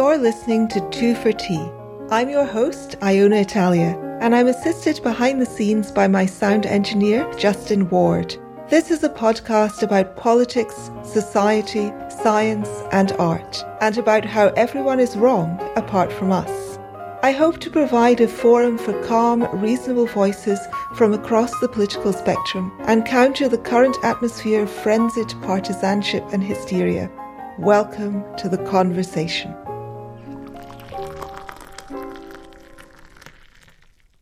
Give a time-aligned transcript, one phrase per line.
[0.00, 1.62] You're listening to Two for Tea.
[2.10, 7.30] I'm your host, Iona Italia, and I'm assisted behind the scenes by my sound engineer,
[7.36, 8.34] Justin Ward.
[8.70, 11.92] This is a podcast about politics, society,
[12.22, 16.78] science, and art, and about how everyone is wrong apart from us.
[17.22, 20.60] I hope to provide a forum for calm, reasonable voices
[20.94, 27.10] from across the political spectrum and counter the current atmosphere of frenzied partisanship and hysteria.
[27.58, 29.54] Welcome to the conversation.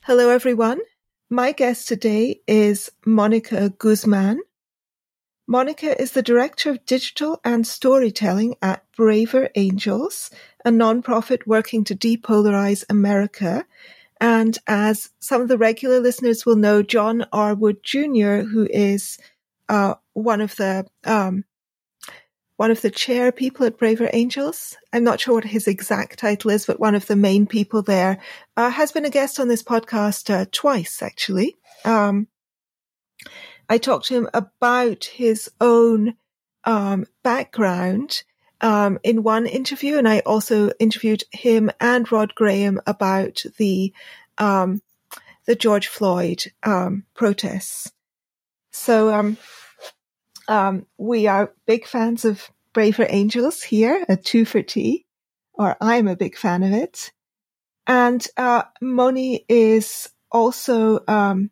[0.08, 0.80] Hello, everyone.
[1.28, 4.40] My guest today is Monica Guzman.
[5.46, 10.30] Monica is the Director of Digital and Storytelling at Braver Angels,
[10.64, 13.66] a nonprofit working to depolarize America.
[14.18, 17.54] And as some of the regular listeners will know, John R.
[17.54, 19.18] Wood Jr., who is
[19.68, 21.44] uh, one of the um,
[22.58, 24.76] one of the chair people at Braver Angels.
[24.92, 28.18] I'm not sure what his exact title is, but one of the main people there
[28.56, 31.56] uh, has been a guest on this podcast uh, twice, actually.
[31.84, 32.26] Um,
[33.68, 36.14] I talked to him about his own
[36.64, 38.24] um, background
[38.60, 43.92] um, in one interview, and I also interviewed him and Rod Graham about the
[44.36, 44.82] um,
[45.46, 47.92] the George Floyd um, protests.
[48.72, 49.14] So
[50.48, 55.06] um, we are big fans of Braver Angels here at Two for Tea,
[55.52, 57.12] or I'm a big fan of it.
[57.86, 61.50] And uh, Moni is also um,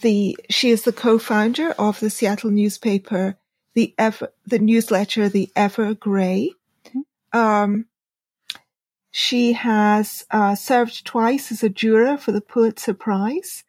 [0.00, 3.36] the she is the co-founder of the Seattle newspaper,
[3.74, 6.50] the ever the newsletter, the Evergrey.
[6.86, 7.38] Mm-hmm.
[7.38, 7.86] Um,
[9.10, 13.64] she has uh, served twice as a juror for the Pulitzer Prize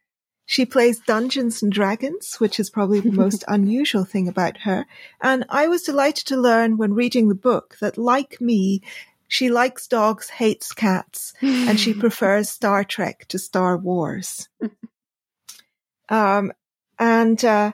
[0.45, 4.85] she plays Dungeons and Dragons, which is probably the most unusual thing about her.
[5.21, 8.81] And I was delighted to learn when reading the book that, like me,
[9.27, 14.49] she likes dogs, hates cats, and she prefers Star Trek to Star Wars.
[16.09, 16.51] um,
[16.99, 17.71] and uh,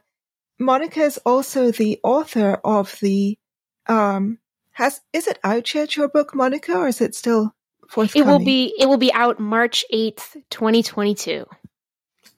[0.60, 3.38] Monica is also the author of the.
[3.88, 4.38] Um,
[4.72, 7.54] has is it out yet your book, Monica, or is it still
[7.90, 8.28] forthcoming?
[8.28, 8.74] It will be.
[8.80, 11.46] It will be out March eighth, twenty twenty two.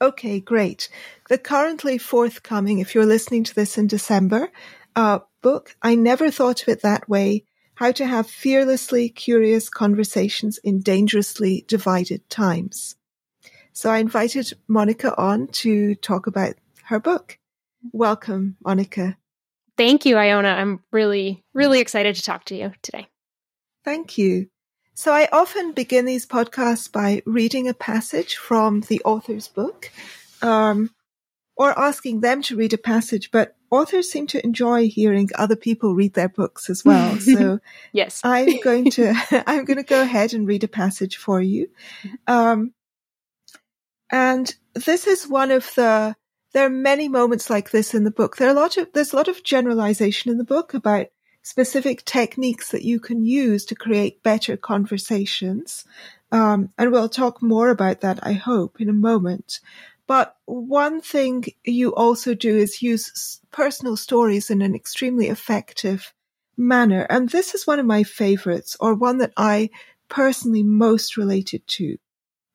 [0.02, 0.90] Okay, great.
[1.30, 4.52] The currently forthcoming, if you're listening to this in December,
[4.96, 7.46] uh, book, I never thought of it that way.
[7.76, 12.96] How to have fearlessly curious conversations in dangerously divided times.
[13.74, 17.38] So I invited Monica on to talk about her book.
[17.92, 19.18] Welcome, Monica.
[19.78, 20.50] Thank you, Iona.
[20.50, 23.08] I'm really, really excited to talk to you today.
[23.84, 24.51] Thank you.
[24.94, 29.90] So I often begin these podcasts by reading a passage from the author's book,
[30.42, 30.92] um,
[31.56, 35.96] or asking them to read a passage, but authors seem to enjoy hearing other people
[35.96, 37.18] read their books as well.
[37.22, 37.60] So
[37.94, 39.14] yes, I'm going to,
[39.48, 41.70] I'm going to go ahead and read a passage for you.
[42.28, 42.74] Um,
[44.12, 46.16] and this is one of the,
[46.54, 48.36] there are many moments like this in the book.
[48.36, 51.08] There are a lot of, there's a lot of generalization in the book about
[51.44, 55.86] specific techniques that you can use to create better conversations.
[56.32, 59.60] Um, and we'll talk more about that, I hope, in a moment.
[60.08, 66.14] But one thing you also do is use personal stories in an extremely effective
[66.58, 67.08] manner.
[67.10, 69.70] And this is one of my favorites, or one that I
[70.10, 71.98] personally most related to.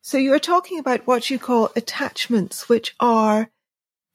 [0.02, 3.50] So you're talking about what you call attachments, which are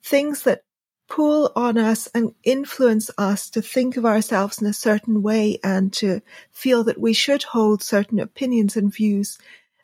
[0.04, 0.64] things that
[1.12, 5.92] pull on us and influence us to think of ourselves in a certain way and
[5.92, 6.22] to
[6.54, 9.38] feel that we should hold certain opinions and views,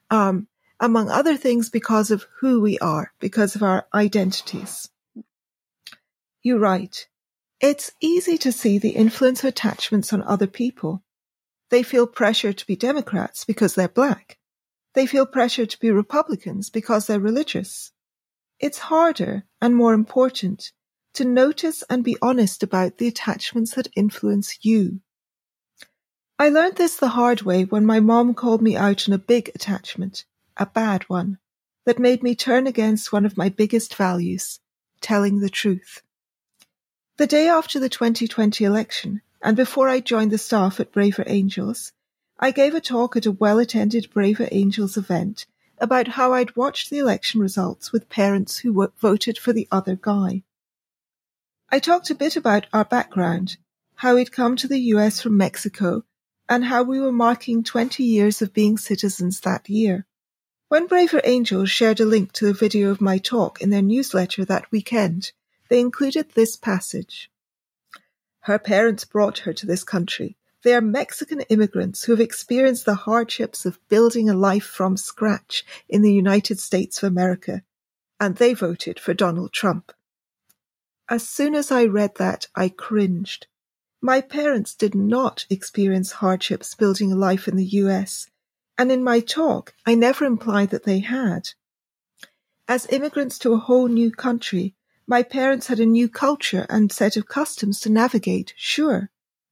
[0.10, 0.48] um,
[0.80, 4.90] among other things because of who we are, because of our identities.
[6.44, 7.10] You write,
[7.60, 11.04] it's easy to see the influence of attachments on other people.
[11.72, 14.38] They feel pressure to be Democrats because they're black.
[14.94, 17.92] They feel pressure to be Republicans because they're religious.
[18.60, 20.72] It's harder and more important
[21.18, 25.00] to notice and be honest about the attachments that influence you.
[26.38, 29.50] I learned this the hard way when my mom called me out on a big
[29.56, 30.26] attachment,
[30.58, 31.40] a bad one,
[31.88, 34.60] that made me turn against one of my biggest values,
[35.02, 36.04] telling the truth.
[37.18, 41.94] The day after the 2020 election, and before I joined the staff at Braver Angels,
[42.38, 45.48] I gave a talk at a well-attended Braver Angels event
[45.80, 50.44] about how I'd watched the election results with parents who voted for the other guy.
[51.70, 53.58] I talked a bit about our background,
[53.96, 56.06] how we'd come to the US from Mexico,
[56.48, 60.06] and how we were marking 20 years of being citizens that year.
[60.70, 64.46] When Braver Angels shared a link to the video of my talk in their newsletter
[64.46, 65.34] that weekend,
[65.70, 67.30] they included this passage.
[68.42, 70.38] Her parents brought her to this country.
[70.64, 75.66] They are Mexican immigrants who have experienced the hardships of building a life from scratch
[75.90, 77.62] in the United States of America,
[78.22, 79.92] and they voted for Donald Trump.
[81.10, 83.48] As soon as I read that, I cringed.
[84.02, 88.28] My parents did not experience hardships building a life in the US,
[88.78, 91.50] and in my talk, I never implied that they had.
[92.68, 94.76] As immigrants to a whole new country,
[95.08, 99.10] my parents had a new culture and set of customs to navigate, sure.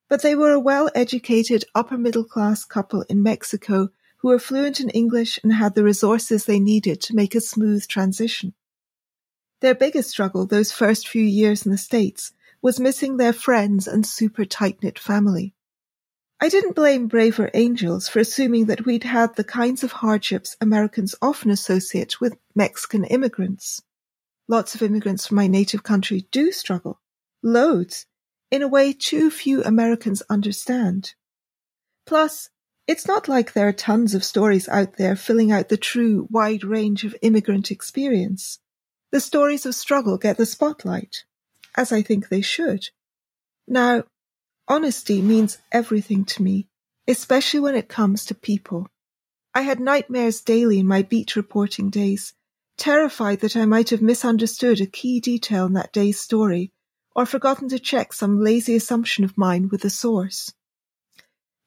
[0.09, 4.89] But they were a well-educated upper middle class couple in Mexico who were fluent in
[4.89, 8.53] English and had the resources they needed to make a smooth transition.
[9.65, 14.05] Their biggest struggle those first few years in the States was missing their friends and
[14.05, 15.55] super tight-knit family.
[16.39, 21.15] I didn't blame Braver Angels for assuming that we'd had the kinds of hardships Americans
[21.19, 23.81] often associate with Mexican immigrants.
[24.47, 27.01] Lots of immigrants from my native country do struggle.
[27.41, 28.05] Loads.
[28.51, 31.15] In a way too few Americans understand.
[32.05, 32.51] Plus,
[32.85, 36.63] it's not like there are tons of stories out there filling out the true wide
[36.63, 38.59] range of immigrant experience.
[39.15, 41.23] The stories of struggle get the spotlight,
[41.77, 42.89] as I think they should.
[43.65, 44.03] Now,
[44.67, 46.67] honesty means everything to me,
[47.07, 48.89] especially when it comes to people.
[49.53, 52.33] I had nightmares daily in my beat reporting days,
[52.75, 56.73] terrified that I might have misunderstood a key detail in that day's story
[57.15, 60.51] or forgotten to check some lazy assumption of mine with the source.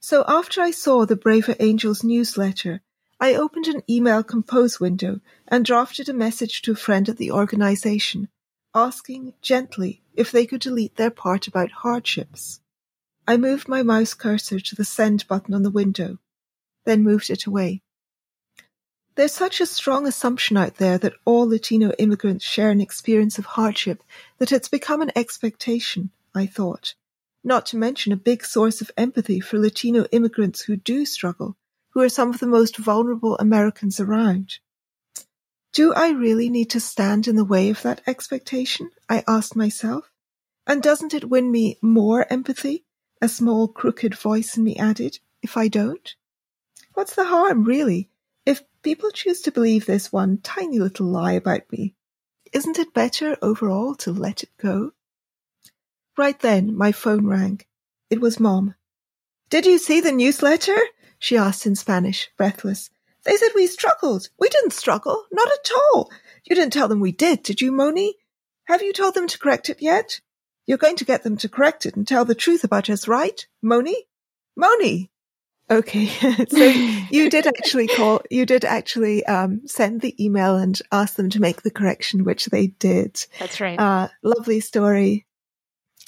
[0.00, 2.82] So after I saw the Braver Angels newsletter,
[3.20, 7.32] I opened an email compose window and drafted a message to a friend at the
[7.32, 8.28] organization,
[8.74, 12.60] asking gently if they could delete their part about hardships.
[13.26, 16.18] I moved my mouse cursor to the send button on the window,
[16.84, 17.82] then moved it away.
[19.16, 23.46] There's such a strong assumption out there that all Latino immigrants share an experience of
[23.46, 24.04] hardship
[24.38, 26.94] that it's become an expectation, I thought.
[27.42, 31.56] Not to mention a big source of empathy for Latino immigrants who do struggle,
[31.98, 34.60] who are some of the most vulnerable Americans around.
[35.72, 38.90] Do I really need to stand in the way of that expectation?
[39.08, 40.08] I asked myself.
[40.64, 42.84] And doesn't it win me more empathy?
[43.20, 46.14] A small crooked voice in me added, if I don't?
[46.94, 48.10] What's the harm, really?
[48.46, 51.96] If people choose to believe this one tiny little lie about me,
[52.52, 54.92] isn't it better overall to let it go?
[56.16, 57.62] Right then, my phone rang.
[58.08, 58.76] It was Mom.
[59.50, 60.78] Did you see the newsletter?
[61.18, 62.90] She asked in Spanish, breathless.
[63.24, 64.28] They said we struggled.
[64.38, 65.24] We didn't struggle.
[65.32, 66.10] Not at all.
[66.44, 68.14] You didn't tell them we did, did you, Moni?
[68.64, 70.20] Have you told them to correct it yet?
[70.66, 73.46] You're going to get them to correct it and tell the truth about us, right?
[73.62, 74.06] Moni?
[74.56, 75.10] Moni!
[75.70, 76.06] Okay,
[76.48, 76.64] so
[77.10, 81.40] you did actually call, you did actually um, send the email and ask them to
[81.40, 83.22] make the correction, which they did.
[83.38, 83.78] That's right.
[83.78, 85.26] Uh, lovely story.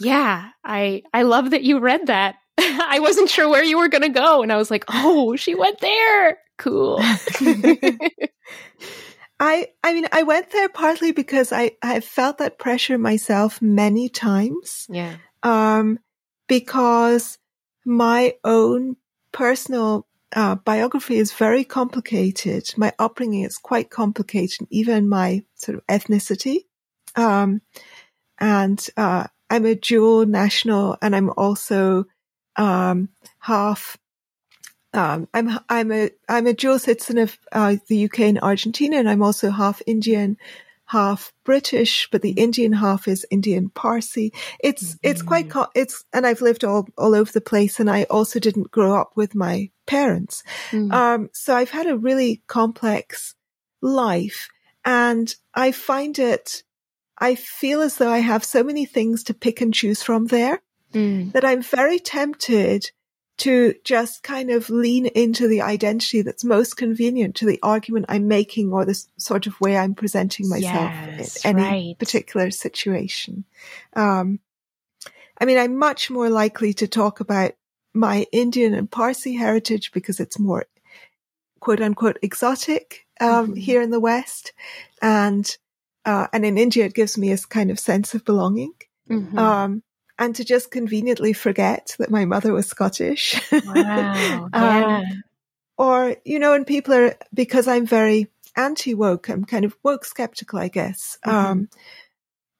[0.01, 2.37] Yeah, I I love that you read that.
[2.89, 5.55] I wasn't sure where you were going to go, and I was like, "Oh, she
[5.55, 6.39] went there.
[6.59, 6.99] Cool."
[9.41, 14.09] I I mean, I went there partly because I I felt that pressure myself many
[14.09, 14.87] times.
[14.91, 15.17] Yeah.
[15.43, 15.99] Um,
[16.49, 17.39] because
[17.87, 18.97] my own
[19.33, 22.73] personal uh, biography is very complicated.
[22.77, 26.67] My upbringing is quite complicated, even my sort of ethnicity.
[27.17, 27.63] Um,
[28.39, 32.05] and uh, I'm a dual national, and I'm also
[32.57, 33.97] um, half.
[34.93, 39.09] Um, I'm I'm a I'm a dual citizen of uh, the UK and Argentina, and
[39.09, 40.37] I'm also half Indian,
[40.91, 44.33] half British, but the Indian half is Indian Parsi.
[44.59, 45.09] It's, mm-hmm.
[45.09, 48.41] it's quite, co- it's, and I've lived all, all over the place and I also
[48.41, 50.43] didn't grow up with my parents.
[50.73, 50.91] Mm-hmm.
[50.91, 53.37] Um, so I've had a really complex
[53.81, 54.49] life
[54.85, 56.65] and I find it,
[57.17, 60.61] I feel as though I have so many things to pick and choose from there
[60.93, 61.33] mm.
[61.33, 62.91] that I'm very tempted
[63.41, 68.29] to just kind of lean into the identity that's most convenient to the argument I'm
[68.29, 71.99] making or the sort of way I'm presenting myself yes, in any right.
[71.99, 73.45] particular situation.
[73.95, 74.41] Um,
[75.41, 77.53] I mean, I'm much more likely to talk about
[77.95, 80.67] my Indian and Parsi heritage because it's more
[81.61, 83.55] quote unquote exotic, um, mm-hmm.
[83.55, 84.53] here in the West.
[85.01, 85.51] And,
[86.05, 88.75] uh, and in India, it gives me a kind of sense of belonging.
[89.09, 89.39] Mm-hmm.
[89.39, 89.83] Um,
[90.21, 93.41] and to just conveniently forget that my mother was Scottish.
[93.51, 93.61] Wow.
[93.75, 94.49] yeah.
[94.53, 95.23] um,
[95.79, 100.05] or, you know, and people are, because I'm very anti woke, I'm kind of woke
[100.05, 101.19] skeptical, I guess.
[101.27, 101.37] Mm-hmm.
[101.37, 101.69] Um,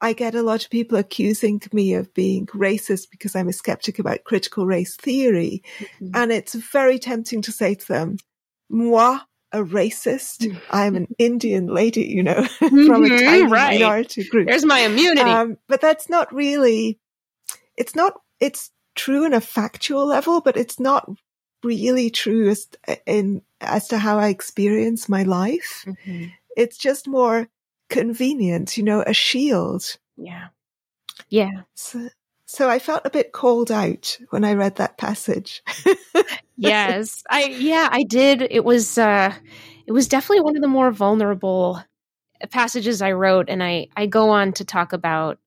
[0.01, 3.99] I get a lot of people accusing me of being racist because I'm a skeptic
[3.99, 5.63] about critical race theory.
[5.79, 6.13] Mm-hmm.
[6.15, 8.17] And it's very tempting to say to them,
[8.71, 9.19] moi,
[9.53, 10.59] a racist.
[10.71, 13.79] I'm an Indian lady, you know, from a tiny right.
[13.79, 14.49] minority group.
[14.49, 15.21] There's my immunity.
[15.21, 16.99] Um, but that's not really,
[17.77, 21.11] it's not, it's true in a factual level, but it's not
[21.63, 22.69] really true as,
[23.07, 25.85] in, as to how I experience my life.
[25.87, 26.27] Mm-hmm.
[26.57, 27.49] It's just more
[27.89, 29.97] convenient, you know, a shield.
[30.17, 30.49] Yeah.
[31.29, 31.63] Yeah.
[31.75, 32.09] So,
[32.47, 35.63] so I felt a bit called out when I read that passage.
[36.57, 37.23] yes.
[37.31, 38.43] I, yeah, I did.
[38.43, 39.35] It was, uh,
[39.87, 41.83] it was definitely one of the more vulnerable
[42.51, 43.49] passages I wrote.
[43.49, 45.39] And I, I go on to talk about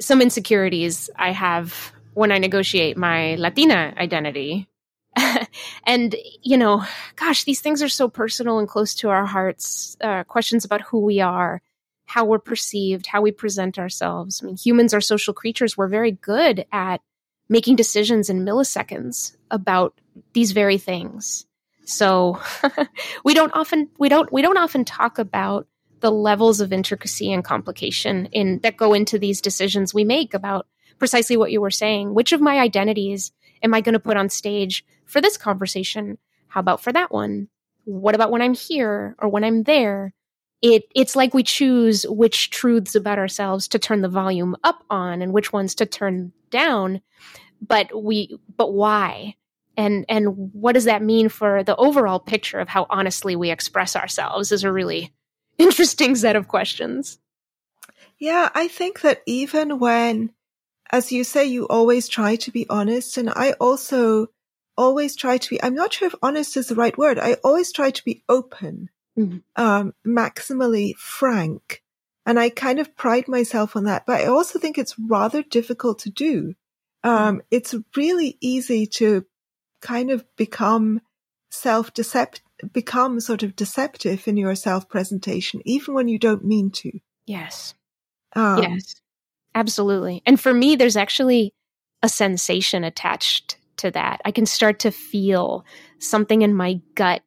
[0.00, 4.68] some insecurities I have when I negotiate my Latina identity.
[5.84, 6.84] and, you know,
[7.16, 9.96] gosh, these things are so personal and close to our hearts.
[10.00, 11.62] Uh, questions about who we are,
[12.06, 14.40] how we're perceived, how we present ourselves.
[14.42, 15.76] I mean, humans are social creatures.
[15.76, 17.00] We're very good at
[17.48, 20.00] making decisions in milliseconds about
[20.32, 21.46] these very things.
[21.84, 22.40] So
[23.24, 25.66] we don't often we don't we don't often talk about
[26.04, 30.66] the levels of intricacy and complication in that go into these decisions we make about
[30.98, 32.12] precisely what you were saying.
[32.12, 33.32] Which of my identities
[33.62, 36.18] am I going to put on stage for this conversation?
[36.46, 37.48] How about for that one?
[37.84, 40.12] What about when I'm here or when I'm there?
[40.60, 45.22] It it's like we choose which truths about ourselves to turn the volume up on
[45.22, 47.00] and which ones to turn down.
[47.66, 49.36] But we but why?
[49.78, 53.96] And and what does that mean for the overall picture of how honestly we express
[53.96, 55.10] ourselves is a really
[55.58, 57.18] interesting set of questions.
[58.18, 60.32] Yeah, I think that even when,
[60.90, 64.28] as you say, you always try to be honest, and I also
[64.76, 67.18] always try to be, I'm not sure if honest is the right word.
[67.18, 69.38] I always try to be open, mm-hmm.
[69.56, 71.82] um, maximally frank.
[72.26, 75.98] And I kind of pride myself on that, but I also think it's rather difficult
[76.00, 76.54] to do.
[77.02, 79.26] Um, it's really easy to
[79.82, 81.02] kind of become
[81.50, 82.42] self-deceptive
[82.72, 86.98] become sort of deceptive in your self presentation, even when you don't mean to.
[87.26, 87.74] Yes.
[88.34, 88.96] Um, yes.
[89.54, 90.22] Absolutely.
[90.26, 91.54] And for me, there's actually
[92.02, 94.20] a sensation attached to that.
[94.24, 95.64] I can start to feel
[95.98, 97.22] something in my gut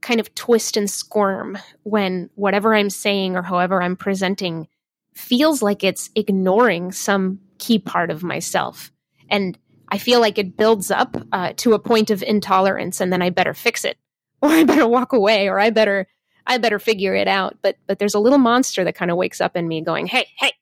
[0.00, 4.68] kind of twist and squirm when whatever I'm saying or however I'm presenting
[5.14, 8.90] feels like it's ignoring some key part of myself.
[9.30, 9.56] And
[9.88, 13.30] I feel like it builds up uh, to a point of intolerance, and then I
[13.30, 13.98] better fix it
[14.50, 16.08] or I better walk away or I better
[16.46, 17.58] I better figure it out.
[17.62, 20.26] But but there's a little monster that kind of wakes up in me going, "Hey,
[20.38, 20.52] hey.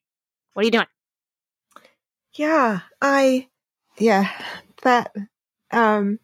[0.53, 0.87] What are you doing?"
[2.35, 3.49] Yeah, I
[3.99, 4.31] yeah,
[4.83, 5.15] that
[5.71, 6.19] um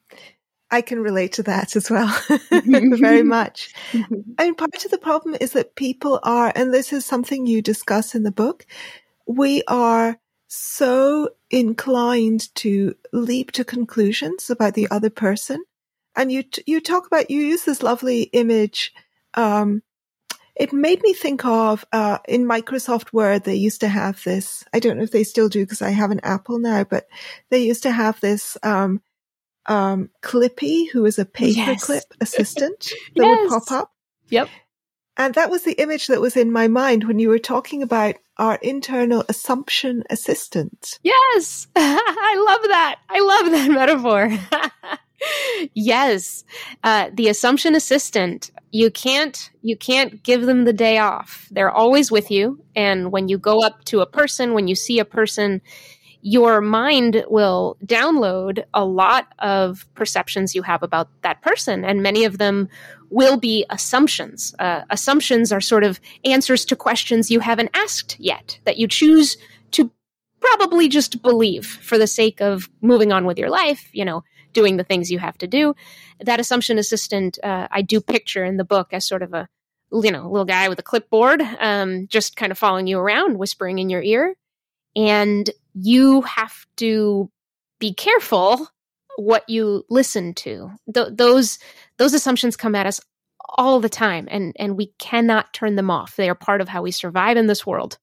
[0.70, 2.14] I can relate to that as well
[2.50, 3.72] very much.
[4.38, 7.62] I mean, part of the problem is that people are, and this is something you
[7.62, 8.66] discuss in the book,
[9.26, 15.64] we are so inclined to leap to conclusions about the other person
[16.16, 18.92] and you you talk about you use this lovely image.
[19.34, 19.82] Um,
[20.56, 24.64] it made me think of uh, in Microsoft Word they used to have this.
[24.72, 27.06] I don't know if they still do because I have an Apple now, but
[27.50, 29.02] they used to have this um,
[29.66, 32.06] um, Clippy, who is a paperclip yes.
[32.20, 33.38] assistant that yes.
[33.38, 33.92] would pop up.
[34.30, 34.48] Yep.
[35.18, 38.16] And that was the image that was in my mind when you were talking about
[38.36, 40.98] our internal assumption assistant.
[41.02, 41.66] Yes.
[41.76, 42.96] I love that.
[43.08, 44.98] I love that metaphor.
[45.74, 46.44] yes,
[46.84, 48.50] uh, the assumption assistant.
[48.72, 51.48] You can't you can't give them the day off.
[51.50, 54.98] They're always with you, and when you go up to a person, when you see
[54.98, 55.62] a person,
[56.20, 62.24] your mind will download a lot of perceptions you have about that person, and many
[62.24, 62.68] of them
[63.08, 64.54] will be assumptions.
[64.58, 69.36] Uh, assumptions are sort of answers to questions you haven't asked yet that you choose
[69.70, 69.90] to
[70.40, 73.88] probably just believe for the sake of moving on with your life.
[73.92, 74.24] You know
[74.56, 75.74] doing the things you have to do.
[76.20, 79.46] That assumption assistant, uh, I do picture in the book as sort of a,
[79.92, 83.78] you know, little guy with a clipboard, um, just kind of following you around, whispering
[83.78, 84.34] in your ear.
[84.96, 87.30] And you have to
[87.78, 88.66] be careful
[89.18, 90.70] what you listen to.
[90.94, 91.58] Th- those,
[91.98, 92.98] those assumptions come at us
[93.58, 96.16] all the time and, and we cannot turn them off.
[96.16, 97.98] They are part of how we survive in this world.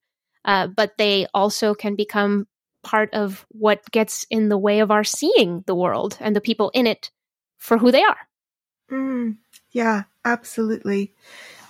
[0.45, 2.45] Uh, but they also can become
[2.83, 6.69] part of what gets in the way of our seeing the world and the people
[6.73, 7.11] in it
[7.57, 8.17] for who they are.
[8.91, 9.37] Mm,
[9.71, 11.13] yeah, absolutely.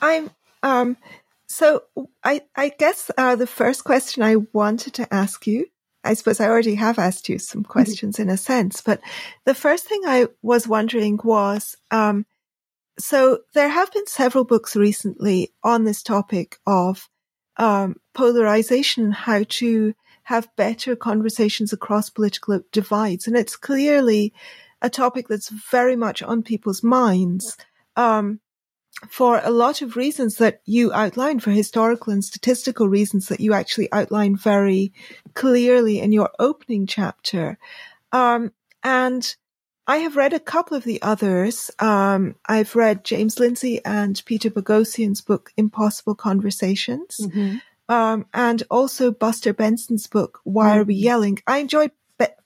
[0.02, 0.98] I'm um
[1.48, 1.84] so
[2.24, 5.68] I I guess uh, the first question I wanted to ask you
[6.04, 7.72] I suppose I already have asked you some mm-hmm.
[7.72, 8.30] questions mm-hmm.
[8.30, 9.00] in a sense, but
[9.46, 12.26] the first thing I was wondering was, um,
[13.00, 17.10] so there have been several books recently on this topic of
[17.58, 19.94] um, polarization, how to
[20.24, 23.28] have better conversations across political divides.
[23.28, 24.34] And it's clearly
[24.82, 27.58] a topic that's very much on people's minds.
[27.96, 28.40] Um,
[29.10, 33.54] for a lot of reasons that you outline, for historical and statistical reasons that you
[33.54, 34.94] actually outline very
[35.34, 37.58] clearly in your opening chapter.
[38.12, 38.54] Um,
[38.84, 39.36] and
[39.88, 41.70] I have read a couple of the others.
[41.80, 47.18] Um, I've read James Lindsay and Peter Boghossian's book, Impossible Conversations.
[47.22, 47.58] Mm-hmm.
[47.90, 50.78] Um, and also Buster Benson's book, Why.
[50.78, 51.40] Are We Yelling?
[51.46, 51.92] I enjoyed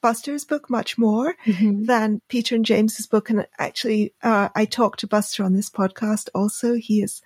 [0.02, 1.84] Buster's book much more mm-hmm.
[1.84, 3.30] than Peter and James's book.
[3.30, 6.76] And actually, uh, I talked to Buster on this podcast also.
[6.76, 7.22] He is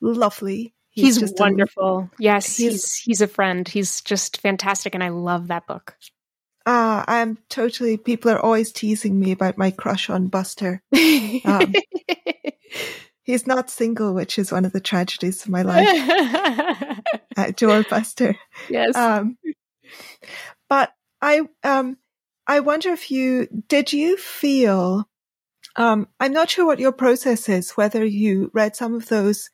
[0.00, 0.74] lovely.
[0.90, 2.10] He's, he's wonderful.
[2.12, 3.66] A, yes, he's, he's, he's a friend.
[3.66, 5.96] He's just fantastic, and I love that book.
[6.66, 7.96] Uh, I'm totally.
[7.96, 10.82] People are always teasing me about my crush on Buster.
[11.44, 11.72] Um,
[13.22, 17.00] he's not single, which is one of the tragedies of my life.
[17.36, 18.36] uh, Joel Buster.
[18.68, 18.96] Yes.
[18.96, 19.38] Um,
[20.68, 21.98] but I um
[22.46, 25.08] I wonder if you did you feel
[25.76, 29.50] um I'm not sure what your process is, whether you read some of those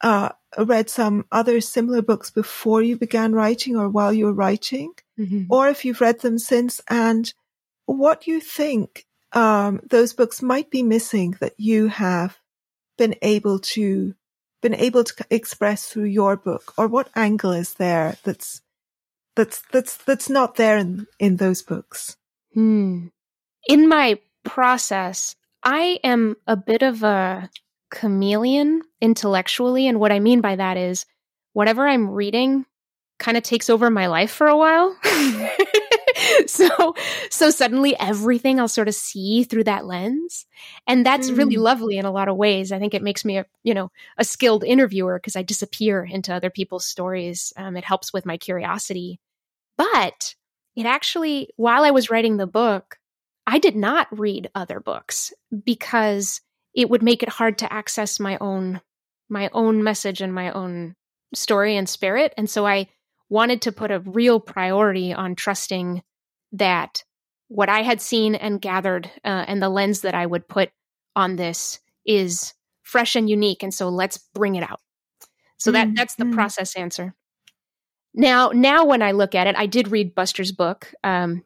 [0.00, 4.92] uh read some other similar books before you began writing or while you were writing,
[5.18, 5.44] mm-hmm.
[5.50, 7.34] or if you've read them since and
[7.86, 12.38] what you think um those books might be missing that you have
[13.00, 14.14] been able to
[14.60, 18.60] been able to express through your book or what angle is there that's
[19.34, 22.18] that's that's that's not there in in those books.
[22.52, 23.06] Hmm.
[23.66, 27.48] In my process, I am a bit of a
[27.90, 31.06] chameleon intellectually, and what I mean by that is
[31.54, 32.66] whatever I'm reading
[33.20, 34.96] kind of takes over my life for a while.
[36.46, 36.94] so
[37.30, 40.46] so suddenly everything I'll sort of see through that lens.
[40.86, 41.38] And that's mm.
[41.38, 42.72] really lovely in a lot of ways.
[42.72, 46.34] I think it makes me a, you know, a skilled interviewer because I disappear into
[46.34, 47.52] other people's stories.
[47.56, 49.20] Um, it helps with my curiosity.
[49.76, 50.34] But
[50.74, 52.98] it actually while I was writing the book,
[53.46, 55.32] I did not read other books
[55.64, 56.40] because
[56.74, 58.80] it would make it hard to access my own
[59.28, 60.96] my own message and my own
[61.34, 62.34] story and spirit.
[62.36, 62.88] And so I
[63.30, 66.02] wanted to put a real priority on trusting
[66.52, 67.02] that
[67.48, 70.70] what I had seen and gathered uh, and the lens that I would put
[71.16, 73.62] on this is fresh and unique.
[73.62, 74.80] And so let's bring it out.
[75.56, 76.34] So that mm, that's the mm.
[76.34, 77.14] process answer.
[78.14, 81.44] Now, now when I look at it, I did read Buster's book, um,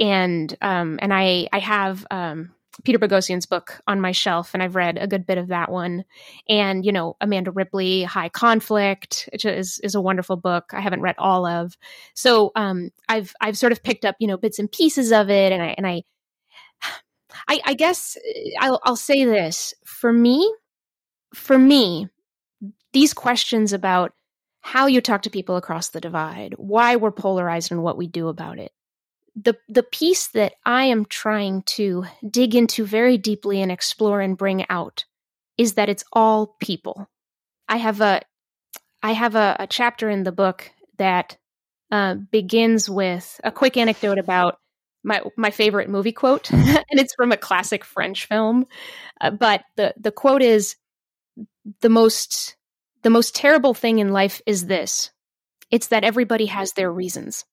[0.00, 2.52] and um, and I I have um,
[2.84, 6.04] Peter Boghossian's book on my shelf, and I've read a good bit of that one.
[6.48, 10.64] And you know, Amanda Ripley, High Conflict, which is is a wonderful book.
[10.72, 11.76] I haven't read all of,
[12.14, 15.52] so um, I've I've sort of picked up you know bits and pieces of it,
[15.52, 16.02] and I and I,
[17.48, 18.16] I, I guess
[18.60, 20.52] I'll I'll say this for me,
[21.34, 22.08] for me,
[22.92, 24.12] these questions about
[24.60, 28.28] how you talk to people across the divide, why we're polarized, and what we do
[28.28, 28.72] about it
[29.36, 34.36] the the piece that I am trying to dig into very deeply and explore and
[34.36, 35.04] bring out
[35.58, 37.08] is that it's all people.
[37.68, 38.22] I have a
[39.02, 41.36] I have a, a chapter in the book that
[41.90, 44.58] uh, begins with a quick anecdote about
[45.04, 48.66] my my favorite movie quote, and it's from a classic French film.
[49.20, 50.76] Uh, but the the quote is
[51.82, 52.56] the most
[53.02, 55.10] the most terrible thing in life is this:
[55.70, 57.44] it's that everybody has their reasons.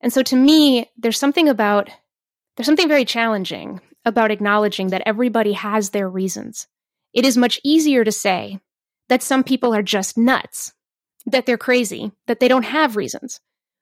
[0.00, 1.90] And so to me, there's something about,
[2.56, 6.66] there's something very challenging about acknowledging that everybody has their reasons.
[7.12, 8.60] It is much easier to say
[9.08, 10.72] that some people are just nuts,
[11.26, 13.40] that they're crazy, that they don't have reasons.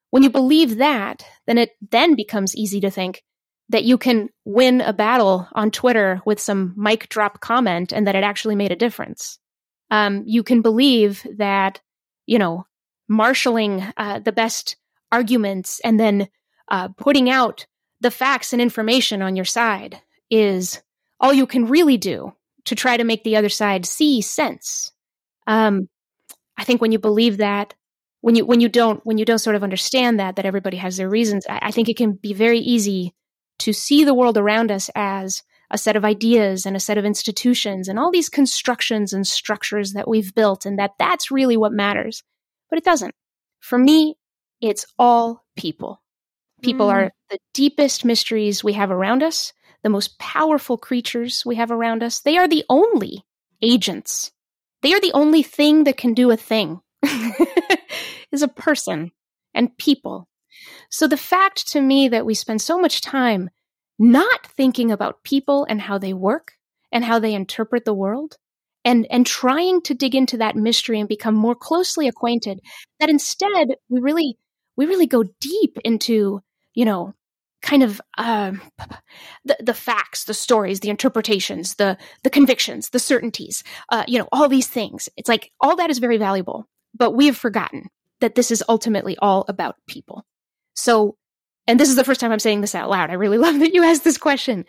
[0.09, 3.23] When you believe that, then it then becomes easy to think
[3.69, 8.15] that you can win a battle on Twitter with some mic drop comment and that
[8.15, 9.37] it actually made a difference.
[9.91, 11.79] Um, you can believe that,
[12.25, 12.65] you know,
[13.07, 14.75] marshaling uh, the best
[15.11, 16.27] arguments and then
[16.69, 17.65] uh, putting out
[18.01, 20.81] the facts and information on your side is
[21.19, 22.33] all you can really do
[22.65, 24.91] to try to make the other side see sense.
[25.47, 25.89] Um,
[26.57, 27.73] I think when you believe that,
[28.21, 30.97] when you when you don't when you don't sort of understand that that everybody has
[30.97, 33.13] their reasons, I, I think it can be very easy
[33.59, 35.41] to see the world around us as
[35.71, 39.93] a set of ideas and a set of institutions and all these constructions and structures
[39.93, 42.23] that we've built and that that's really what matters.
[42.69, 43.15] But it doesn't.
[43.59, 44.15] For me,
[44.61, 46.01] it's all people.
[46.61, 46.93] People mm.
[46.93, 52.03] are the deepest mysteries we have around us, the most powerful creatures we have around
[52.03, 52.19] us.
[52.19, 53.25] They are the only
[53.61, 54.31] agents.
[54.81, 56.81] They are the only thing that can do a thing.
[58.31, 59.11] is a person
[59.53, 60.27] and people.
[60.89, 63.49] So the fact to me that we spend so much time
[63.97, 66.53] not thinking about people and how they work
[66.91, 68.37] and how they interpret the world
[68.85, 72.59] and and trying to dig into that mystery and become more closely acquainted
[72.99, 74.37] that instead we really
[74.79, 76.41] we really go deep into,
[76.73, 77.13] you know,
[77.61, 78.61] kind of um,
[79.43, 84.29] the the facts, the stories, the interpretations, the the convictions, the certainties, uh, you know,
[84.31, 85.09] all these things.
[85.17, 86.65] It's like all that is very valuable,
[86.97, 87.89] but we have forgotten
[88.21, 90.23] that this is ultimately all about people.
[90.75, 91.17] So
[91.67, 93.09] and this is the first time I'm saying this out loud.
[93.09, 94.63] I really love that you asked this question.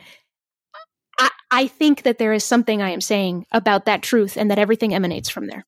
[1.20, 4.59] I, I think that there is something I am saying about that truth and that
[4.59, 5.64] everything emanates from there.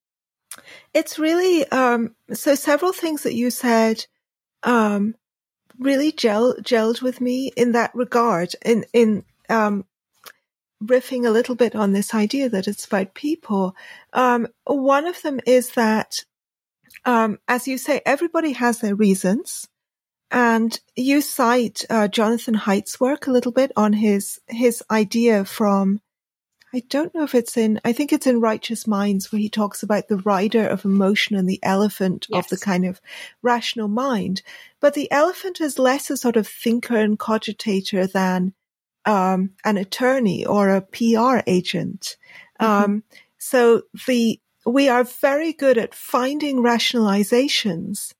[0.92, 4.04] It's really, um, so several things that you said,
[4.62, 5.14] um,
[5.78, 9.84] really gel, gelled with me in that regard, in, in, um,
[10.82, 13.74] riffing a little bit on this idea that it's about people.
[14.12, 16.24] Um, one of them is that,
[17.04, 19.68] um, as you say, everybody has their reasons.
[20.30, 26.00] And you cite uh, Jonathan Haidt's work a little bit on his his idea from
[26.74, 29.82] I don't know if it's in I think it's in Righteous Minds where he talks
[29.82, 32.44] about the rider of emotion and the elephant yes.
[32.44, 33.00] of the kind of
[33.42, 34.42] rational mind.
[34.80, 38.54] But the elephant is less a sort of thinker and cogitator than
[39.04, 42.16] um, an attorney or a PR agent.
[42.60, 42.84] Mm-hmm.
[42.84, 43.02] Um,
[43.38, 48.14] so the we are very good at finding rationalizations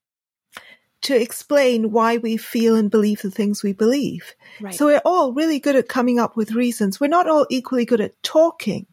[1.03, 4.35] to explain why we feel and believe the things we believe.
[4.59, 4.73] Right.
[4.73, 6.99] So we're all really good at coming up with reasons.
[6.99, 8.87] We're not all equally good at talking.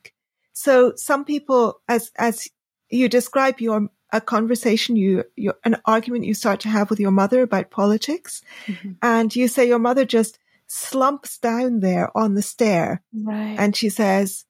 [0.52, 2.48] So some people, as, as
[2.90, 7.12] you describe your, a conversation, you, your, an argument you start to have with your
[7.12, 8.92] mother about politics, mm-hmm.
[9.02, 13.02] and you say your mother just slumps down there on the stair.
[13.14, 13.56] Right.
[13.58, 14.44] And she says,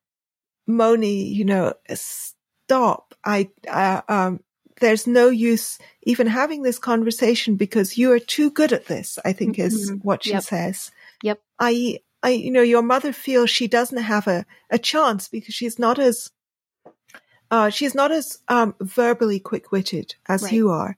[0.66, 3.14] Moni, you know, stop.
[3.24, 4.40] I, uh, um,
[4.80, 9.32] there's no use even having this conversation because you are too good at this, I
[9.32, 9.66] think mm-hmm.
[9.66, 10.42] is what she yep.
[10.42, 10.90] says.
[11.22, 11.40] Yep.
[11.58, 15.78] I, I, you know, your mother feels she doesn't have a, a chance because she's
[15.78, 16.30] not as,
[17.50, 20.52] uh, she's not as, um, verbally quick witted as right.
[20.52, 20.96] you are.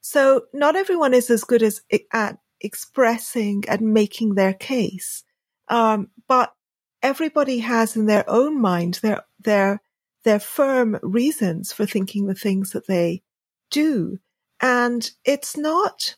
[0.00, 5.24] So not everyone is as good as at expressing and making their case.
[5.68, 6.54] Um, but
[7.02, 9.80] everybody has in their own mind their, their,
[10.24, 13.22] their firm reasons for thinking the things that they
[13.70, 14.18] do.
[14.60, 16.16] And it's not,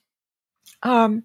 [0.83, 1.25] um,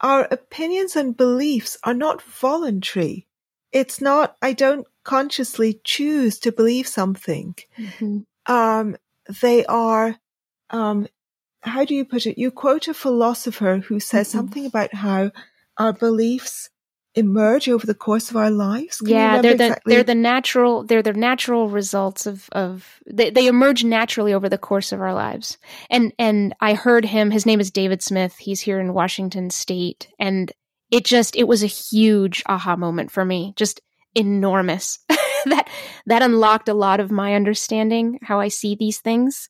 [0.00, 3.26] our opinions and beliefs are not voluntary.
[3.72, 7.54] It's not, I don't consciously choose to believe something.
[7.78, 8.52] Mm-hmm.
[8.52, 8.96] Um,
[9.40, 10.16] they are,
[10.70, 11.06] um,
[11.62, 12.38] how do you put it?
[12.38, 14.38] You quote a philosopher who says mm-hmm.
[14.38, 15.32] something about how
[15.78, 16.70] our beliefs
[17.14, 18.98] emerge over the course of our lives?
[18.98, 19.94] Can yeah, they're the exactly?
[19.94, 24.58] they're the natural they're the natural results of of they, they emerge naturally over the
[24.58, 25.58] course of our lives.
[25.90, 27.30] And and I heard him.
[27.30, 28.36] His name is David Smith.
[28.36, 30.50] He's here in Washington State, and
[30.90, 33.52] it just it was a huge aha moment for me.
[33.56, 33.80] Just
[34.14, 34.98] enormous.
[35.46, 35.68] that
[36.06, 39.48] that unlocked a lot of my understanding how I see these things.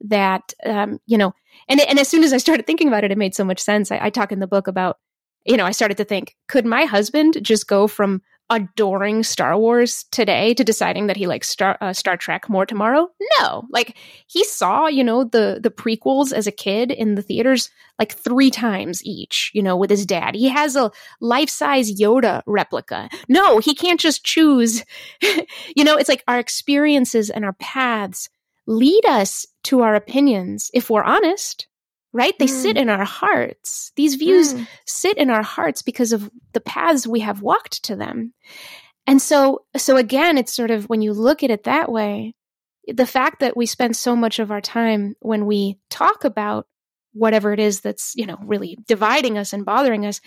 [0.00, 1.32] That um, you know,
[1.68, 3.92] and and as soon as I started thinking about it, it made so much sense.
[3.92, 4.98] I, I talk in the book about
[5.44, 10.04] you know, I started to think, could my husband just go from adoring Star Wars
[10.10, 13.08] today to deciding that he likes Star uh, Star Trek more tomorrow?
[13.40, 13.64] No.
[13.70, 18.12] Like he saw, you know, the the prequels as a kid in the theaters like
[18.12, 20.34] 3 times each, you know, with his dad.
[20.34, 23.08] He has a life-size Yoda replica.
[23.28, 24.84] No, he can't just choose.
[25.76, 28.28] you know, it's like our experiences and our paths
[28.66, 31.66] lead us to our opinions if we're honest
[32.14, 32.38] right?
[32.38, 32.62] They mm.
[32.62, 33.92] sit in our hearts.
[33.96, 34.66] These views mm.
[34.86, 38.32] sit in our hearts because of the paths we have walked to them.
[39.06, 42.34] And so, so again, it's sort of when you look at it that way,
[42.86, 46.66] the fact that we spend so much of our time when we talk about
[47.12, 50.20] whatever it is that's, you know, really dividing us and bothering us,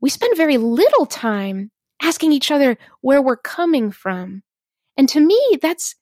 [0.00, 1.70] we spend very little time
[2.02, 4.42] asking each other where we're coming from.
[4.96, 5.96] And to me, that's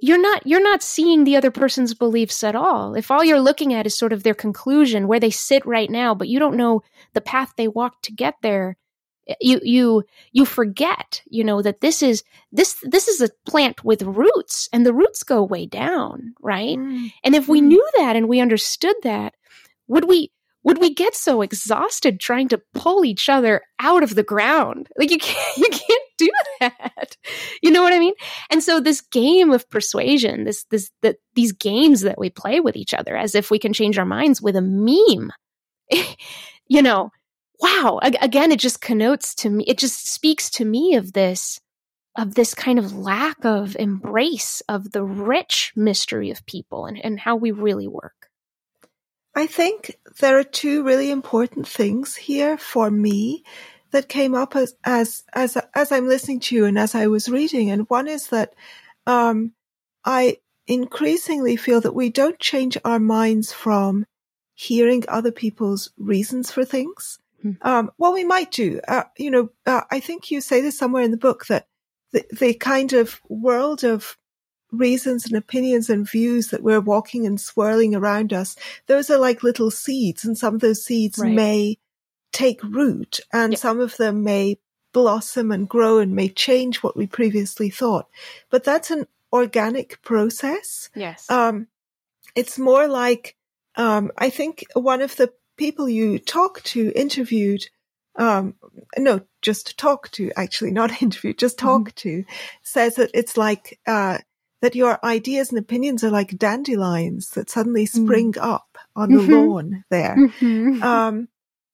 [0.00, 3.74] you're not you're not seeing the other person's beliefs at all if all you're looking
[3.74, 6.82] at is sort of their conclusion where they sit right now but you don't know
[7.12, 8.76] the path they walked to get there
[9.28, 13.84] eh, you you you forget you know that this is this this is a plant
[13.84, 17.12] with roots and the roots go way down right mm.
[17.22, 17.66] and if we mm.
[17.66, 19.34] knew that and we understood that
[19.86, 20.30] would we
[20.62, 24.88] would we get so exhausted trying to pull each other out of the ground?
[24.98, 27.16] Like you can't you can't do that.
[27.62, 28.14] You know what i mean?
[28.50, 32.76] And so this game of persuasion this this that these games that we play with
[32.76, 35.30] each other as if we can change our minds with a meme.
[36.72, 37.10] You know
[37.58, 37.98] wow.
[38.00, 41.60] Again it just connotes to me it just speaks to me of this
[42.16, 47.18] of this kind of lack of embrace of the rich mystery of people and, and
[47.18, 48.19] how we really work
[49.34, 53.44] I think there are two really important things here for me
[53.92, 57.28] that came up as as as as I'm listening to you and as I was
[57.28, 58.54] reading, and one is that
[59.06, 59.52] um,
[60.04, 64.06] I increasingly feel that we don't change our minds from
[64.54, 67.18] hearing other people's reasons for things.
[67.44, 67.56] Mm.
[67.62, 68.80] Um, well, we might do.
[68.86, 71.66] Uh, you know, uh, I think you say this somewhere in the book that
[72.12, 74.16] the, the kind of world of
[74.72, 78.56] reasons and opinions and views that we're walking and swirling around us,
[78.86, 81.32] those are like little seeds, and some of those seeds right.
[81.32, 81.78] may
[82.32, 84.56] take root and some of them may
[84.92, 88.08] blossom and grow and may change what we previously thought.
[88.50, 90.90] But that's an organic process.
[90.94, 91.30] Yes.
[91.30, 91.68] Um,
[92.34, 93.36] it's more like,
[93.76, 97.68] um, I think one of the people you talked to interviewed,
[98.16, 98.54] um,
[98.98, 102.08] no, just talk to, actually, not interviewed, just talk mm-hmm.
[102.08, 102.24] to,
[102.62, 104.18] says that it's like, uh,
[104.60, 107.88] that your ideas and opinions are like dandelions that suddenly mm.
[107.88, 108.42] spring mm.
[108.42, 109.32] up on the mm-hmm.
[109.32, 110.16] lawn there.
[110.16, 110.82] Mm-hmm.
[110.82, 111.28] Um,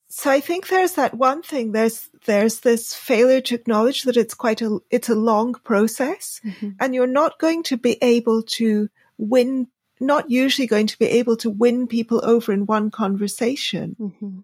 [0.08, 1.72] so I think there's that one thing.
[1.72, 6.70] There's there's this failure to acknowledge that it's quite a it's a long process, mm-hmm.
[6.80, 9.68] and you're not going to be able to win.
[9.98, 13.96] Not usually going to be able to win people over in one conversation.
[13.98, 14.40] Mm-hmm.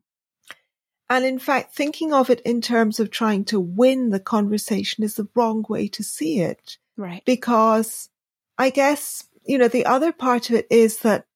[1.11, 5.16] And in fact, thinking of it in terms of trying to win the conversation is
[5.16, 6.78] the wrong way to see it.
[6.96, 7.22] Right.
[7.26, 8.09] Because
[8.59, 11.27] I guess, you know, the other part of it is that,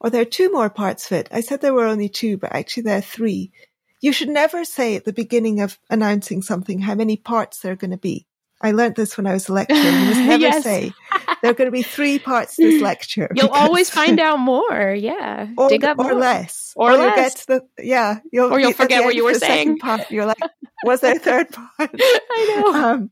[0.00, 1.28] or there are two more parts of it.
[1.30, 3.52] I said there were only two, but actually there are three.
[4.00, 7.76] You should never say at the beginning of announcing something how many parts there are
[7.76, 8.26] going to be.
[8.62, 9.76] I learned this when I was a lecturer.
[9.76, 10.62] You must never yes.
[10.62, 10.92] say
[11.42, 13.28] there are going to be three parts to this lecture.
[13.34, 14.94] You'll always find out more.
[14.96, 15.48] Yeah.
[15.58, 16.14] Or, Dig up or more.
[16.14, 16.72] less.
[16.76, 17.00] Or, or less.
[17.00, 18.18] you'll get to the, yeah.
[18.32, 19.78] You'll, or you'll forget what you were saying.
[19.78, 20.38] Part, you're like,
[20.84, 21.70] was there a third part?
[21.80, 22.74] I know.
[22.74, 23.10] Um,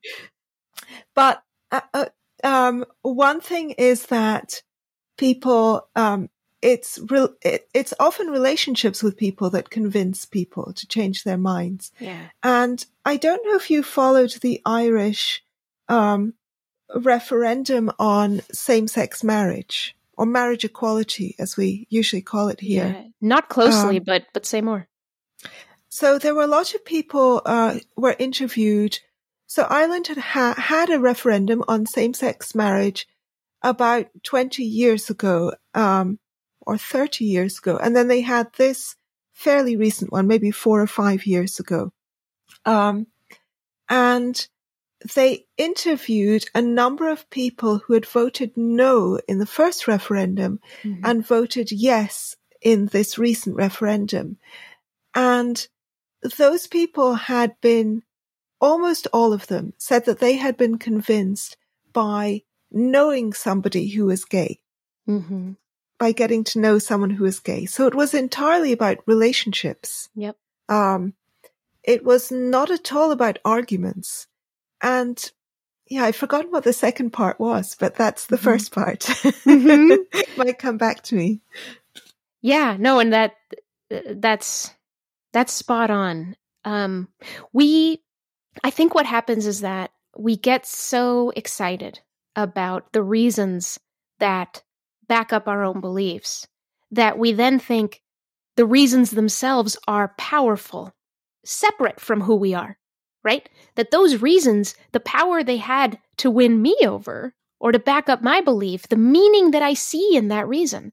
[1.15, 1.43] but,
[1.73, 2.07] uh, uh,
[2.45, 4.63] um, one thing is that
[5.17, 6.29] people, um,
[6.63, 11.93] it's real, it, it's often relationships with people that convince people to change their minds.
[11.99, 12.29] Yeah.
[12.43, 15.43] And I don't know if you followed the Irish,
[15.89, 16.35] um,
[16.95, 22.97] referendum on same-sex marriage or marriage equality, as we usually call it here.
[22.97, 23.05] Yeah.
[23.21, 24.89] Not closely, um, but, but say more.
[25.89, 28.99] So there were a lot of people, uh, were interviewed.
[29.51, 33.09] So Ireland had ha- had a referendum on same-sex marriage
[33.63, 35.53] about 20 years ago.
[35.75, 36.21] Um,
[36.71, 37.77] or 30 years ago.
[37.77, 38.95] And then they had this
[39.33, 41.93] fairly recent one, maybe four or five years ago.
[42.65, 43.07] Um,
[43.89, 44.47] and
[45.15, 51.05] they interviewed a number of people who had voted no in the first referendum mm-hmm.
[51.05, 54.37] and voted yes in this recent referendum.
[55.15, 55.67] And
[56.39, 58.03] those people had been,
[58.61, 61.57] almost all of them said that they had been convinced
[61.93, 64.61] by knowing somebody who was gay.
[65.09, 65.53] Mm-hmm
[66.01, 67.67] by getting to know someone who is gay.
[67.67, 70.09] So it was entirely about relationships.
[70.15, 70.35] Yep.
[70.69, 71.13] Um,
[71.85, 74.27] it was not at all about arguments.
[74.83, 75.23] And
[75.87, 78.45] yeah, I've forgotten what the second part was, but that's the mm-hmm.
[78.45, 79.01] first part.
[79.01, 80.37] Mm-hmm.
[80.39, 81.43] Might come back to me.
[82.41, 83.37] Yeah, no, and that
[83.91, 84.73] that's
[85.33, 86.35] that's spot on.
[86.65, 87.09] Um,
[87.53, 88.03] we,
[88.63, 92.01] I think what happens is that we get so excited
[92.37, 93.79] about the reasons
[94.19, 94.63] that
[95.09, 96.47] back up our own beliefs,
[96.91, 98.03] that we then think
[98.57, 100.95] the reasons themselves are powerful,
[101.45, 102.79] separate from who we are,
[103.25, 103.49] right?
[103.77, 108.23] That those reasons, the power they had to win me over or to back up
[108.23, 110.93] my belief, the meaning that I see in that reason.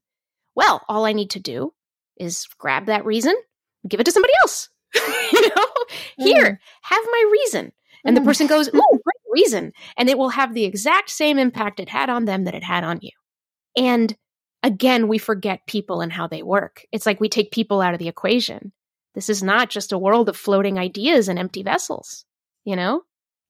[0.54, 1.72] Well, all I need to do
[2.16, 3.34] is grab that reason,
[3.86, 4.68] give it to somebody else.
[5.32, 5.66] you know,
[6.16, 6.58] here, mm.
[6.82, 7.72] have my reason.
[8.04, 8.24] And the mm.
[8.26, 9.72] person goes, Ooh, great reason.
[9.96, 12.84] And it will have the exact same impact it had on them that it had
[12.84, 13.10] on you.
[13.76, 14.16] And
[14.62, 16.84] again, we forget people and how they work.
[16.92, 18.72] It's like we take people out of the equation.
[19.14, 22.24] This is not just a world of floating ideas and empty vessels,
[22.64, 23.02] you know?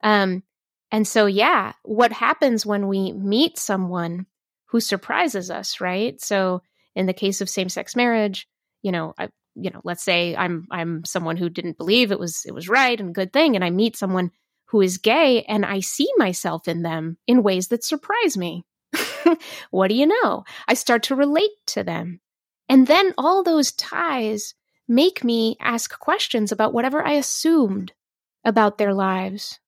[0.02, 0.42] Um,
[0.90, 4.26] and so, yeah, what happens when we meet someone
[4.66, 6.20] who surprises us, right?
[6.20, 6.62] So,
[6.94, 8.48] in the case of same-sex marriage,
[8.82, 12.44] you know, I, you know, let's say I'm I'm someone who didn't believe it was
[12.46, 14.30] it was right and good thing, and I meet someone
[14.66, 18.64] who is gay, and I see myself in them in ways that surprise me.
[19.70, 20.44] what do you know?
[20.66, 22.20] I start to relate to them.
[22.68, 24.54] And then all those ties
[24.86, 27.92] make me ask questions about whatever I assumed
[28.44, 29.58] about their lives.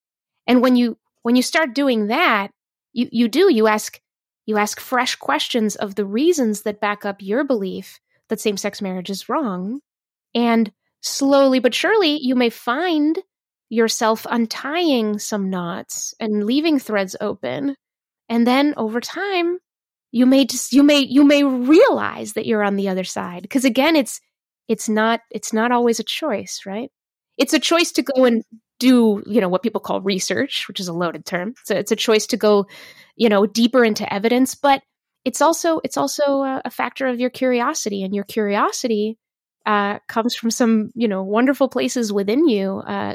[0.46, 2.50] And when you when you start doing that,
[2.92, 4.00] you, you do, you ask
[4.46, 8.80] you ask fresh questions of the reasons that back up your belief that same sex
[8.80, 9.80] marriage is wrong.
[10.34, 13.18] And slowly but surely you may find
[13.68, 17.76] yourself untying some knots and leaving threads open.
[18.28, 19.58] And then over time
[20.12, 23.42] you may just you may you may realize that you're on the other side.
[23.42, 24.20] Because again it's
[24.68, 26.90] it's not it's not always a choice right?
[27.38, 28.44] It's a choice to go and
[28.78, 31.54] do you know what people call research which is a loaded term.
[31.64, 32.66] So it's a choice to go
[33.16, 34.54] you know deeper into evidence.
[34.54, 34.82] But
[35.24, 39.18] it's also it's also a, a factor of your curiosity and your curiosity
[39.66, 43.14] uh, comes from some you know wonderful places within you uh,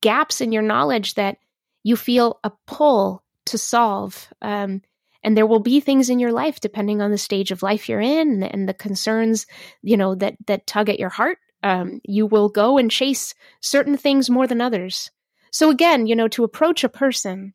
[0.00, 1.38] gaps in your knowledge that
[1.82, 4.28] you feel a pull to solve.
[4.42, 4.82] Um,
[5.24, 8.00] and there will be things in your life, depending on the stage of life you're
[8.00, 9.46] in and, the concerns,
[9.82, 13.96] you know, that that tug at your heart Um, you will go and chase certain
[13.96, 15.10] things more than others.
[15.50, 17.54] So again, you know, to approach a person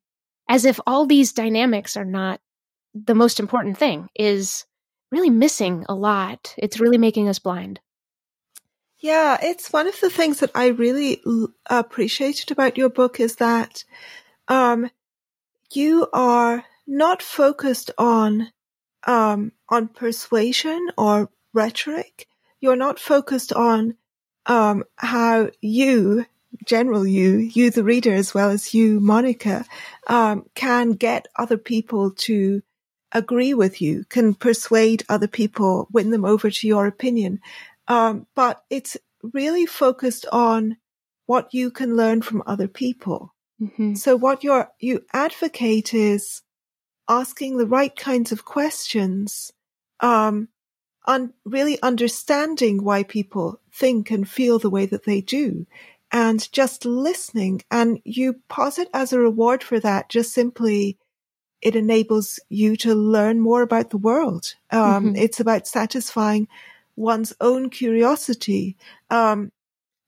[0.50, 2.42] as if all these dynamics are not
[2.94, 4.66] the most important thing is
[5.12, 6.54] really missing a lot.
[6.58, 7.80] It's really making us blind.
[9.00, 11.22] Yeah, it's one of the things that I really
[11.70, 13.84] appreciated about your book is that
[14.48, 14.90] um,
[15.72, 18.52] you are not focused on
[19.06, 22.28] um, on persuasion or rhetoric.
[22.62, 23.96] You're not focused on
[24.46, 26.26] um, how you,
[26.66, 29.66] general you, you the reader as well as you, Monica,
[30.08, 32.62] um, can get other people to
[33.14, 37.40] agree with you, can persuade other people, win them over to your opinion.
[37.88, 40.78] Um, but it's really focused on
[41.26, 43.34] what you can learn from other people.
[43.62, 43.96] Mm-hmm.
[43.96, 46.42] So what you you advocate is
[47.08, 49.54] asking the right kinds of questions,
[50.00, 50.50] um,
[51.06, 55.66] on really understanding why people think and feel the way that they do
[56.12, 57.62] and just listening.
[57.72, 60.98] And you posit as a reward for that just simply
[61.64, 64.56] it enables you to learn more about the world.
[64.70, 65.16] Um, mm-hmm.
[65.16, 66.50] It's about satisfying
[66.98, 68.76] one's own curiosity.
[69.10, 69.52] Um,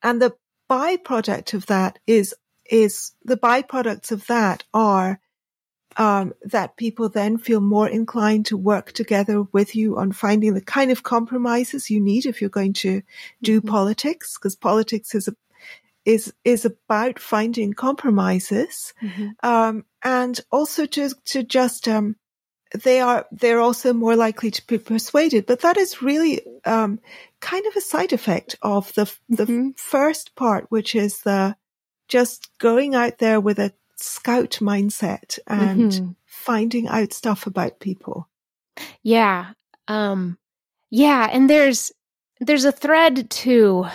[0.03, 0.35] and the
[0.69, 2.35] byproduct of that is,
[2.69, 5.21] is the byproducts of that are,
[5.95, 10.61] um, that people then feel more inclined to work together with you on finding the
[10.61, 13.01] kind of compromises you need if you're going to
[13.41, 13.69] do mm-hmm.
[13.69, 15.35] politics, because politics is a,
[16.03, 19.29] is is about finding compromises, mm-hmm.
[19.41, 22.15] um, and also to to just um,
[22.83, 25.47] they are they're also more likely to be persuaded.
[25.47, 26.99] But that is really um,
[27.41, 29.69] kind of a side effect of the the mm-hmm.
[29.75, 31.57] first part, which is the
[32.07, 36.11] just going out there with a scout mindset and mm-hmm.
[36.25, 38.29] finding out stuff about people.
[39.01, 39.53] Yeah.
[39.87, 40.37] Um
[40.91, 41.91] yeah, and there's
[42.39, 43.87] there's a thread too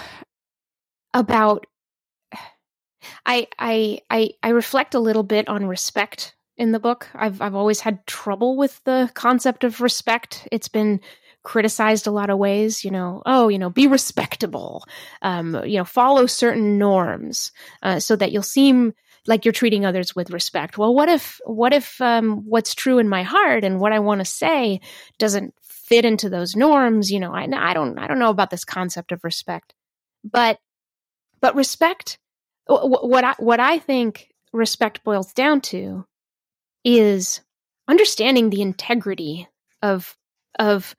[1.15, 1.67] about
[3.27, 7.09] I I I I reflect a little bit on respect in the book.
[7.15, 10.47] I've I've always had trouble with the concept of respect.
[10.53, 11.01] It's been
[11.43, 12.85] criticized a lot of ways.
[12.85, 14.85] You know, oh, you know, be respectable.
[15.23, 18.93] Um, you know, follow certain norms uh, so that you'll seem
[19.27, 20.79] like you're treating others with respect.
[20.79, 24.21] Well, what if what if um, what's true in my heart and what I want
[24.21, 24.81] to say
[25.19, 27.11] doesn't fit into those norms?
[27.11, 29.75] You know, I I don't I don't know about this concept of respect,
[30.25, 30.59] but
[31.41, 32.19] but respect.
[32.67, 36.05] What I what I think respect boils down to
[36.85, 37.41] is
[37.89, 39.49] understanding the integrity
[39.83, 40.17] of
[40.59, 40.95] of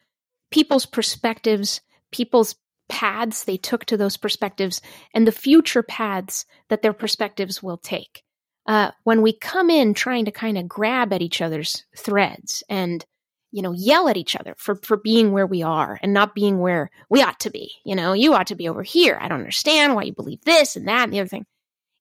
[0.51, 2.55] people's perspectives, people's
[2.89, 4.81] paths they took to those perspectives,
[5.13, 8.23] and the future paths that their perspectives will take.
[8.67, 13.05] Uh, when we come in trying to kind of grab at each other's threads and
[13.51, 16.59] you know yell at each other for for being where we are and not being
[16.59, 17.71] where we ought to be.
[17.85, 19.17] You know you ought to be over here.
[19.21, 21.45] I don't understand why you believe this and that and the other thing.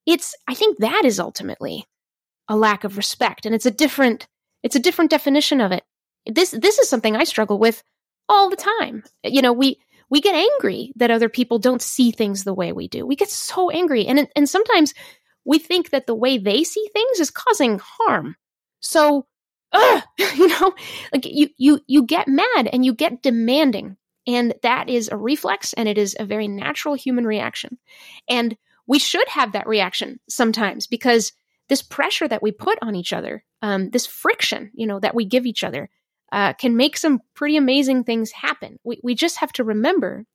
[0.07, 1.85] It's i think that is ultimately
[2.49, 4.27] a lack of respect and it's a different
[4.63, 5.85] it's a different definition of it.
[6.27, 7.83] This this is something i struggle with
[8.29, 9.03] all the time.
[9.25, 12.89] You know we we get angry that other people don't see things the way we
[12.89, 13.07] do.
[13.07, 14.95] We get so angry and and sometimes
[15.45, 18.37] we think that the way they see things is causing harm.
[18.81, 19.27] So
[19.73, 20.01] uh,
[20.37, 20.75] you know
[21.13, 25.73] like you you you get mad and you get demanding and that is a reflex
[25.75, 27.79] and it is a very natural human reaction
[28.29, 28.57] and
[28.87, 31.33] we should have that reaction sometimes because
[31.71, 35.25] this pressure that we put on each other, um, this friction, you know, that we
[35.25, 35.89] give each other,
[36.33, 38.79] uh, can make some pretty amazing things happen.
[38.85, 40.27] We we just have to remember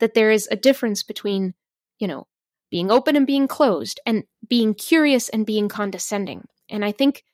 [0.00, 1.54] that there is a difference between,
[1.98, 2.26] you know,
[2.70, 6.46] being open and being closed, and being curious and being condescending.
[6.70, 7.24] And I think,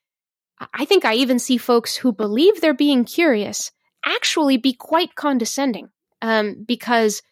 [0.73, 3.71] I think I even see folks who believe they're being curious
[4.05, 5.89] actually be quite condescending,
[6.23, 7.23] um, because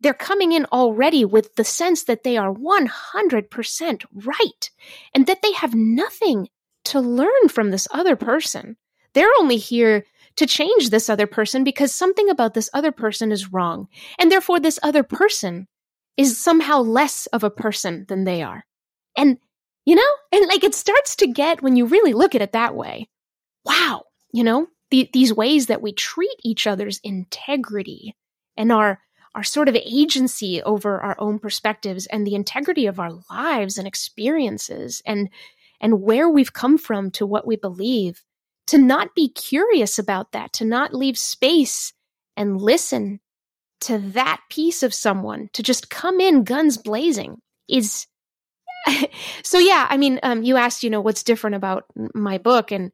[0.00, 4.70] they're coming in already with the sense that they are 100% right
[5.14, 6.48] and that they have nothing
[6.84, 8.76] to learn from this other person.
[9.14, 10.04] They're only here
[10.36, 13.86] to change this other person because something about this other person is wrong.
[14.18, 15.68] And therefore, this other person
[16.16, 18.64] is somehow less of a person than they are.
[19.16, 19.38] And,
[19.84, 22.74] you know, and like it starts to get, when you really look at it that
[22.74, 23.08] way,
[23.64, 28.14] wow, you know, the, these ways that we treat each other's integrity
[28.56, 29.00] and our
[29.34, 33.88] our sort of agency over our own perspectives and the integrity of our lives and
[33.88, 35.30] experiences and
[35.80, 38.22] and where we've come from to what we believe
[38.66, 41.94] to not be curious about that to not leave space
[42.36, 43.20] and listen
[43.80, 48.06] to that piece of someone to just come in guns blazing is
[49.42, 52.92] so yeah i mean um, you asked you know what's different about my book and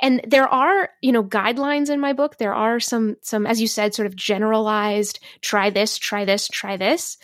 [0.00, 3.66] and there are you know guidelines in my book there are some some as you
[3.66, 7.18] said sort of generalized try this try this try this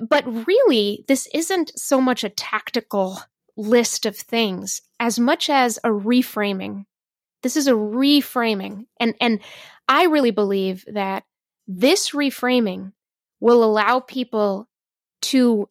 [0.00, 3.18] but really, this isn't so much a tactical
[3.56, 6.86] list of things as much as a reframing.
[7.42, 8.86] This is a reframing.
[8.98, 9.40] And, and
[9.88, 11.24] I really believe that
[11.66, 12.92] this reframing
[13.40, 14.68] will allow people
[15.22, 15.68] to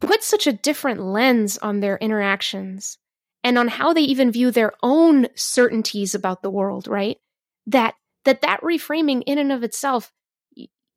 [0.00, 2.98] put such a different lens on their interactions
[3.42, 7.18] and on how they even view their own certainties about the world, right?
[7.66, 7.94] That
[8.24, 10.12] that that reframing in and of itself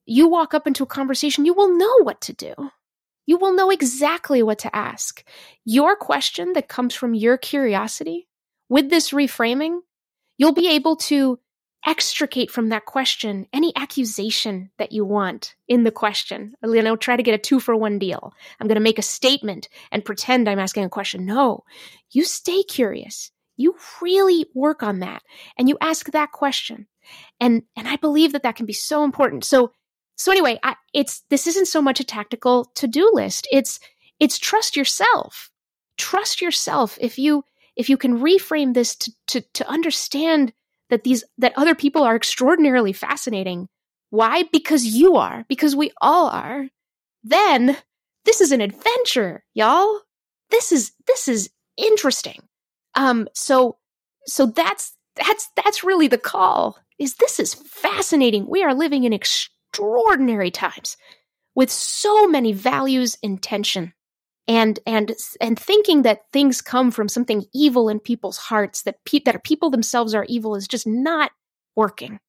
[0.09, 2.53] you walk up into a conversation, you will know what to do.
[3.27, 5.23] You will know exactly what to ask.
[5.65, 8.27] Your question that comes from your curiosity
[8.69, 9.81] with this reframing,
[10.39, 11.39] you'll be able to
[11.85, 16.53] extricate from that question any accusation that you want in the question.
[16.63, 18.33] You know, try to get a two for one deal.
[18.59, 21.25] I'm going to make a statement and pretend I'm asking a question.
[21.25, 21.63] No,
[22.11, 23.31] you stay curious.
[23.55, 25.23] You really work on that
[25.57, 26.87] and you ask that question.
[27.39, 29.43] And, and I believe that that can be so important.
[29.43, 29.71] So,
[30.15, 33.47] so anyway, I, it's, this isn't so much a tactical to do list.
[33.51, 33.79] It's,
[34.19, 35.49] it's trust yourself.
[35.97, 36.97] Trust yourself.
[37.01, 37.43] If you,
[37.75, 40.53] if you can reframe this to, to, to understand
[40.89, 43.67] that these that other people are extraordinarily fascinating.
[44.09, 44.43] Why?
[44.51, 46.67] Because you are, because we all are.
[47.23, 47.77] Then
[48.25, 50.01] this is an adventure, y'all.
[50.49, 52.41] This is this is interesting.
[52.95, 53.77] Um so
[54.25, 56.77] so that's that's that's really the call.
[56.97, 58.47] Is this is fascinating.
[58.47, 60.97] We are living in extraordinary times
[61.55, 63.93] with so many values in tension
[64.49, 69.21] and and and thinking that things come from something evil in people's hearts that pe-
[69.25, 71.31] that people themselves are evil is just not
[71.75, 72.19] working.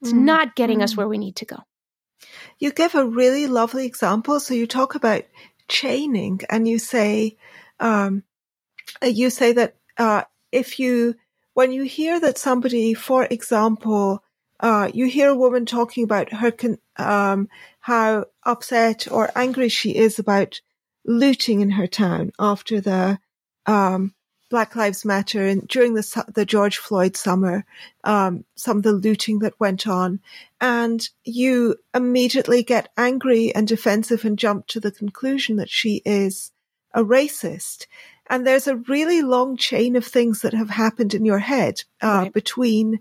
[0.00, 1.56] It's mm not getting us where we need to go.
[2.58, 4.40] You give a really lovely example.
[4.40, 5.24] So you talk about
[5.68, 7.36] chaining, and you say,
[7.78, 8.22] um,
[9.02, 10.22] uh, you say that uh,
[10.52, 11.14] if you
[11.52, 14.22] when you hear that somebody, for example,
[14.60, 17.48] uh, you hear a woman talking about her con- um,
[17.80, 20.60] how upset or angry she is about
[21.06, 23.18] looting in her town after the
[23.64, 24.14] um,
[24.48, 27.64] Black Lives Matter and during the the George Floyd summer,
[28.04, 30.20] um, some of the looting that went on,
[30.60, 36.52] and you immediately get angry and defensive and jump to the conclusion that she is
[36.94, 37.86] a racist.
[38.28, 42.22] And there's a really long chain of things that have happened in your head uh,
[42.24, 42.32] right.
[42.32, 43.00] between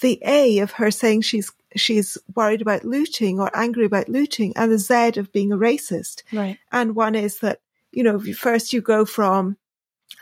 [0.00, 4.70] the A of her saying she's she's worried about looting or angry about looting and
[4.70, 6.22] the Z of being a racist.
[6.32, 6.58] Right.
[6.72, 7.60] And one is that,
[7.92, 9.56] you know, first you go from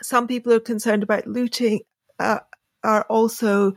[0.01, 1.81] some people who are concerned about looting,
[2.19, 2.39] uh,
[2.83, 3.73] are also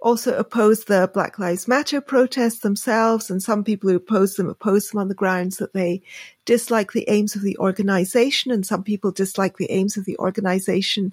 [0.00, 4.90] also oppose the Black Lives Matter protests themselves, and some people who oppose them oppose
[4.90, 6.02] them on the grounds that they
[6.44, 11.12] dislike the aims of the organization, and some people dislike the aims of the organization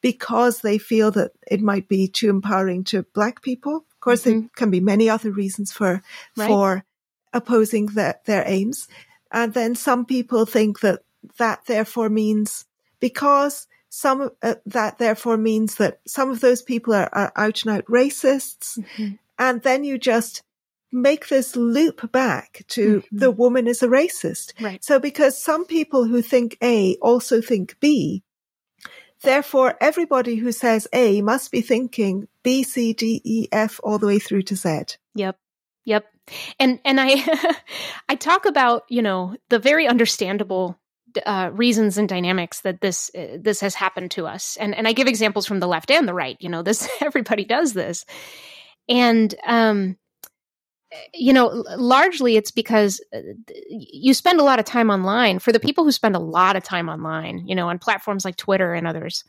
[0.00, 4.40] because they feel that it might be too empowering to Black people course, mm-hmm.
[4.40, 6.02] there can be many other reasons for
[6.36, 6.48] right.
[6.48, 6.84] for
[7.32, 8.88] opposing the, their aims.
[9.30, 11.00] And then some people think that
[11.38, 12.64] that therefore means
[13.00, 17.74] because some uh, that therefore means that some of those people are, are out and
[17.74, 19.14] out racists, mm-hmm.
[19.38, 20.42] and then you just
[20.92, 23.18] make this loop back to mm-hmm.
[23.18, 24.52] the woman is a racist.
[24.60, 24.82] Right.
[24.84, 28.22] So because some people who think A also think B,
[29.22, 34.06] Therefore, everybody who says A must be thinking B, C, D, E, F all the
[34.06, 34.96] way through to Z.
[35.14, 35.38] Yep.
[35.84, 36.04] Yep.
[36.58, 37.24] And and I
[38.08, 40.78] I talk about, you know, the very understandable
[41.24, 44.56] uh, reasons and dynamics that this uh, this has happened to us.
[44.58, 47.44] And and I give examples from the left and the right, you know, this everybody
[47.44, 48.04] does this.
[48.88, 49.96] And um
[51.12, 53.20] you know, largely it's because uh,
[53.68, 55.38] you spend a lot of time online.
[55.38, 58.36] For the people who spend a lot of time online, you know, on platforms like
[58.36, 59.24] Twitter and others,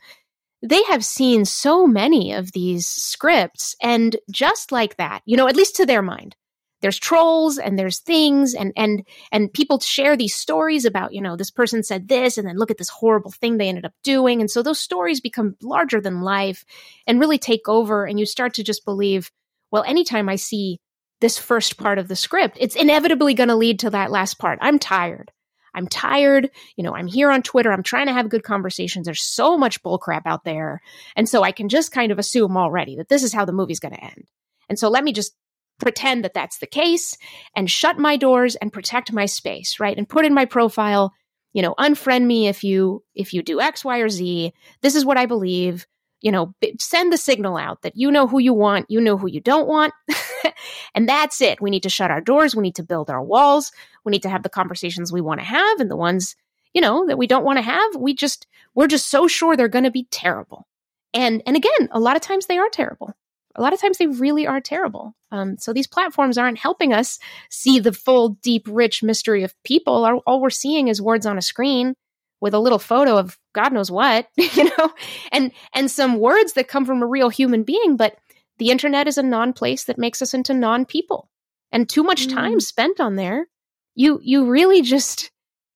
[0.62, 3.74] they have seen so many of these scripts.
[3.82, 6.36] And just like that, you know, at least to their mind,
[6.80, 11.36] there's trolls and there's things and and and people share these stories about you know
[11.36, 14.40] this person said this and then look at this horrible thing they ended up doing
[14.40, 16.64] and so those stories become larger than life
[17.06, 19.30] and really take over and you start to just believe
[19.72, 20.78] well anytime i see
[21.20, 22.56] this first part of the script.
[22.60, 24.58] It's inevitably going to lead to that last part.
[24.62, 25.30] I'm tired.
[25.74, 26.50] I'm tired.
[26.76, 27.72] You know, I'm here on Twitter.
[27.72, 29.06] I'm trying to have good conversations.
[29.06, 30.80] There's so much bullcrap out there.
[31.14, 33.80] And so I can just kind of assume already that this is how the movie's
[33.80, 34.24] going to end.
[34.68, 35.34] And so let me just
[35.78, 37.16] pretend that that's the case
[37.54, 39.96] and shut my doors and protect my space, right?
[39.96, 41.12] And put in my profile,
[41.52, 44.52] you know, unfriend me if you if you do X, Y, or Z.
[44.82, 45.86] This is what I believe
[46.20, 49.28] you know, send the signal out that you know who you want, you know who
[49.28, 49.94] you don't want.
[50.94, 51.60] and that's it.
[51.60, 52.54] We need to shut our doors.
[52.54, 53.72] We need to build our walls.
[54.04, 56.36] We need to have the conversations we want to have and the ones,
[56.72, 57.96] you know, that we don't want to have.
[57.96, 60.66] We just, we're just so sure they're going to be terrible.
[61.14, 63.14] And, and again, a lot of times they are terrible.
[63.54, 65.14] A lot of times they really are terrible.
[65.32, 67.18] Um, so these platforms aren't helping us
[67.50, 70.04] see the full, deep, rich mystery of people.
[70.04, 71.94] All, all we're seeing is words on a screen
[72.40, 74.92] with a little photo of God knows what, you know,
[75.32, 77.96] and and some words that come from a real human being.
[77.96, 78.16] But
[78.58, 81.30] the internet is a non place that makes us into non people,
[81.72, 82.62] and too much time mm.
[82.62, 83.48] spent on there.
[83.94, 85.30] You you really just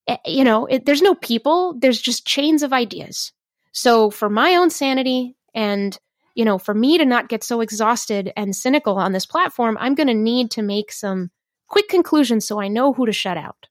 [0.07, 1.75] eh, you know it, there's no people.
[1.79, 3.33] There's just chains of ideas.
[3.73, 5.97] So for my own sanity and
[6.35, 9.95] you know for me to not get so exhausted and cynical on this platform, I'm
[9.95, 11.31] going to need to make some
[11.69, 13.69] quick conclusions so I know who to shut out.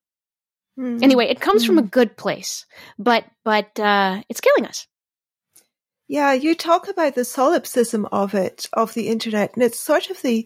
[0.79, 1.03] Mm.
[1.03, 1.67] Anyway, it comes mm.
[1.67, 1.91] from a mm.
[1.91, 2.65] good place,
[2.97, 4.87] but but uh, it's killing us.
[6.11, 10.21] Yeah, you talk about the solipsism of it, of the internet, and it's sort of
[10.21, 10.45] the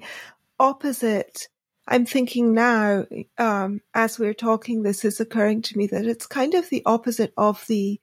[0.59, 1.49] opposite.
[1.87, 3.07] I'm thinking now,
[3.39, 7.33] um, as we're talking, this is occurring to me that it's kind of the opposite
[7.35, 7.99] of the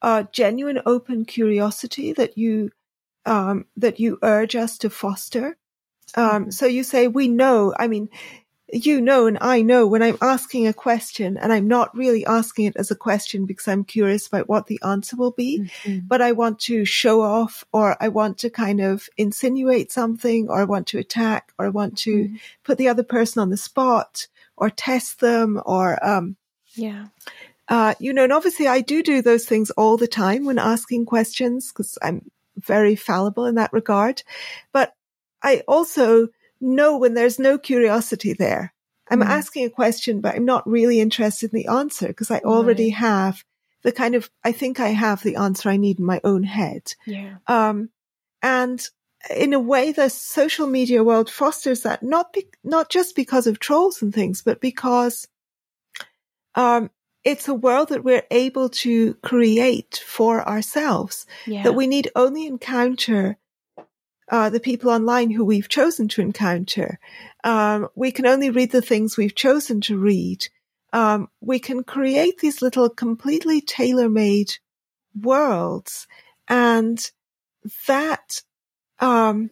[0.00, 2.70] uh, genuine open curiosity that you
[3.26, 5.58] um, that you urge us to foster.
[6.14, 6.50] Um, mm-hmm.
[6.52, 7.74] so you say we know.
[7.78, 8.08] I mean,
[8.72, 12.66] you know and I know when I'm asking a question and I'm not really asking
[12.66, 16.06] it as a question because I'm curious about what the answer will be, mm-hmm.
[16.06, 20.60] but I want to show off or I want to kind of insinuate something or
[20.60, 22.36] I want to attack or I want to mm-hmm.
[22.64, 26.36] put the other person on the spot or test them or, um,
[26.74, 27.06] yeah.
[27.68, 31.06] Uh, you know, and obviously I do do those things all the time when asking
[31.06, 34.22] questions because I'm very fallible in that regard.
[34.72, 34.94] But
[35.42, 36.28] I also
[36.60, 38.74] know when there's no curiosity there.
[39.10, 39.26] I'm mm.
[39.26, 42.98] asking a question, but I'm not really interested in the answer because I already right.
[42.98, 43.44] have
[43.82, 46.94] the kind of, I think I have the answer I need in my own head.
[47.06, 47.36] Yeah.
[47.46, 47.90] Um,
[48.42, 48.86] and
[49.34, 53.58] in a way, the social media world fosters that not be, not just because of
[53.58, 55.26] trolls and things, but because,
[56.54, 56.90] um,
[57.24, 61.62] it's a world that we're able to create for ourselves yeah.
[61.62, 63.36] that we need only encounter
[64.30, 66.98] uh, the people online who we've chosen to encounter.
[67.44, 70.48] Um, we can only read the things we've chosen to read.
[70.92, 74.56] Um, we can create these little completely tailor-made
[75.20, 76.06] worlds,
[76.46, 76.98] and
[77.86, 78.42] that
[79.00, 79.50] um,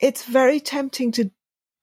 [0.00, 1.30] it's very tempting to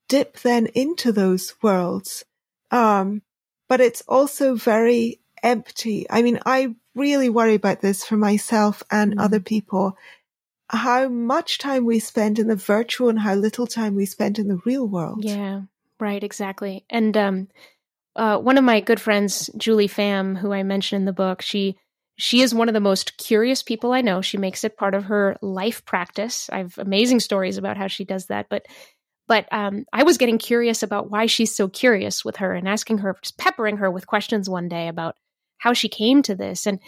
[0.07, 2.25] dip then into those worlds.
[2.71, 3.21] Um,
[3.67, 6.05] but it's also very empty.
[6.09, 9.21] I mean, I really worry about this for myself and mm.
[9.21, 9.95] other people
[10.69, 14.47] how much time we spend in the virtual and how little time we spend in
[14.47, 15.23] the real world.
[15.23, 15.61] Yeah,
[15.99, 16.85] right, exactly.
[16.89, 17.47] And um,
[18.15, 21.77] uh, one of my good friends, Julie Pham, who I mentioned in the book, she
[22.17, 24.21] she is one of the most curious people I know.
[24.21, 26.49] She makes it part of her life practice.
[26.51, 28.65] I have amazing stories about how she does that, but
[29.27, 32.97] but um, I was getting curious about why she's so curious with her and asking
[32.97, 35.15] her, just peppering her with questions one day about
[35.59, 36.65] how she came to this.
[36.65, 36.79] And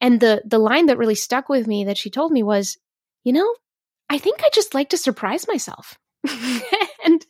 [0.00, 2.76] and the the line that really stuck with me that she told me was,
[3.24, 3.54] you know,
[4.08, 5.98] I think I just like to surprise myself.
[6.24, 6.32] and
[7.04, 7.26] and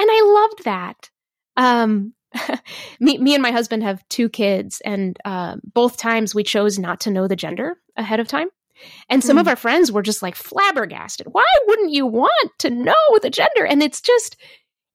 [0.00, 1.10] I loved that.
[1.56, 2.14] Um
[3.00, 7.00] me me and my husband have two kids and uh, both times we chose not
[7.00, 8.48] to know the gender ahead of time.
[9.08, 9.40] And some mm.
[9.40, 9.50] of hmm.
[9.50, 11.28] our friends were just like flabbergasted.
[11.30, 13.64] Why wouldn't you want to know the gender?
[13.64, 14.36] And it's just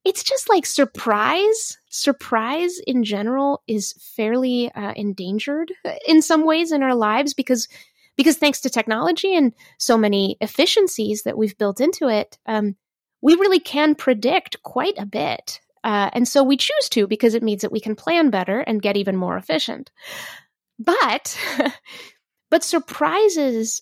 [0.04, 5.72] it's just like surprise surprise in general is fairly uh, endangered
[6.06, 7.68] in some ways in our lives because
[8.20, 12.76] because thanks to technology and so many efficiencies that we've built into it, um,
[13.22, 15.58] we really can predict quite a bit.
[15.82, 18.82] Uh, and so we choose to because it means that we can plan better and
[18.82, 19.90] get even more efficient.
[20.78, 21.34] But,
[22.50, 23.80] but surprises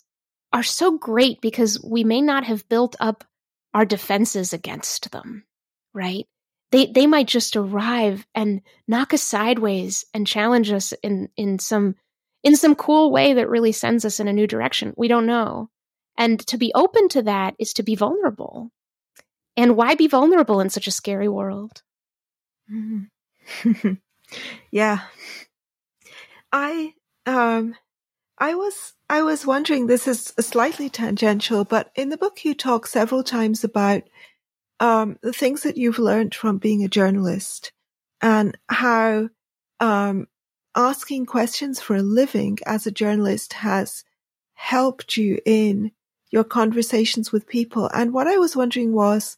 [0.53, 3.24] are so great because we may not have built up
[3.74, 5.47] our defenses against them,
[5.93, 6.26] right?
[6.70, 11.97] They, they might just arrive and knock us sideways and challenge us in, in some
[12.43, 14.95] in some cool way that really sends us in a new direction.
[14.97, 15.70] We don't know.
[16.16, 18.70] And to be open to that is to be vulnerable.
[19.57, 21.82] And why be vulnerable in such a scary world?
[22.70, 23.93] Mm-hmm.
[24.70, 25.01] yeah.
[26.53, 26.95] I
[27.26, 27.74] um
[28.39, 32.86] I was I was wondering this is slightly tangential, but in the book you talk
[32.86, 34.03] several times about
[34.80, 37.72] um the things that you've learned from being a journalist
[38.20, 39.28] and how
[39.80, 40.26] um
[40.79, 44.05] asking questions for a living as a journalist has
[44.55, 45.91] helped you in
[46.31, 47.91] your conversations with people.
[47.93, 49.37] And what I was wondering was,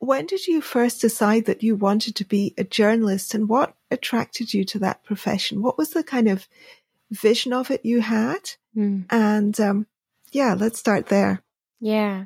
[0.00, 4.52] when did you first decide that you wanted to be a journalist and what attracted
[4.52, 5.62] you to that profession?
[5.62, 6.48] What was the kind of
[7.12, 8.50] vision of it you had?
[8.76, 9.04] Mm.
[9.08, 9.86] And um,
[10.32, 11.44] yeah, let's start there.
[11.78, 12.24] Yeah.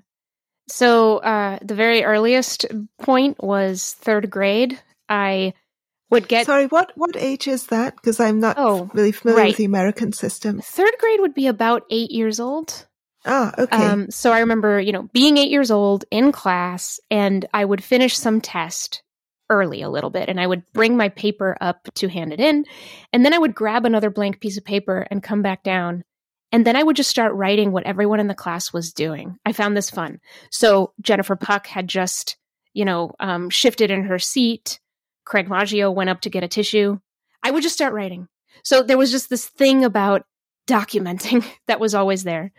[0.69, 2.65] So uh, the very earliest
[2.99, 4.81] point was third grade.
[5.11, 5.53] I
[6.11, 9.49] would get sorry what what age is that because i'm not oh, really familiar right.
[9.49, 12.87] with the american system third grade would be about eight years old
[13.27, 13.77] Ah, okay.
[13.77, 17.83] Um, so I remember, you know, being eight years old in class, and I would
[17.83, 19.03] finish some test
[19.51, 22.65] early a little bit, and I would bring my paper up to hand it in,
[23.13, 26.05] and then I would grab another blank piece of paper and come back down.
[26.53, 29.37] And then I would just start writing what everyone in the class was doing.
[29.45, 30.21] I found this fun.
[30.51, 32.37] So Jennifer Puck had just,
[32.73, 34.79] you know, um, shifted in her seat.
[35.27, 36.99] Craig Maggio went up to get a tissue.
[37.43, 38.29] I would just start writing.
[38.65, 40.25] So there was just this thing about
[40.67, 42.53] documenting that was always there.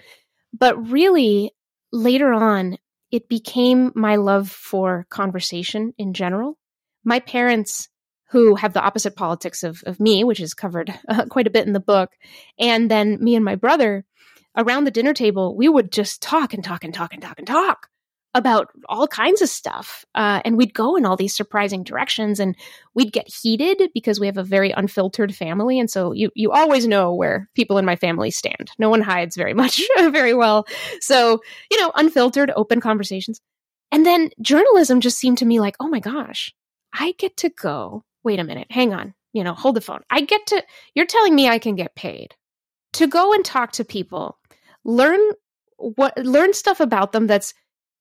[0.53, 1.51] But really,
[1.91, 2.77] later on,
[3.09, 6.57] it became my love for conversation in general.
[7.03, 7.89] My parents,
[8.31, 11.65] who have the opposite politics of, of me, which is covered uh, quite a bit
[11.65, 12.11] in the book,
[12.59, 14.05] and then me and my brother,
[14.57, 17.47] around the dinner table, we would just talk and talk and talk and talk and
[17.47, 17.87] talk
[18.37, 20.05] about all kinds of stuff.
[20.15, 22.55] Uh, and we'd go in all these surprising directions and
[22.93, 25.79] we'd get heated because we have a very unfiltered family.
[25.79, 28.71] And so you, you always know where people in my family stand.
[28.77, 30.67] No one hides very much, very well.
[31.01, 33.41] So, you know, unfiltered, open conversations.
[33.91, 36.53] And then journalism just seemed to me like, oh my gosh,
[36.93, 38.03] I get to go.
[38.23, 40.01] Wait a minute, hang on, you know, hold the phone.
[40.09, 40.63] I get to,
[40.93, 42.35] you're telling me I can get paid
[42.93, 44.37] to go and talk to people,
[44.83, 45.19] learn
[45.77, 47.53] what, learn stuff about them that's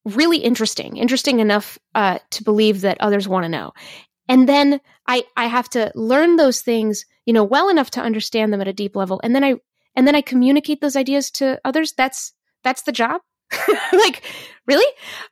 [0.06, 3.72] really interesting, interesting enough uh, to believe that others want to know.
[4.28, 8.52] And then I I have to learn those things, you know, well enough to understand
[8.52, 9.56] them at a deep level, and then I
[9.94, 11.92] and then I communicate those ideas to others.
[11.96, 12.32] That's
[12.64, 13.20] that's the job.
[13.92, 14.24] like,
[14.66, 14.86] really?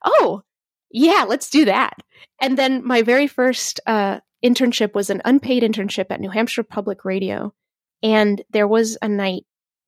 [0.05, 0.43] Oh,
[0.91, 1.95] yeah, let's do that.
[2.41, 7.05] And then my very first uh, internship was an unpaid internship at New Hampshire Public
[7.05, 7.53] Radio,
[8.03, 9.45] and there was a night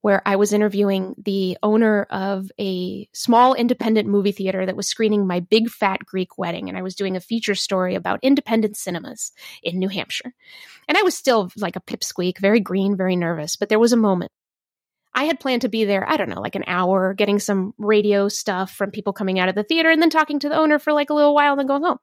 [0.06, 5.26] where I was interviewing the owner of a small independent movie theater that was screening
[5.26, 6.68] my big fat Greek wedding.
[6.68, 9.32] And I was doing a feature story about independent cinemas
[9.64, 10.32] in New Hampshire.
[10.86, 13.56] And I was still like a pipsqueak, very green, very nervous.
[13.56, 14.30] But there was a moment.
[15.12, 18.28] I had planned to be there, I don't know, like an hour, getting some radio
[18.28, 20.92] stuff from people coming out of the theater and then talking to the owner for
[20.92, 21.98] like a little while and then going home.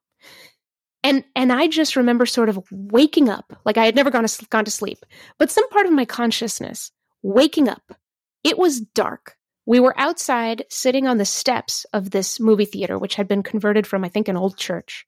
[1.06, 4.46] And and I just remember sort of waking up, like I had never gone to,
[4.48, 5.06] gone to sleep,
[5.40, 6.92] but some part of my consciousness
[7.24, 7.98] waking up.
[8.44, 9.36] It was dark.
[9.66, 13.88] We were outside sitting on the steps of this movie theater, which had been converted
[13.88, 15.08] from, I think, an old church.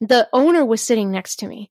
[0.00, 1.70] The owner was sitting next to me.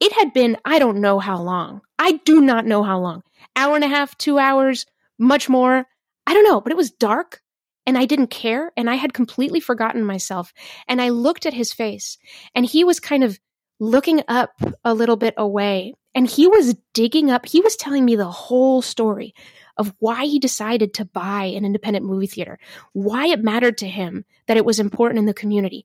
[0.00, 1.80] It had been, I don't know how long.
[1.98, 3.22] I do not know how long.
[3.56, 4.86] Hour and a half, two hours,
[5.18, 5.86] much more.
[6.26, 7.42] I don't know, but it was dark
[7.84, 10.52] and I didn't care and I had completely forgotten myself.
[10.86, 12.18] And I looked at his face
[12.54, 13.40] and he was kind of
[13.80, 18.16] looking up a little bit away and he was digging up, he was telling me
[18.16, 19.34] the whole story
[19.76, 22.58] of why he decided to buy an independent movie theater,
[22.92, 25.84] why it mattered to him that it was important in the community,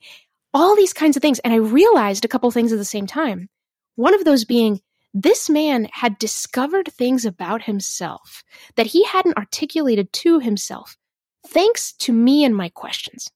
[0.53, 1.39] all these kinds of things.
[1.39, 3.49] And I realized a couple things at the same time.
[3.95, 4.81] One of those being,
[5.13, 8.43] this man had discovered things about himself
[8.75, 10.97] that he hadn't articulated to himself,
[11.45, 13.29] thanks to me and my questions.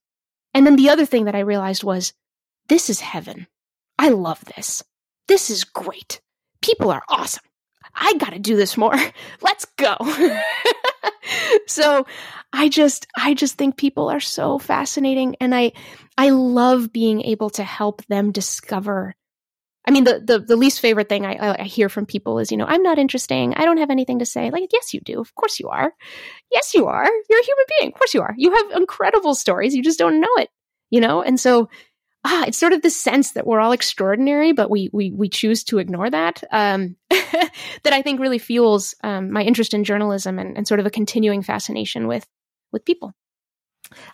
[0.54, 2.12] And then the other thing that I realized was,
[2.68, 3.46] this is heaven.
[3.98, 4.82] I love this.
[5.26, 6.20] This is great
[6.62, 7.44] people are awesome.
[7.94, 8.94] I got to do this more.
[9.40, 9.96] Let's go.
[11.66, 12.06] so
[12.52, 15.72] I just I just think people are so fascinating and I
[16.16, 19.14] I love being able to help them discover
[19.86, 22.58] I mean, the, the, the least favorite thing I, I hear from people is, you
[22.58, 23.54] know, I'm not interesting.
[23.54, 24.50] I don't have anything to say.
[24.50, 25.18] Like, yes, you do.
[25.18, 25.94] Of course you are.
[26.52, 27.06] Yes, you are.
[27.30, 27.92] You're a human being.
[27.92, 28.34] Of course you are.
[28.36, 29.74] You have incredible stories.
[29.74, 30.50] You just don't know it,
[30.90, 31.22] you know?
[31.22, 31.70] And so
[32.28, 35.64] ah, it's sort of the sense that we're all extraordinary, but we we we choose
[35.64, 36.44] to ignore that.
[36.50, 40.86] Um, that I think really fuels um, my interest in journalism and, and sort of
[40.86, 42.26] a continuing fascination with
[42.70, 43.14] with people.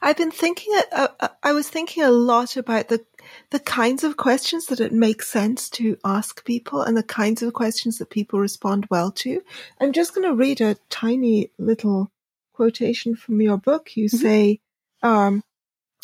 [0.00, 0.72] I've been thinking.
[0.92, 3.04] Uh, I was thinking a lot about the
[3.50, 7.52] the kinds of questions that it makes sense to ask people, and the kinds of
[7.52, 9.42] questions that people respond well to.
[9.80, 12.12] I'm just going to read a tiny little
[12.52, 13.96] quotation from your book.
[13.96, 14.16] You mm-hmm.
[14.16, 14.60] say,
[15.02, 15.42] um,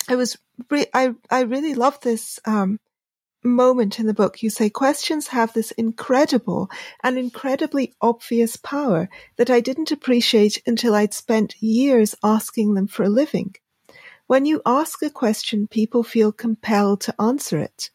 [0.08, 0.36] "I was
[0.68, 2.78] re- I I really love this um,
[3.42, 4.42] moment in the book.
[4.42, 6.70] You say questions have this incredible
[7.02, 13.04] and incredibly obvious power that I didn't appreciate until I'd spent years asking them for
[13.04, 13.54] a living.
[14.26, 17.90] When you ask a question, people feel compelled to answer it,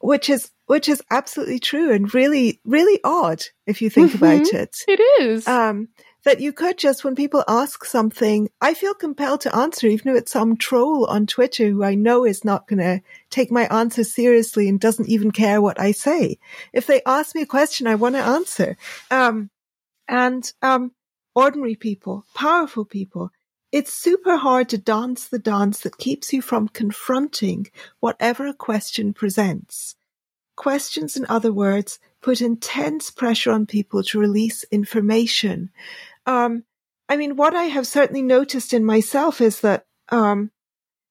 [0.00, 4.24] which is which is absolutely true and really really odd if you think mm-hmm.
[4.24, 4.76] about it.
[4.88, 5.46] It is.
[5.46, 5.88] Um,
[6.24, 10.22] that you could just, when people ask something, I feel compelled to answer, even if
[10.22, 13.00] it's some troll on Twitter who I know is not going to
[13.30, 16.38] take my answer seriously and doesn't even care what I say.
[16.72, 18.76] If they ask me a question, I want to answer.
[19.10, 19.50] Um,
[20.08, 20.92] and, um,
[21.34, 23.30] ordinary people, powerful people,
[23.72, 27.68] it's super hard to dance the dance that keeps you from confronting
[28.00, 29.96] whatever a question presents.
[30.56, 35.70] Questions, in other words, put intense pressure on people to release information
[36.26, 36.64] um,
[37.08, 40.50] I mean, what I have certainly noticed in myself is that, um,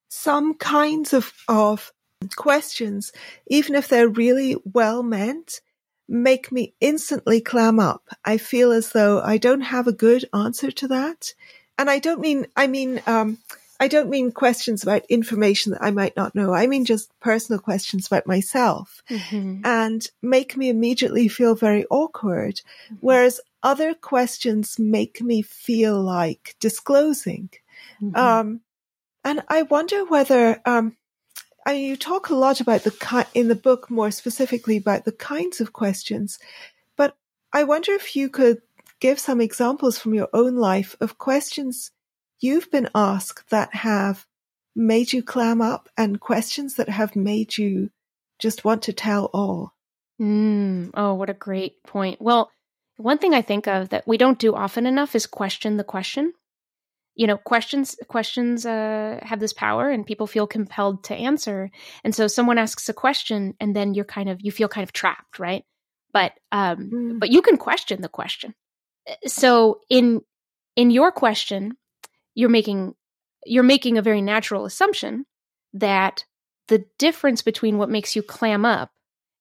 [0.09, 1.93] some kinds of, of
[2.35, 3.11] questions,
[3.47, 5.61] even if they're really well meant,
[6.07, 8.09] make me instantly clam up.
[8.25, 11.33] I feel as though I don't have a good answer to that.
[11.77, 13.37] And I don't mean, I mean, um,
[13.79, 16.53] I don't mean questions about information that I might not know.
[16.53, 19.61] I mean just personal questions about myself mm-hmm.
[19.63, 22.61] and make me immediately feel very awkward.
[22.99, 27.49] Whereas other questions make me feel like disclosing.
[28.01, 28.15] Mm-hmm.
[28.15, 28.61] Um,
[29.23, 30.97] and I wonder whether, um,
[31.65, 35.05] I mean, you talk a lot about the ki- in the book more specifically about
[35.05, 36.39] the kinds of questions,
[36.97, 37.15] but
[37.53, 38.61] I wonder if you could
[38.99, 41.91] give some examples from your own life of questions
[42.39, 44.25] you've been asked that have
[44.75, 47.89] made you clam up and questions that have made you
[48.39, 49.73] just want to tell all?
[50.19, 52.21] Mm, oh, what a great point.
[52.21, 52.51] Well,
[53.01, 56.33] one thing I think of that we don't do often enough is question the question.
[57.15, 61.69] You know, questions questions uh, have this power, and people feel compelled to answer.
[62.03, 64.93] And so, someone asks a question, and then you're kind of you feel kind of
[64.93, 65.65] trapped, right?
[66.13, 67.19] But um, mm.
[67.19, 68.55] but you can question the question.
[69.25, 70.21] So in
[70.75, 71.75] in your question,
[72.35, 72.95] you're making
[73.45, 75.25] you're making a very natural assumption
[75.73, 76.25] that
[76.67, 78.91] the difference between what makes you clam up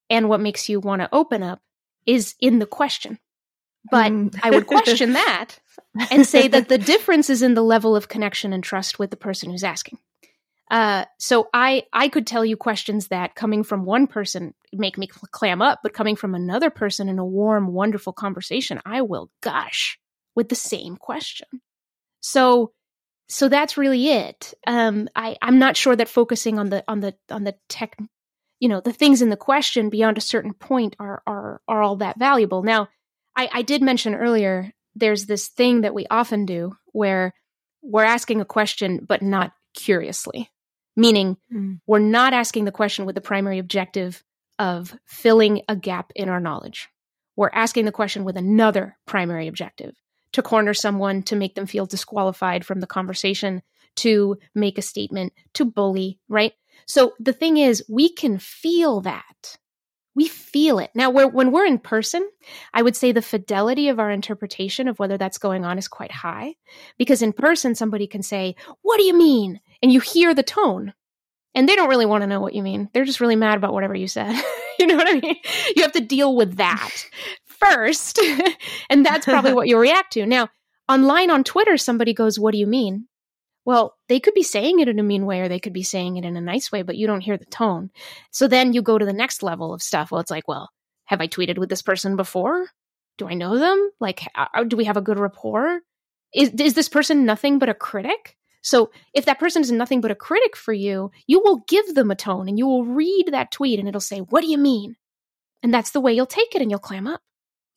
[0.09, 1.61] and what makes you want to open up
[2.05, 3.19] is in the question.
[3.89, 4.39] But mm.
[4.43, 5.59] I would question that
[6.09, 9.17] and say that the difference is in the level of connection and trust with the
[9.17, 9.97] person who's asking.
[10.69, 15.07] Uh, so I I could tell you questions that coming from one person make me
[15.07, 19.99] clam up, but coming from another person in a warm, wonderful conversation, I will gush
[20.33, 21.47] with the same question.
[22.21, 22.71] So
[23.31, 24.53] so that's really it.
[24.67, 27.97] Um, I, I'm not sure that focusing on the on the on the tech,
[28.59, 31.95] you know, the things in the question beyond a certain point are are are all
[31.97, 32.61] that valuable.
[32.61, 32.89] Now,
[33.35, 37.33] I, I did mention earlier there's this thing that we often do where
[37.81, 40.49] we're asking a question but not curiously,
[40.95, 41.79] meaning mm.
[41.87, 44.23] we're not asking the question with the primary objective
[44.59, 46.89] of filling a gap in our knowledge.
[47.35, 49.95] We're asking the question with another primary objective
[50.33, 53.61] to corner someone, to make them feel disqualified from the conversation,
[53.97, 56.53] to make a statement, to bully, right?
[56.85, 59.57] So the thing is, we can feel that.
[60.13, 60.91] We feel it.
[60.93, 62.29] Now, we're, when we're in person,
[62.73, 66.11] I would say the fidelity of our interpretation of whether that's going on is quite
[66.11, 66.55] high.
[66.97, 69.61] Because in person, somebody can say, What do you mean?
[69.81, 70.93] And you hear the tone.
[71.53, 72.89] And they don't really want to know what you mean.
[72.93, 74.33] They're just really mad about whatever you said.
[74.79, 75.35] you know what I mean?
[75.75, 76.91] You have to deal with that
[77.45, 78.19] first.
[78.89, 80.25] and that's probably what you'll react to.
[80.25, 80.49] Now,
[80.89, 83.07] online on Twitter, somebody goes, What do you mean?
[83.65, 86.17] Well, they could be saying it in a mean way or they could be saying
[86.17, 87.91] it in a nice way, but you don't hear the tone.
[88.31, 90.11] So then you go to the next level of stuff.
[90.11, 90.69] Well, it's like, well,
[91.05, 92.67] have I tweeted with this person before?
[93.17, 93.91] Do I know them?
[93.99, 95.81] Like, uh, do we have a good rapport?
[96.33, 98.37] Is, is this person nothing but a critic?
[98.63, 102.09] So if that person is nothing but a critic for you, you will give them
[102.09, 104.95] a tone and you will read that tweet and it'll say, What do you mean?
[105.63, 107.21] And that's the way you'll take it and you'll clam up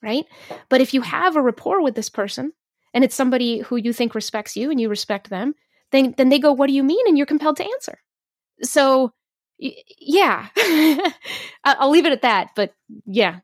[0.05, 0.27] right?
[0.69, 2.53] But if you have a rapport with this person
[2.93, 5.55] and it's somebody who you think respects you and you respect them,
[5.95, 7.99] then then they go, "What do you mean?" and you're compelled to answer.
[8.63, 9.13] So,
[9.59, 10.49] yeah,
[11.65, 12.51] I'll leave it at that.
[12.57, 12.75] But
[13.07, 13.41] yeah,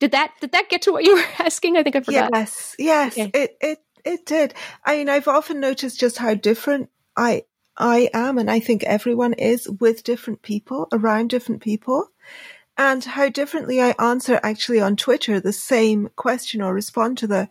[0.00, 1.76] did that did that get to what you were asking?
[1.76, 2.30] I think I forgot.
[2.32, 3.30] Yes, yes, okay.
[3.34, 4.54] it it it did.
[4.84, 7.44] I mean, I've often noticed just how different I
[7.76, 12.08] I am, and I think everyone is with different people around different people
[12.76, 17.48] and how differently I answer actually on Twitter the same question or respond to the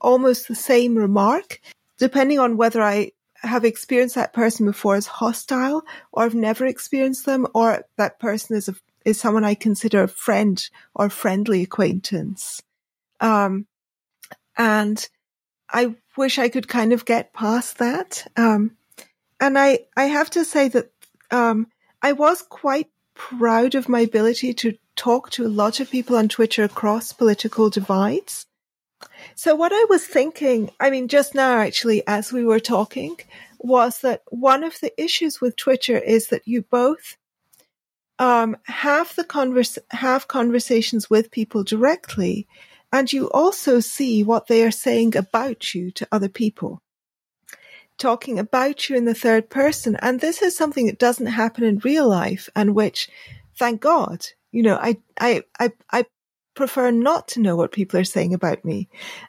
[0.00, 1.60] almost the same remark,
[1.98, 3.12] depending on whether I
[3.42, 5.82] have experienced that person before as hostile
[6.12, 8.74] or I've never experienced them or that person is a,
[9.04, 12.62] is someone I consider a friend or friendly acquaintance.
[13.20, 13.66] Um,
[14.56, 15.08] and
[15.70, 18.26] I wish I could kind of get past that.
[18.36, 18.76] Um,
[19.40, 20.90] and I, I have to say that,
[21.30, 21.68] um,
[22.02, 26.28] I was quite proud of my ability to talk to a lot of people on
[26.28, 28.46] Twitter across political divides.
[29.34, 33.16] So what I was thinking, I mean, just now actually, as we were talking,
[33.58, 37.16] was that one of the issues with Twitter is that you both
[38.18, 42.46] um, have the converse, have conversations with people directly,
[42.92, 46.82] and you also see what they are saying about you to other people
[47.98, 49.96] talking about you in the third person.
[50.00, 53.10] And this is something that doesn't happen in real life and which,
[53.56, 56.06] thank God, you know, I, I, I, I
[56.58, 58.88] prefer not to know what people are saying about me.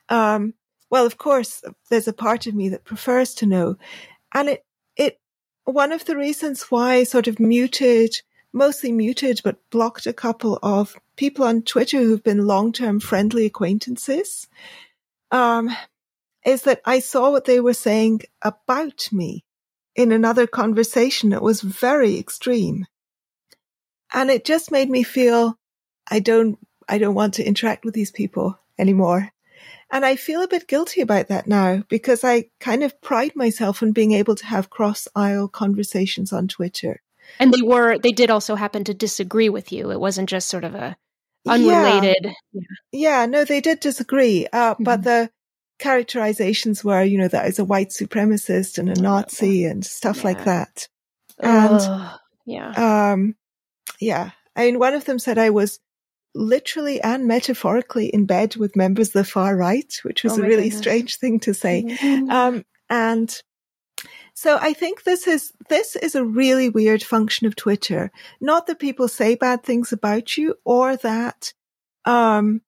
[0.10, 0.54] Um,
[0.90, 3.78] well, of course, there's a part of me that prefers to know.
[4.34, 4.66] And it,
[4.98, 5.20] it,
[5.64, 8.16] one of the reasons why I sort of muted,
[8.52, 14.48] mostly muted, but blocked a couple of people on Twitter who've been long-term friendly acquaintances,
[15.32, 15.70] um,
[16.44, 19.46] is that I saw what they were saying about me
[19.96, 22.88] in another conversation that was very extreme.
[24.12, 25.60] And it just made me feel
[26.10, 26.58] I don't,
[26.90, 29.32] I don't want to interact with these people anymore.
[29.92, 33.82] And I feel a bit guilty about that now because I kind of pride myself
[33.82, 37.02] on being able to have cross aisle conversations on Twitter.
[37.40, 39.92] And they were, they did also happen to disagree with you.
[39.92, 40.98] It wasn't just sort of a
[41.48, 42.34] unrelated.
[42.52, 42.62] Yeah,
[42.92, 44.48] yeah no, they did disagree.
[44.52, 44.84] Uh, mm-hmm.
[44.84, 45.30] but the
[45.80, 50.18] characterizations were, you know, that I was a white supremacist and a Nazi and stuff
[50.18, 50.24] yeah.
[50.24, 50.88] like that.
[51.40, 52.10] And,
[52.46, 53.12] yeah.
[53.12, 53.36] Um,
[54.00, 54.32] yeah.
[54.56, 55.80] I mean, one of them said I was
[56.36, 60.46] literally and metaphorically in bed with members of the far right, which was oh a
[60.46, 60.78] really goodness.
[60.78, 61.84] strange thing to say.
[62.00, 62.30] Mm-hmm.
[62.32, 63.42] Um, and
[64.34, 68.12] so I think this is, this is a really weird function of Twitter.
[68.40, 71.54] Not that people say bad things about you or that,
[72.06, 72.62] um,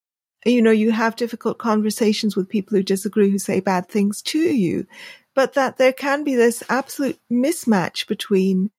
[0.46, 4.40] you know, you have difficult conversations with people who disagree, who say bad things to
[4.40, 4.86] you,
[5.34, 8.70] but that there can be this absolute mismatch between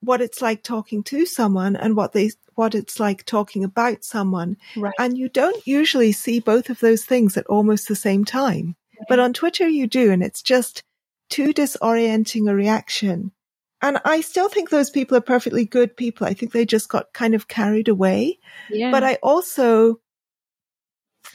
[0.00, 4.56] what it's like talking to someone and what they what it's like talking about someone.
[4.76, 4.94] Right.
[4.98, 8.76] And you don't usually see both of those things at almost the same time.
[8.98, 9.06] Right.
[9.08, 10.82] But on Twitter you do, and it's just
[11.30, 13.32] too disorienting a reaction.
[13.80, 16.26] And I still think those people are perfectly good people.
[16.26, 18.38] I think they just got kind of carried away.
[18.70, 18.90] Yeah.
[18.90, 20.00] But I also,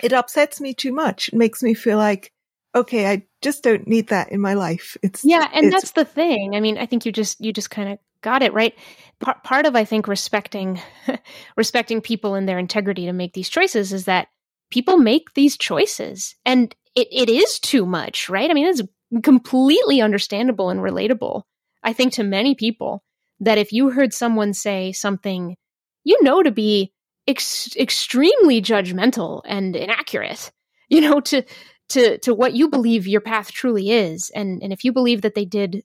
[0.01, 1.30] it upsets me too much.
[1.30, 2.34] It makes me feel like,
[2.76, 4.97] okay, I just don't need that in my life.
[5.01, 6.55] It's yeah, and it's, that's the thing.
[6.55, 8.74] I mean, I think you just you just kind of got it right.
[9.19, 10.82] Part part of I think respecting
[11.57, 14.30] respecting people and their integrity to make these choices is that
[14.71, 18.49] people make these choices, and it, it is too much, right?
[18.49, 18.82] I mean, it's
[19.21, 21.43] completely understandable and relatable.
[21.84, 23.03] I think to many people
[23.39, 25.55] that if you heard someone say something
[26.03, 26.93] you know to be
[27.28, 30.51] ex- extremely judgmental and inaccurate,
[30.89, 31.43] you know, to
[31.89, 35.36] to to what you believe your path truly is and and if you believe that
[35.36, 35.84] they did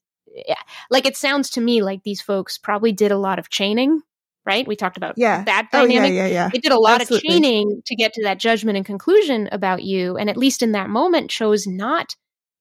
[0.90, 4.00] like it sounds to me like these folks probably did a lot of chaining
[4.46, 5.44] right we talked about yeah.
[5.44, 6.48] that dynamic oh, yeah, yeah, yeah.
[6.52, 7.28] they did a lot Absolutely.
[7.28, 10.72] of chaining to get to that judgment and conclusion about you and at least in
[10.72, 12.16] that moment chose not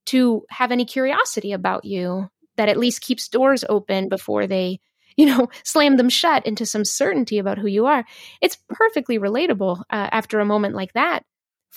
[0.05, 4.79] to have any curiosity about you that at least keeps doors open before they
[5.15, 8.05] you know slam them shut into some certainty about who you are
[8.41, 11.23] it's perfectly relatable uh, after a moment like that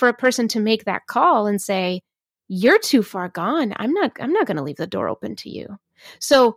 [0.00, 2.02] for a person to make that call and say,
[2.48, 3.72] you're too far gone.
[3.76, 5.78] I'm not, I'm not going to leave the door open to you.
[6.18, 6.56] So,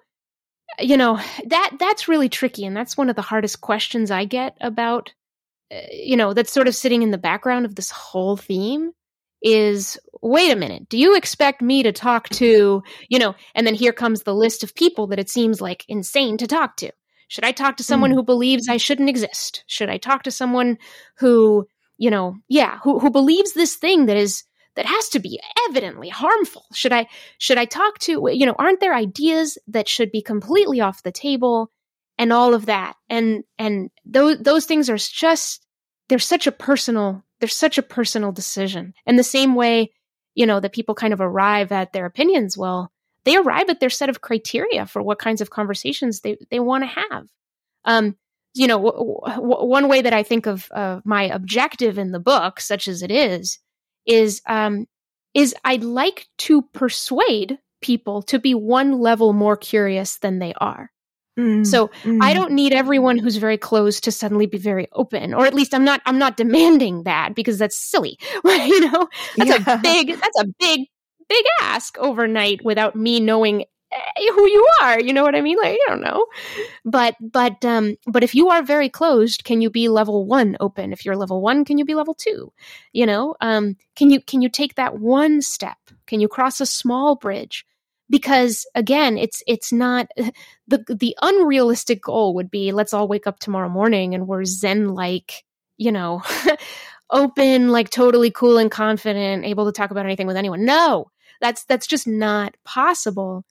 [0.79, 2.65] you know, that, that's really tricky.
[2.65, 5.13] And that's one of the hardest questions I get about,
[5.71, 8.91] uh, you know, that's sort of sitting in the background of this whole theme
[9.41, 13.75] is wait a minute, do you expect me to talk to, you know, and then
[13.75, 16.89] here comes the list of people that it seems like insane to talk to.
[17.27, 18.13] Should I talk to someone mm.
[18.13, 19.65] who believes I shouldn't exist?
[19.67, 20.77] Should I talk to someone
[21.17, 21.67] who
[21.97, 24.43] you know, yeah, who who believes this thing that is
[24.75, 26.65] that has to be evidently harmful.
[26.73, 27.07] Should I
[27.37, 31.11] should I talk to you know, aren't there ideas that should be completely off the
[31.11, 31.71] table
[32.17, 32.95] and all of that?
[33.09, 35.65] And and those those things are just
[36.09, 38.93] they're such a personal they're such a personal decision.
[39.05, 39.91] And the same way,
[40.35, 42.91] you know, that people kind of arrive at their opinions, well,
[43.25, 46.83] they arrive at their set of criteria for what kinds of conversations they they want
[46.83, 47.27] to have.
[47.85, 48.15] Um,
[48.55, 52.19] you know, w- w- one way that I think of uh, my objective in the
[52.19, 53.59] book, such as it is,
[54.05, 54.87] is um,
[55.33, 60.89] is I'd like to persuade people to be one level more curious than they are.
[61.37, 62.19] Mm, so mm.
[62.21, 65.73] I don't need everyone who's very closed to suddenly be very open, or at least
[65.73, 66.01] I'm not.
[66.05, 68.19] I'm not demanding that because that's silly.
[68.45, 69.75] you know, that's yeah.
[69.75, 70.09] a big.
[70.09, 70.81] That's a big,
[71.27, 73.65] big ask overnight without me knowing
[74.17, 75.57] who you are you know what i mean?
[75.57, 76.25] Like i don't know.
[76.85, 80.93] But but um but if you are very closed can you be level 1 open?
[80.93, 82.51] If you're level 1 can you be level 2
[82.93, 85.77] you know um can you can you take that one step?
[86.07, 87.65] Can you cross a small bridge?
[88.09, 90.07] Because again it's it's not
[90.67, 94.89] the the unrealistic goal would be let's all wake up tomorrow morning and we're zen
[94.93, 95.43] like
[95.77, 96.21] you know
[97.11, 100.65] open like totally cool and confident able to talk about anything with anyone.
[100.65, 101.11] No
[101.43, 103.43] that's that's just not possible.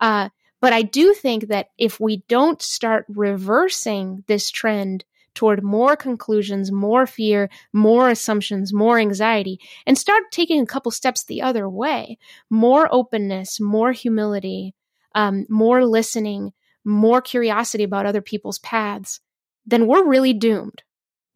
[0.00, 0.28] Uh,
[0.60, 6.70] but I do think that if we don't start reversing this trend toward more conclusions,
[6.70, 12.18] more fear, more assumptions, more anxiety, and start taking a couple steps the other way,
[12.50, 14.74] more openness, more humility,
[15.16, 16.52] um, more listening,
[16.84, 19.20] more curiosity about other people's paths,
[19.66, 20.82] then we're really doomed.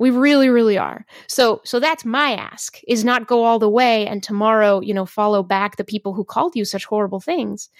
[0.05, 1.07] We really, really are.
[1.29, 5.07] So, so that's my ask is not go all the way and tomorrow, you know,
[5.07, 7.71] follow back the people who called you such horrible things.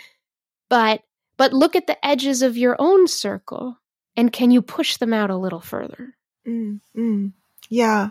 [0.71, 1.03] But,
[1.37, 3.79] but look at the edges of your own circle
[4.17, 6.15] and can you push them out a little further?
[6.49, 7.33] Mm, mm.
[7.69, 8.09] Yeah.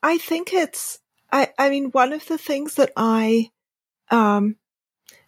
[0.00, 1.00] I think it's,
[1.32, 3.50] I, I mean, one of the things that I
[4.12, 4.54] um,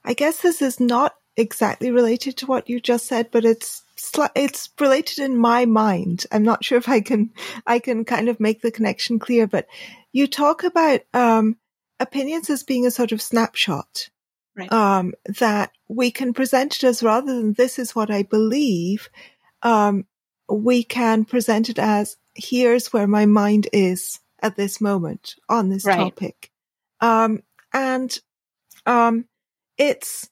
[0.05, 3.82] I guess this is not exactly related to what you just said, but it's
[4.35, 6.27] it's related in my mind.
[6.33, 7.31] I'm not sure if I can
[7.67, 9.67] I can kind of make the connection clear, but
[10.13, 11.57] you talk about um,
[12.01, 14.09] opinions as being a sort of snapshot.
[14.55, 14.71] Right.
[14.71, 19.09] Um, that we can present it as rather than this is what I believe,
[19.63, 20.05] um,
[20.47, 25.87] we can present it as here's where my mind is at this moment on this
[25.87, 25.97] right.
[25.97, 26.51] topic.
[27.01, 27.43] Um,
[27.73, 28.15] and,
[28.85, 29.25] um,
[29.79, 30.29] it's,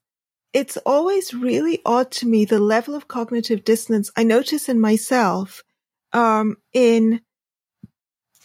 [0.53, 5.63] it's always really odd to me the level of cognitive dissonance I notice in myself,
[6.13, 7.21] um, in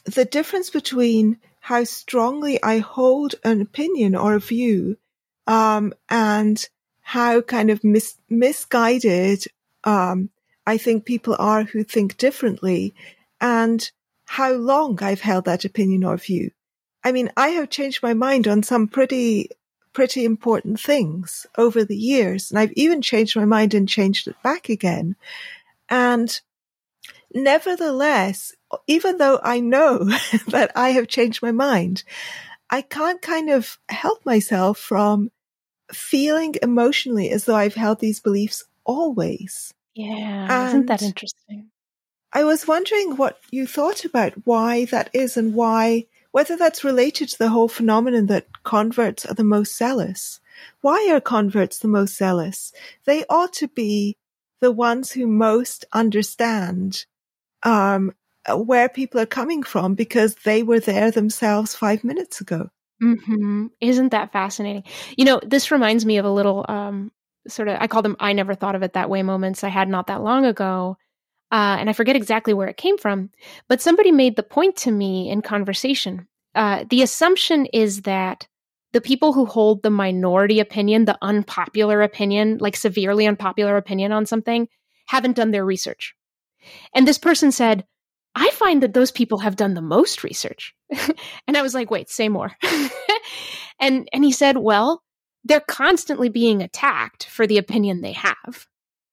[0.05, 4.97] the difference between how strongly I hold an opinion or a view,
[5.47, 6.63] um, and
[7.01, 9.45] how kind of mis- misguided,
[9.83, 10.29] um,
[10.67, 12.93] I think people are who think differently
[13.41, 13.89] and
[14.25, 16.51] how long I've held that opinion or view.
[17.03, 19.49] I mean, I have changed my mind on some pretty,
[19.95, 22.51] pretty important things over the years.
[22.51, 25.15] And I've even changed my mind and changed it back again.
[25.89, 26.39] And
[27.33, 28.53] nevertheless,
[28.85, 29.99] even though I know
[30.49, 32.03] that I have changed my mind,
[32.69, 35.31] I can't kind of help myself from
[35.91, 39.73] feeling emotionally as though I've held these beliefs always.
[39.93, 40.47] Yeah.
[40.49, 41.69] And isn't that interesting?
[42.33, 47.29] I was wondering what you thought about why that is and why, whether that's related
[47.29, 50.41] to the whole phenomenon that converts are the most zealous.
[50.81, 52.73] Why are converts the most zealous?
[53.05, 54.17] They ought to be
[54.59, 57.05] the ones who most understand
[57.63, 58.11] um,
[58.53, 62.69] where people are coming from because they were there themselves five minutes ago.
[63.01, 63.67] Mm-hmm.
[63.79, 64.83] Isn't that fascinating?
[65.15, 67.13] You know, this reminds me of a little um,
[67.47, 69.87] sort of, I call them I never thought of it that way moments I had
[69.87, 70.97] not that long ago.
[71.51, 73.29] Uh, and I forget exactly where it came from,
[73.67, 76.27] but somebody made the point to me in conversation.
[76.55, 78.47] Uh, the assumption is that
[78.93, 84.25] the people who hold the minority opinion, the unpopular opinion, like severely unpopular opinion on
[84.25, 84.67] something,
[85.07, 86.15] haven't done their research.
[86.93, 87.85] And this person said,
[88.35, 90.73] I find that those people have done the most research.
[91.47, 92.51] and I was like, wait, say more.
[93.79, 95.03] and and he said, well,
[95.43, 98.67] they're constantly being attacked for the opinion they have.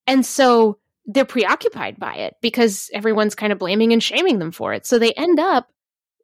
[0.06, 4.72] And so they're preoccupied by it because everyone's kind of blaming and shaming them for
[4.72, 4.86] it.
[4.86, 5.68] So they end up,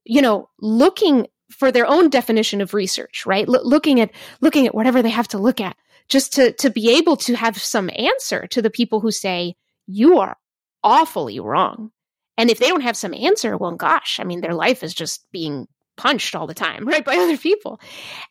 [0.05, 3.49] you know, looking for their own definition of research, right?
[3.49, 4.11] L- looking at
[4.41, 5.77] looking at whatever they have to look at
[6.09, 9.57] just to to be able to have some answer to the people who say
[9.87, 10.37] you are
[10.85, 11.91] awfully wrong.
[12.37, 15.27] And if they don't have some answer, well, gosh, I mean, their life is just
[15.33, 15.67] being
[15.99, 17.79] punched all the time, right, by other people.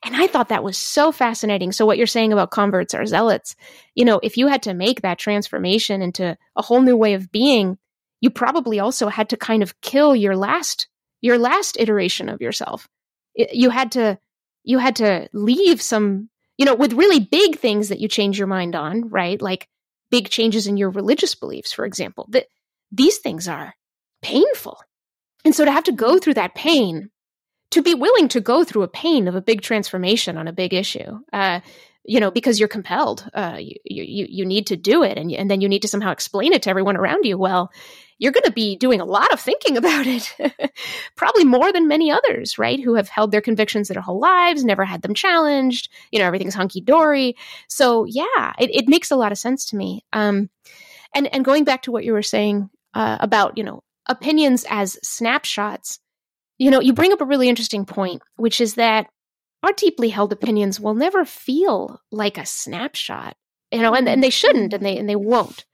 [0.04, 1.72] And I thought that was so fascinating.
[1.72, 3.56] So, what you're saying about converts or zealots,
[3.94, 7.32] you know, if you had to make that transformation into a whole new way of
[7.32, 7.78] being,
[8.22, 10.88] you probably also had to kind of kill your last
[11.22, 12.88] your last iteration of yourself.
[13.36, 14.18] You had to
[14.64, 18.48] you had to leave some, you know, with really big things that you change your
[18.48, 19.42] mind on, right?
[19.42, 19.68] Like
[20.10, 22.28] big changes in your religious beliefs, for example.
[22.32, 22.48] That
[22.92, 23.76] these things are
[24.22, 24.80] painful.
[25.46, 27.10] And so to have to go through that pain
[27.72, 30.74] to be willing to go through a pain of a big transformation on a big
[30.74, 31.20] issue.
[31.34, 31.60] Uh,
[32.04, 35.18] you know, because you're compelled, uh, you, you, you need to do it.
[35.18, 37.38] And, and then you need to somehow explain it to everyone around you.
[37.38, 37.70] Well,
[38.18, 40.34] you're going to be doing a lot of thinking about it,
[41.16, 42.80] probably more than many others, right?
[42.82, 45.92] Who have held their convictions their whole lives, never had them challenged.
[46.12, 47.36] You know, everything's hunky dory.
[47.68, 50.06] So yeah, it, it, makes a lot of sense to me.
[50.14, 50.50] Um,
[51.14, 54.98] and, and going back to what you were saying, uh, about, you know, opinions as
[55.04, 56.00] snapshots,
[56.58, 59.08] you know, you bring up a really interesting point, which is that
[59.64, 63.36] our deeply held opinions will never feel like a snapshot,
[63.72, 65.66] you know, and, and they shouldn't, and they and they won't.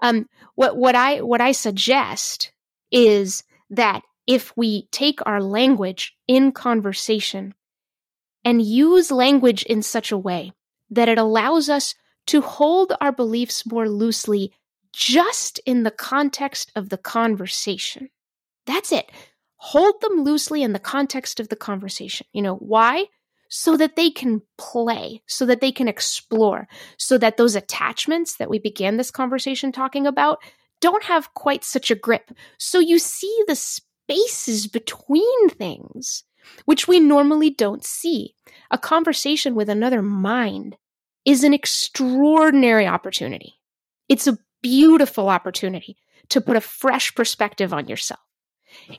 [0.00, 2.52] Um, what what I what I suggest
[2.90, 7.54] is that if we take our language in conversation
[8.44, 10.52] and use language in such a way
[10.90, 11.94] that it allows us
[12.26, 14.52] to hold our beliefs more loosely
[14.92, 18.08] just in the context of the conversation.
[18.66, 19.10] That's it
[19.56, 22.26] hold them loosely in the context of the conversation.
[22.32, 23.06] You know, why?
[23.48, 28.50] So that they can play, so that they can explore, so that those attachments that
[28.50, 30.38] we began this conversation talking about
[30.80, 32.32] don't have quite such a grip.
[32.58, 36.24] So you see the spaces between things,
[36.64, 38.34] which we normally don't see.
[38.70, 40.76] A conversation with another mind
[41.24, 43.54] is an extraordinary opportunity.
[44.08, 45.96] It's a beautiful opportunity
[46.28, 48.20] to put a fresh perspective on yourself.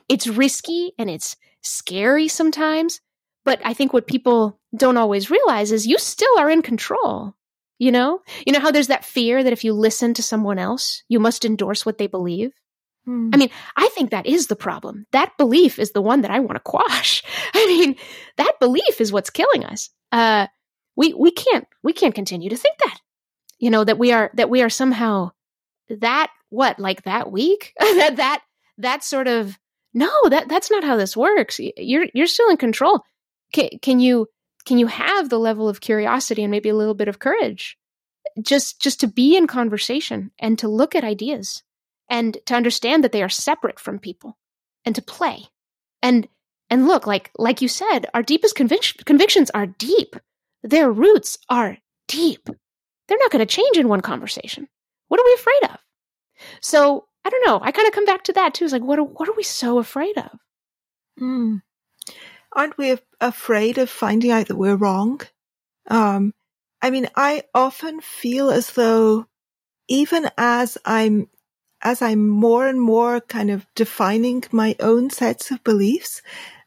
[0.08, 3.00] It's risky and it's scary sometimes,
[3.44, 7.34] but I think what people don't always realize is you still are in control.
[7.78, 8.22] You know?
[8.44, 11.44] You know how there's that fear that if you listen to someone else, you must
[11.44, 12.52] endorse what they believe?
[13.04, 13.30] Hmm.
[13.32, 15.06] I mean, I think that is the problem.
[15.12, 17.22] That belief is the one that I want to quash.
[17.54, 17.96] I mean,
[18.36, 19.90] that belief is what's killing us.
[20.12, 20.48] Uh,
[20.96, 22.98] we we can't we can't continue to think that.
[23.58, 25.30] You know, that we are that we are somehow
[25.88, 28.42] that what like that weak that that
[28.78, 29.58] that sort of
[29.98, 31.60] no that that's not how this works.
[31.76, 33.02] You're you're still in control.
[33.52, 34.28] Can, can you
[34.64, 37.76] can you have the level of curiosity and maybe a little bit of courage?
[38.40, 41.62] Just just to be in conversation and to look at ideas
[42.08, 44.38] and to understand that they are separate from people
[44.84, 45.44] and to play.
[46.02, 46.28] And
[46.70, 50.16] and look like like you said our deepest convic- convictions are deep.
[50.62, 52.48] Their roots are deep.
[53.06, 54.68] They're not going to change in one conversation.
[55.08, 55.78] What are we afraid of?
[56.60, 57.60] So I don't know.
[57.62, 58.64] I kind of come back to that too.
[58.64, 60.30] It's like, what are, what are we so afraid of?
[61.20, 61.60] Mm.
[62.54, 65.20] Aren't we afraid of finding out that we're wrong?
[65.90, 66.32] Um,
[66.80, 69.26] I mean, I often feel as though
[69.88, 71.28] even as I'm,
[71.82, 76.22] as I'm more and more kind of defining my own sets of beliefs,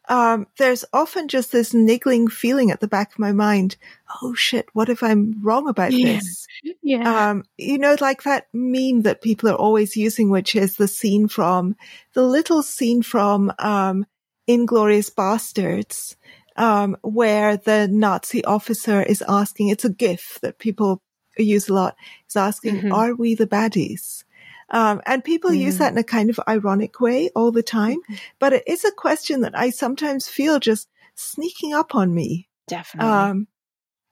[0.08, 3.76] um, there's often just this niggling feeling at the back of my mind.
[4.22, 6.14] Oh shit, what if I'm wrong about yeah.
[6.14, 6.46] this?
[6.82, 7.30] Yeah.
[7.30, 11.28] Um, you know, like that meme that people are always using, which is the scene
[11.28, 11.76] from,
[12.14, 14.06] the little scene from, um,
[14.48, 16.16] Inglourious Basterds,
[16.56, 21.00] um, where the Nazi officer is asking, it's a gif that people
[21.38, 21.96] use a lot,
[22.28, 22.92] is asking, mm-hmm.
[22.92, 24.24] are we the baddies?
[24.70, 25.58] Um, and people mm.
[25.58, 27.98] use that in a kind of ironic way all the time.
[27.98, 28.14] Mm-hmm.
[28.38, 32.48] But it is a question that I sometimes feel just sneaking up on me.
[32.68, 33.10] Definitely.
[33.10, 33.48] Um,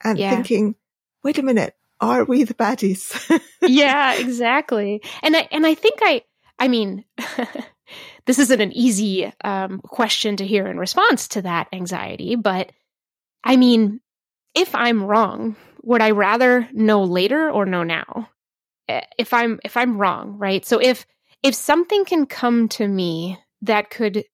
[0.03, 0.31] and yeah.
[0.31, 0.75] thinking,
[1.23, 3.41] wait a minute, are we the baddies?
[3.63, 5.03] yeah, exactly.
[5.23, 6.23] And I, and I think I,
[6.59, 7.05] I mean,
[8.27, 12.73] this isn't an easy um, question to hear in response to that anxiety, but
[13.45, 14.01] I mean,
[14.55, 18.29] if I'm wrong, would I rather know later or know now?
[19.18, 20.64] If I'm if I'm wrong, right?
[20.64, 21.07] So if
[21.43, 24.24] if something can come to me that could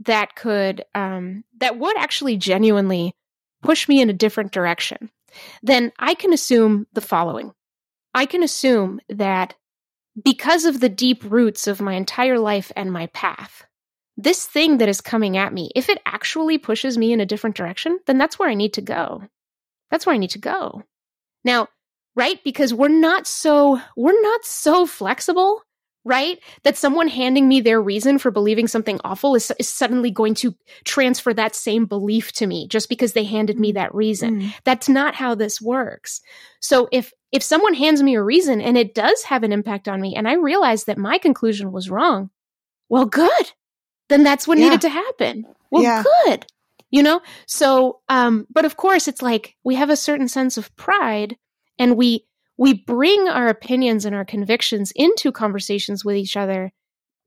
[0.00, 3.14] that could um that would actually genuinely
[3.62, 5.10] push me in a different direction,
[5.62, 7.52] then I can assume the following.
[8.14, 9.54] I can assume that
[10.22, 13.64] because of the deep roots of my entire life and my path,
[14.16, 17.56] this thing that is coming at me, if it actually pushes me in a different
[17.56, 19.22] direction, then that's where I need to go.
[19.90, 20.84] That's where I need to go.
[21.44, 21.68] Now,
[22.14, 22.42] right?
[22.44, 25.62] Because we're not so, we're not so flexible,
[26.04, 26.38] right?
[26.62, 30.54] That someone handing me their reason for believing something awful is, is suddenly going to
[30.84, 34.42] transfer that same belief to me just because they handed me that reason.
[34.42, 34.54] Mm.
[34.64, 36.20] That's not how this works.
[36.60, 40.00] So if, if someone hands me a reason and it does have an impact on
[40.00, 42.30] me and I realize that my conclusion was wrong,
[42.88, 43.52] well, good.
[44.08, 44.64] Then that's what yeah.
[44.64, 45.46] needed to happen.
[45.70, 46.04] Well, yeah.
[46.26, 46.46] good.
[46.90, 47.22] You know?
[47.46, 51.36] So, um, but of course it's like we have a certain sense of pride
[51.78, 56.72] and we we bring our opinions and our convictions into conversations with each other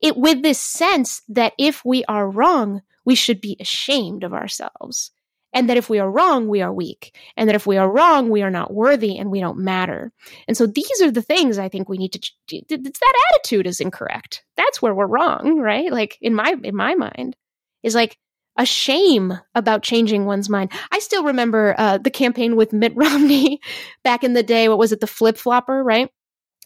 [0.02, 5.12] it with this sense that if we are wrong we should be ashamed of ourselves
[5.54, 8.30] and that if we are wrong we are weak and that if we are wrong
[8.30, 10.12] we are not worthy and we don't matter.
[10.48, 12.32] And so these are the things i think we need to
[12.70, 14.44] that attitude is incorrect.
[14.56, 15.92] That's where we're wrong right?
[15.92, 17.36] Like in my in my mind
[17.84, 18.18] is like
[18.58, 20.72] a shame about changing one's mind.
[20.92, 23.62] I still remember uh, the campaign with Mitt Romney
[24.04, 24.70] back in the day.
[24.70, 25.00] What was it?
[25.00, 26.10] The flip flopper, right?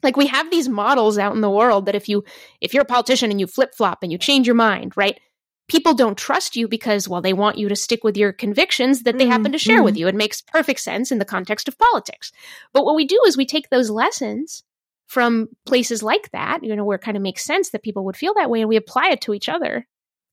[0.04, 2.24] Like we have these models out in the world that if you
[2.60, 5.20] if you're a politician and you flip flop and you change your mind, right?
[5.68, 9.18] People don't trust you because well they want you to stick with your convictions that
[9.18, 9.86] they mm, happen to share mm.
[9.86, 10.08] with you.
[10.08, 12.32] It makes perfect sense in the context of politics.
[12.74, 14.64] But what we do is we take those lessons
[15.08, 18.16] from places like that, you know, where it kind of makes sense that people would
[18.16, 19.86] feel that way and we apply it to each other.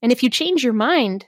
[0.03, 1.27] And if you change your mind,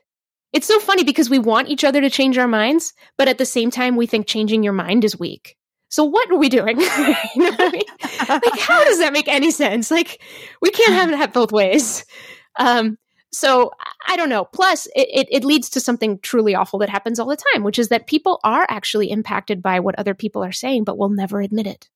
[0.53, 3.47] it's so funny because we want each other to change our minds, but at the
[3.47, 5.57] same time, we think changing your mind is weak.
[5.89, 6.81] So what are we doing?
[6.81, 6.87] you
[7.37, 7.83] know I mean?
[8.29, 9.91] Like, how does that make any sense?
[9.91, 10.23] Like,
[10.63, 12.05] we can't have it have both ways.
[12.59, 12.97] Um,
[13.33, 13.73] so
[14.07, 14.45] I don't know.
[14.45, 17.79] Plus, it, it, it, leads to something truly awful that happens all the time, which
[17.79, 21.41] is that people are actually impacted by what other people are saying, but will never
[21.41, 21.89] admit it.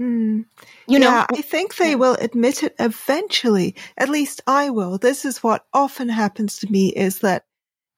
[0.00, 0.44] Mm.
[0.86, 3.74] You know, yeah, I think they will admit it eventually.
[3.96, 4.98] At least I will.
[4.98, 7.44] This is what often happens to me is that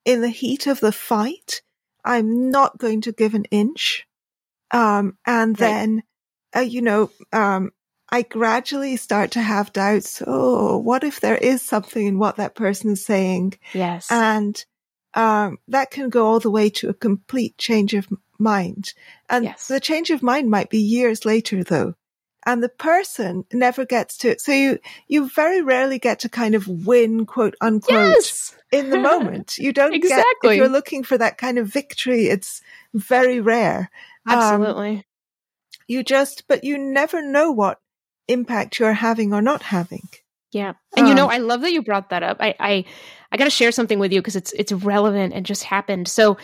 [0.05, 1.61] in the heat of the fight,
[2.03, 4.07] I'm not going to give an inch.
[4.71, 5.67] Um, and right.
[5.67, 6.03] then,
[6.55, 7.71] uh, you know, um,
[8.09, 10.21] I gradually start to have doubts.
[10.25, 13.53] Oh, what if there is something in what that person is saying?
[13.73, 14.11] Yes.
[14.11, 14.63] And,
[15.13, 18.07] um, that can go all the way to a complete change of
[18.39, 18.93] mind.
[19.29, 19.67] And yes.
[19.67, 21.95] the change of mind might be years later though.
[22.45, 24.41] And the person never gets to, it.
[24.41, 28.97] so you, you very rarely get to kind of win, quote unquote, yes in the
[28.97, 29.57] moment.
[29.57, 30.25] You don't exactly.
[30.41, 32.61] get, if you're looking for that kind of victory, it's
[32.93, 33.91] very rare.
[34.25, 34.95] Um, Absolutely.
[34.97, 35.03] Um,
[35.87, 37.79] you just, but you never know what
[38.27, 40.07] impact you're having or not having.
[40.51, 40.73] Yeah.
[40.95, 42.37] And um, you know, um, I love that you brought that up.
[42.39, 42.85] I, I,
[43.31, 46.07] I got to share something with you because it's, it's relevant and just happened.
[46.07, 46.37] So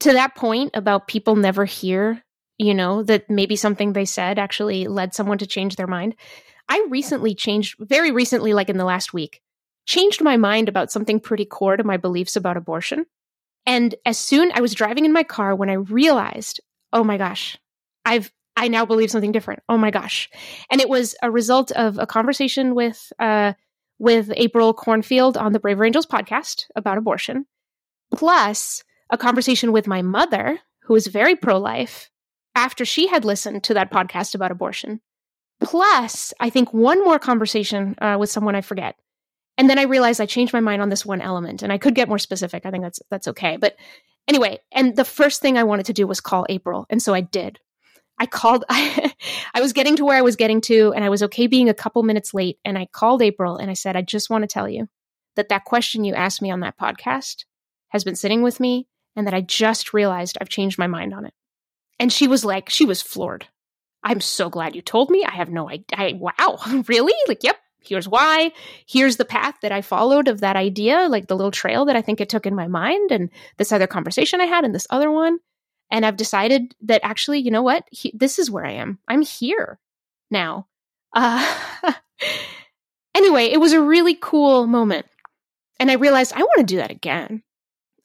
[0.00, 2.22] to that point about people never hear,
[2.58, 6.14] you know, that maybe something they said actually led someone to change their mind.
[6.68, 9.42] I recently changed, very recently, like in the last week,
[9.86, 13.06] changed my mind about something pretty core to my beliefs about abortion.
[13.66, 16.60] And as soon I was driving in my car when I realized,
[16.92, 17.58] oh my gosh,
[18.04, 19.62] I've I now believe something different.
[19.68, 20.30] Oh my gosh.
[20.70, 23.54] And it was a result of a conversation with uh
[23.98, 27.46] with April Cornfield on the Braver Angels podcast about abortion,
[28.14, 32.10] plus a conversation with my mother, who is very pro life,
[32.54, 35.00] after she had listened to that podcast about abortion.
[35.62, 38.96] Plus, I think one more conversation uh, with someone I forget.
[39.56, 41.94] And then I realized I changed my mind on this one element, and I could
[41.94, 42.66] get more specific.
[42.66, 43.56] I think that's that's okay.
[43.56, 43.76] But
[44.26, 47.20] anyway, and the first thing I wanted to do was call April, and so I
[47.20, 47.60] did.
[48.18, 48.64] I called.
[48.68, 49.12] I,
[49.54, 51.74] I was getting to where I was getting to, and I was okay being a
[51.74, 52.58] couple minutes late.
[52.64, 54.88] And I called April, and I said, "I just want to tell you
[55.36, 57.44] that that question you asked me on that podcast
[57.90, 61.26] has been sitting with me, and that I just realized I've changed my mind on
[61.26, 61.34] it.
[61.98, 63.46] And she was like, she was floored.
[64.02, 65.24] I'm so glad you told me.
[65.24, 66.14] I have no idea.
[66.16, 66.58] wow,
[66.88, 67.14] really?
[67.26, 68.52] Like, yep, here's why.
[68.86, 72.02] Here's the path that I followed of that idea, like the little trail that I
[72.02, 75.10] think it took in my mind, and this other conversation I had, and this other
[75.10, 75.38] one.
[75.90, 77.84] And I've decided that actually, you know what?
[77.90, 78.98] He, this is where I am.
[79.06, 79.78] I'm here
[80.30, 80.66] now.
[81.14, 81.58] Uh,
[83.14, 85.06] anyway, it was a really cool moment.
[85.78, 87.43] And I realized I want to do that again.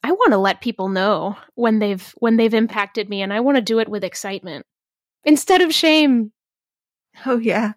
[0.02, 3.56] I want to let people know when they've when they've impacted me and I want
[3.56, 4.66] to do it with excitement
[5.24, 6.32] instead of shame.
[7.26, 7.72] Oh yeah.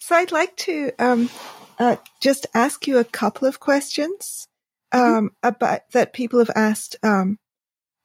[0.00, 1.30] So I'd like to um,
[1.78, 4.48] uh, just ask you a couple of questions
[4.92, 5.02] mm-hmm.
[5.02, 5.48] um, mm-hmm.
[5.48, 7.38] about that people have asked um,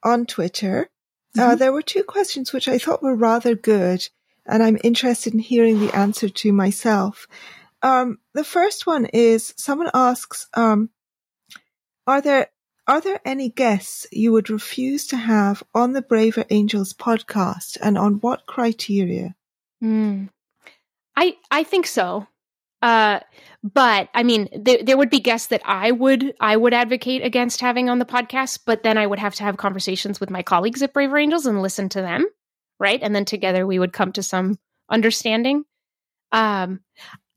[0.02, 0.88] on Twitter.
[1.36, 1.50] Uh, mm-hmm.
[1.50, 4.08] Uh, there were two questions which I thought were rather good,
[4.46, 7.26] and I'm interested in hearing the answer to myself.
[7.82, 10.90] Um, the first one is someone asks, um,
[12.06, 12.48] "Are there
[12.90, 17.96] are there any guests you would refuse to have on the Braver Angels podcast and
[17.96, 19.36] on what criteria?
[19.82, 20.28] Mm.
[21.14, 22.26] I I think so.
[22.82, 23.20] Uh,
[23.62, 27.60] but I mean, there, there would be guests that I would I would advocate against
[27.60, 30.82] having on the podcast, but then I would have to have conversations with my colleagues
[30.82, 32.26] at Braver Angels and listen to them,
[32.80, 32.98] right?
[33.00, 34.58] And then together we would come to some
[34.90, 35.62] understanding.
[36.32, 36.80] Um,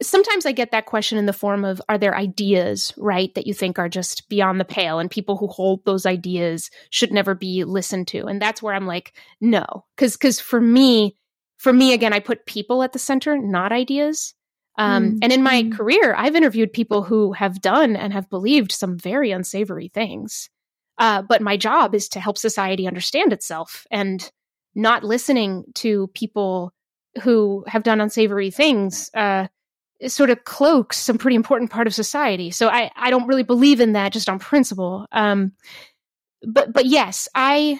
[0.03, 3.53] sometimes I get that question in the form of are there ideas, right, that you
[3.53, 7.63] think are just beyond the pale and people who hold those ideas should never be
[7.63, 8.25] listened to.
[8.25, 9.85] And that's where I'm like, no.
[9.97, 11.17] Cuz cuz for me,
[11.57, 14.33] for me again, I put people at the center, not ideas.
[14.77, 15.17] Um, mm-hmm.
[15.21, 15.77] and in my mm.
[15.77, 20.49] career, I've interviewed people who have done and have believed some very unsavory things.
[20.97, 24.31] Uh, but my job is to help society understand itself and
[24.75, 26.73] not listening to people
[27.21, 29.47] who have done unsavory things uh,
[30.07, 32.51] sort of cloaks some pretty important part of society.
[32.51, 35.07] So I, I don't really believe in that just on principle.
[35.11, 35.53] Um,
[36.45, 37.79] but but yes, I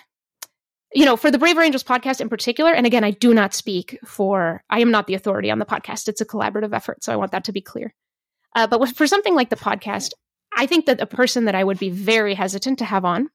[0.93, 3.97] you know, for the Braver Angels podcast in particular, and again, I do not speak
[4.05, 6.07] for, I am not the authority on the podcast.
[6.07, 7.03] It's a collaborative effort.
[7.03, 7.93] So I want that to be clear.
[8.55, 10.11] Uh, but for something like the podcast,
[10.55, 13.29] I think that a person that I would be very hesitant to have on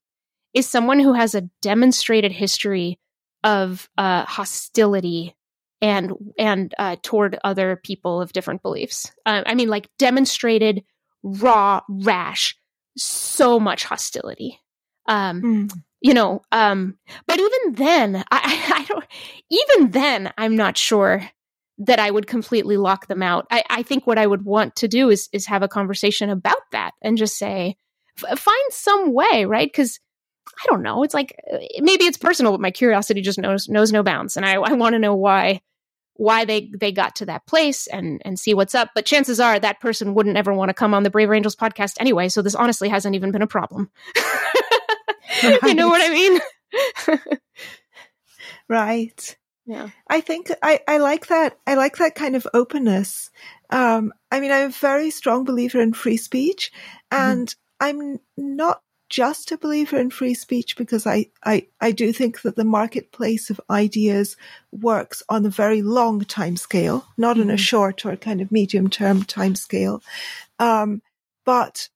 [0.54, 3.00] is someone who has a demonstrated history
[3.42, 5.34] of uh, hostility
[5.80, 9.12] and and uh, toward other people of different beliefs.
[9.26, 10.84] Um, I mean, like demonstrated
[11.22, 12.56] raw, rash,
[12.96, 14.60] so much hostility.
[15.06, 15.72] Um, mm.
[16.00, 16.96] You know, um,
[17.26, 19.04] but even then, I, I don't.
[19.50, 21.28] Even then, I'm not sure
[21.78, 23.46] that I would completely lock them out.
[23.50, 26.62] I, I think what I would want to do is is have a conversation about
[26.72, 27.76] that and just say,
[28.22, 29.68] f- find some way, right?
[29.68, 30.00] Because
[30.60, 31.02] I don't know.
[31.02, 31.38] It's like
[31.78, 34.94] maybe it's personal, but my curiosity just knows knows no bounds, and I, I want
[34.94, 35.60] to know why
[36.14, 38.90] why they they got to that place and and see what's up.
[38.94, 41.94] But chances are that person wouldn't ever want to come on the Brave Angels podcast
[42.00, 42.28] anyway.
[42.28, 43.90] So this honestly hasn't even been a problem.
[45.42, 45.62] right.
[45.62, 47.20] You know what I mean?
[48.68, 49.36] right.
[49.66, 49.90] Yeah.
[50.08, 51.58] I think I, I like that.
[51.66, 53.30] I like that kind of openness.
[53.70, 56.72] Um, I mean, I'm a very strong believer in free speech
[57.10, 57.86] and mm-hmm.
[57.86, 62.56] I'm not just a believer in free speech because I, I, I do think that
[62.56, 64.36] the marketplace of ideas
[64.70, 67.48] works on a very long time scale, not mm-hmm.
[67.48, 70.02] on a short or kind of medium term time scale.
[70.58, 71.02] Um,
[71.44, 71.88] but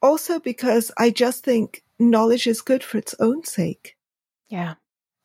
[0.00, 3.96] also because I just think knowledge is good for its own sake.
[4.48, 4.74] Yeah.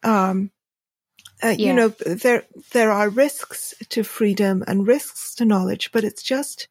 [0.04, 0.52] Um,
[1.44, 1.68] uh, yeah.
[1.68, 6.68] you know, there, there are risks to freedom and risks to knowledge, but it's just,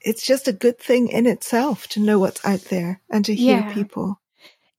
[0.00, 3.58] it's just a good thing in itself to know what's out there and to hear
[3.58, 3.74] yeah.
[3.74, 4.20] people.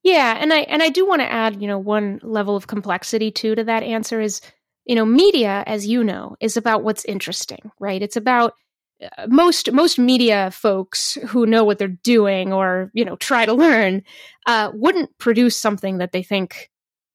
[0.04, 3.32] Yeah, and I and I do want to add, you know, one level of complexity
[3.32, 4.42] too to that answer is,
[4.86, 8.02] you know, media as you know is about what's interesting, right?
[8.02, 8.54] It's about
[9.02, 13.54] uh, most most media folks who know what they're doing or you know try to
[13.54, 14.04] learn
[14.48, 16.72] uh, wouldn't produce something that they think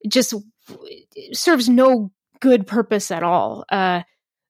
[0.07, 0.35] just
[1.33, 3.65] serves no good purpose at all.
[3.69, 4.03] Uh,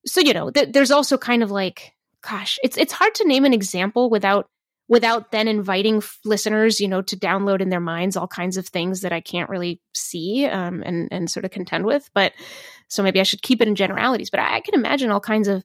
[0.04, 3.44] so you know, th- there's also kind of like, gosh, it's it's hard to name
[3.44, 4.46] an example without
[4.88, 8.66] without then inviting f- listeners, you know, to download in their minds all kinds of
[8.66, 12.10] things that I can't really see um, and and sort of contend with.
[12.14, 12.32] But
[12.88, 14.30] so maybe I should keep it in generalities.
[14.30, 15.64] But I, I can imagine all kinds of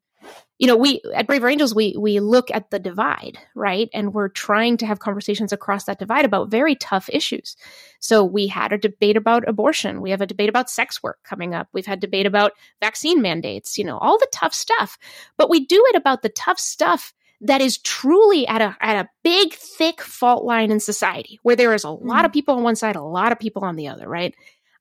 [0.61, 3.89] you know, we at Braver Angels, we we look at the divide, right?
[3.95, 7.55] And we're trying to have conversations across that divide about very tough issues.
[7.99, 10.01] So we had a debate about abortion.
[10.01, 11.67] We have a debate about sex work coming up.
[11.73, 14.99] We've had debate about vaccine mandates, you know, all the tough stuff.
[15.35, 17.11] But we do it about the tough stuff
[17.41, 21.73] that is truly at a at a big, thick fault line in society, where there
[21.73, 22.25] is a lot mm-hmm.
[22.25, 24.35] of people on one side, a lot of people on the other, right?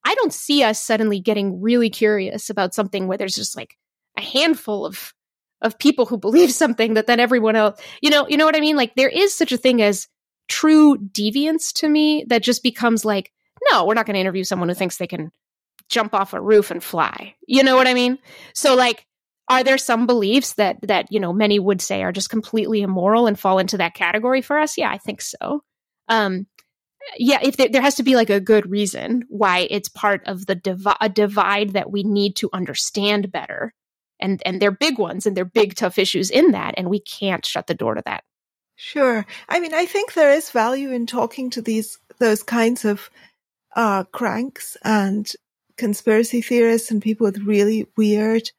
[0.04, 3.78] I don't see us suddenly getting really curious about something where there's just like
[4.18, 5.14] a handful of
[5.62, 8.60] of people who believe something that then everyone else, you know, you know what I
[8.60, 8.76] mean?
[8.76, 10.08] Like there is such a thing as
[10.48, 13.32] true deviance to me that just becomes like,
[13.70, 15.30] no, we're not going to interview someone who thinks they can
[15.88, 17.34] jump off a roof and fly.
[17.46, 18.18] You know what I mean?
[18.54, 19.06] So like,
[19.48, 23.26] are there some beliefs that that you know many would say are just completely immoral
[23.26, 24.78] and fall into that category for us?
[24.78, 25.62] Yeah, I think so.
[26.08, 26.46] Um,
[27.18, 30.46] yeah, if there, there, has to be like a good reason why it's part of
[30.46, 33.74] the divi- a divide that we need to understand better
[34.20, 37.44] and and they're big ones and they're big tough issues in that and we can't
[37.44, 38.24] shut the door to that.
[38.76, 39.26] Sure.
[39.48, 43.10] I mean i think there is value in talking to these those kinds of
[43.76, 45.30] uh cranks and
[45.76, 48.50] conspiracy theorists and people with really weird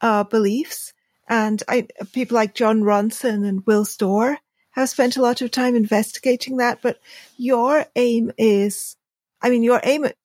[0.00, 0.92] uh beliefs.
[1.28, 4.38] And i people like jon ronson and will storr
[4.72, 7.00] have spent a lot of time investigating that but
[7.36, 8.96] your aim is
[9.42, 10.16] i mean your aim at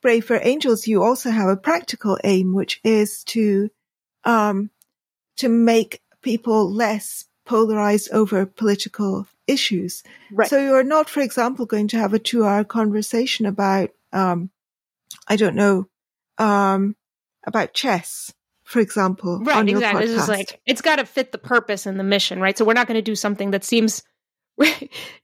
[0.00, 3.70] braver angels you also have a practical aim which is to
[4.24, 4.70] um,
[5.36, 10.02] to make people less polarized over political issues.
[10.32, 10.48] Right.
[10.48, 14.50] So you're not, for example, going to have a two hour conversation about, um,
[15.28, 15.86] I don't know,
[16.38, 16.96] um,
[17.46, 18.32] about chess,
[18.64, 19.40] for example.
[19.40, 20.06] Right, exactly.
[20.06, 22.56] This is like, it's got to fit the purpose and the mission, right?
[22.56, 24.02] So we're not going to do something that seems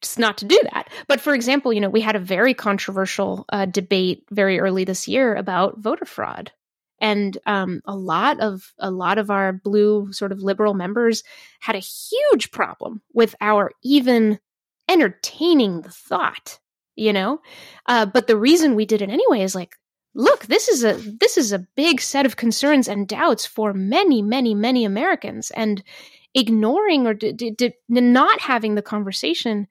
[0.02, 0.88] just not to do that.
[1.08, 5.08] But for example, you know, we had a very controversial uh, debate very early this
[5.08, 6.52] year about voter fraud
[7.00, 11.22] and um, a lot of a lot of our blue sort of liberal members
[11.60, 14.38] had a huge problem with our even
[14.88, 16.58] entertaining the thought
[17.00, 17.40] you know?
[17.86, 19.76] Uh, but the reason we did it anyway is like
[20.14, 24.20] look this is a this is a big set of concerns and doubts for many
[24.22, 25.50] many many americans.
[25.52, 25.82] And
[26.34, 29.66] ignoring or d- d- d- not having the conversation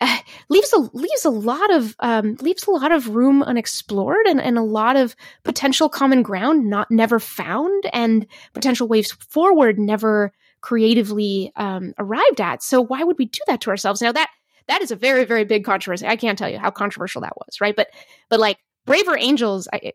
[0.48, 4.58] leaves a leaves a lot of um, leaves a lot of room unexplored and, and
[4.58, 5.14] a lot of
[5.44, 12.62] potential common ground not never found and potential ways forward never creatively um, arrived at.
[12.62, 14.02] So why would we do that to ourselves?
[14.02, 14.30] Now that
[14.68, 16.06] that is a very very big controversy.
[16.06, 17.76] I can't tell you how controversial that was, right?
[17.76, 17.88] But
[18.28, 19.92] but like Braver Angels, I,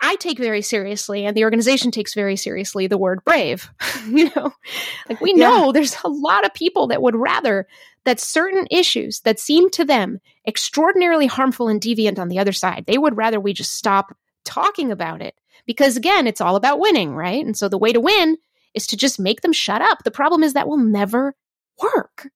[0.00, 3.70] I take very seriously, and the organization takes very seriously the word brave.
[4.06, 4.52] you know,
[5.08, 5.72] like we know yeah.
[5.72, 7.66] there's a lot of people that would rather
[8.08, 12.84] that certain issues that seem to them extraordinarily harmful and deviant on the other side,
[12.86, 14.16] they would rather we just stop
[14.46, 15.34] talking about it.
[15.66, 17.44] Because again, it's all about winning, right?
[17.44, 18.38] And so the way to win
[18.72, 20.04] is to just make them shut up.
[20.04, 21.34] The problem is that will never
[21.82, 22.30] work.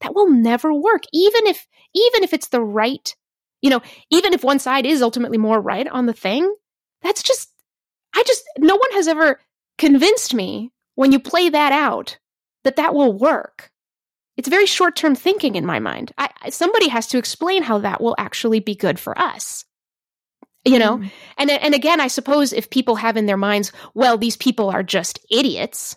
[0.00, 1.02] That will never work.
[1.12, 3.14] Even if, even if it's the right,
[3.60, 6.50] you know, even if one side is ultimately more right on the thing,
[7.02, 7.50] that's just,
[8.14, 9.38] I just, no one has ever
[9.76, 12.18] convinced me when you play that out
[12.64, 13.70] that that will work.
[14.40, 16.12] It's very short term thinking in my mind.
[16.16, 19.66] I, somebody has to explain how that will actually be good for us.
[20.64, 20.96] You know?
[20.96, 21.10] Mm.
[21.36, 24.82] And, and again, I suppose if people have in their minds, well, these people are
[24.82, 25.94] just idiots,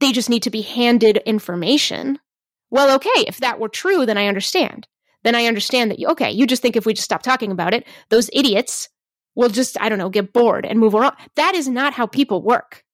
[0.00, 2.18] they just need to be handed information.
[2.68, 4.86] Well, okay, if that were true, then I understand.
[5.24, 7.72] Then I understand that, you, okay, you just think if we just stop talking about
[7.72, 8.90] it, those idiots
[9.34, 11.16] will just, I don't know, get bored and move on.
[11.36, 12.84] That is not how people work.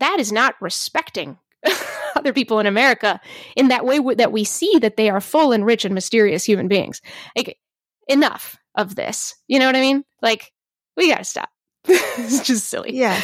[0.00, 1.36] That is not respecting
[2.18, 3.20] other people in America
[3.54, 6.68] in that way that we see that they are full and rich and mysterious human
[6.68, 7.00] beings.
[7.36, 7.58] Like,
[8.08, 9.34] enough of this.
[9.48, 10.04] You know what I mean?
[10.22, 10.52] Like,
[10.96, 11.50] we gotta stop.
[11.84, 12.96] it's just silly.
[12.96, 13.20] Yeah.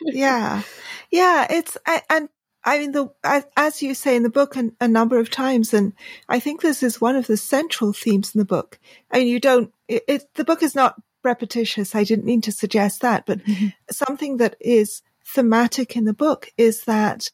[0.00, 0.62] Yeah.
[1.10, 1.46] Yeah.
[1.50, 1.76] It's,
[2.10, 2.28] and
[2.64, 3.08] I mean, the,
[3.56, 5.92] as you say in the book a, a number of times, and
[6.28, 8.78] I think this is one of the central themes in the book.
[9.10, 11.94] I mean, you don't, it, it the book is not repetitious.
[11.94, 13.68] I didn't mean to suggest that, but mm-hmm.
[13.90, 17.30] something that is thematic in the book is that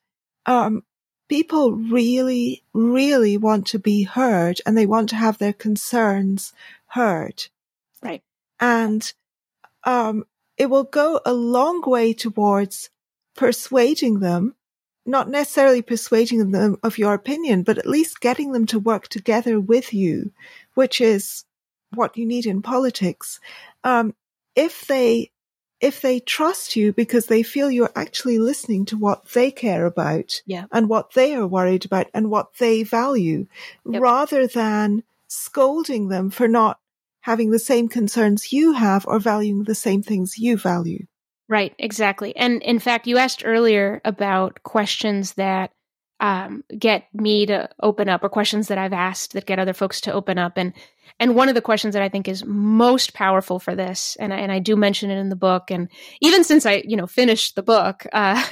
[0.46, 0.82] um,
[1.32, 6.52] people really, really want to be heard and they want to have their concerns
[6.88, 7.46] heard.
[8.02, 8.22] Right.
[8.60, 9.10] And
[9.84, 10.26] um,
[10.58, 12.90] it will go a long way towards
[13.34, 14.54] persuading them
[15.06, 19.58] not necessarily persuading them of your opinion, but at least getting them to work together
[19.58, 20.32] with you,
[20.74, 21.44] which is
[21.94, 23.40] what you need in politics.
[23.84, 24.14] Um,
[24.54, 25.30] if they
[25.82, 30.40] if they trust you because they feel you're actually listening to what they care about
[30.46, 30.64] yeah.
[30.70, 33.46] and what they are worried about and what they value
[33.84, 34.00] yep.
[34.00, 36.78] rather than scolding them for not
[37.22, 41.04] having the same concerns you have or valuing the same things you value.
[41.48, 42.34] Right, exactly.
[42.36, 45.72] And in fact, you asked earlier about questions that
[46.22, 50.00] um, get me to open up or questions that I've asked that get other folks
[50.02, 50.56] to open up.
[50.56, 50.72] And
[51.18, 54.38] and one of the questions that I think is most powerful for this, and I,
[54.38, 55.88] and I do mention it in the book, and
[56.20, 58.42] even since I you know finished the book, uh,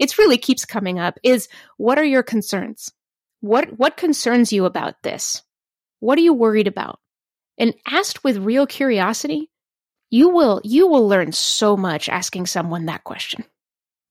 [0.00, 1.18] it's really keeps coming up.
[1.22, 2.92] Is what are your concerns?
[3.40, 5.42] What what concerns you about this?
[6.00, 6.98] What are you worried about?
[7.58, 9.50] And asked with real curiosity,
[10.10, 13.44] you will you will learn so much asking someone that question.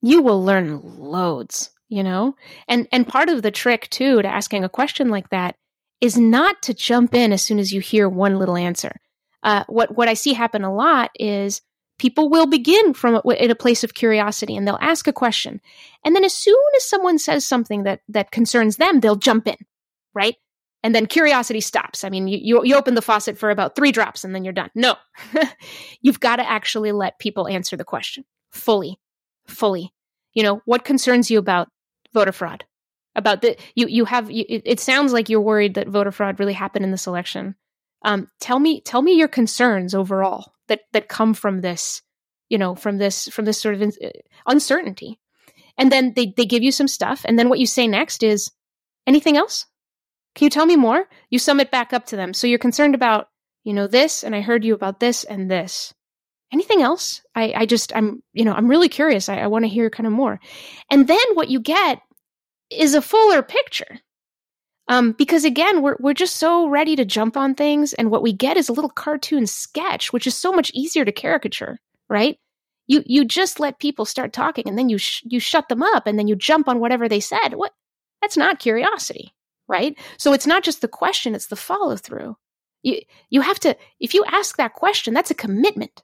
[0.02, 2.36] You will learn loads, you know?
[2.68, 5.56] And and part of the trick too to asking a question like that
[6.02, 8.96] is not to jump in as soon as you hear one little answer.
[9.44, 11.62] Uh, what what I see happen a lot is
[11.98, 15.60] people will begin from a, in a place of curiosity and they'll ask a question,
[16.06, 19.58] and then as soon as someone says something that that concerns them, they'll jump in,
[20.14, 20.36] right?
[20.82, 22.06] And then curiosity stops.
[22.06, 24.54] I mean, you, you, you open the faucet for about three drops and then you're
[24.54, 24.70] done.
[24.76, 24.96] No,
[26.02, 28.98] you've got to actually let people answer the question fully,
[29.46, 29.94] fully.
[30.34, 31.68] You know, what concerns you about
[32.14, 32.66] voter fraud?
[33.16, 36.54] about the you you have you, it, sounds like you're worried that voter fraud really
[36.54, 37.56] happened in this election.
[38.04, 42.02] Um, tell me tell me your concerns overall that that come from this,
[42.50, 44.10] you know, from this from this sort of in, uh,
[44.48, 45.20] uncertainty.
[45.78, 48.52] And then they they give you some stuff, and then what you say next is
[49.08, 49.66] anything else?
[50.36, 51.06] Can you tell me more?
[51.30, 52.34] You sum it back up to them.
[52.34, 53.30] So you're concerned about
[53.64, 55.94] you know this, and I heard you about this and this.
[56.52, 57.22] Anything else?
[57.36, 59.30] I, I just I'm you know I'm really curious.
[59.30, 60.40] I, I want to hear kind of more.
[60.90, 62.02] And then what you get
[62.72, 64.00] is a fuller picture.
[64.88, 68.34] Um, because again, we're we're just so ready to jump on things, and what we
[68.34, 71.78] get is a little cartoon sketch, which is so much easier to caricature,
[72.10, 72.40] right?
[72.88, 76.08] You you just let people start talking, and then you sh- you shut them up,
[76.08, 77.50] and then you jump on whatever they said.
[77.54, 77.72] What?
[78.22, 79.36] That's not curiosity,
[79.68, 79.96] right?
[80.18, 82.36] So it's not just the question; it's the follow through.
[82.82, 86.02] You you have to if you ask that question, that's a commitment.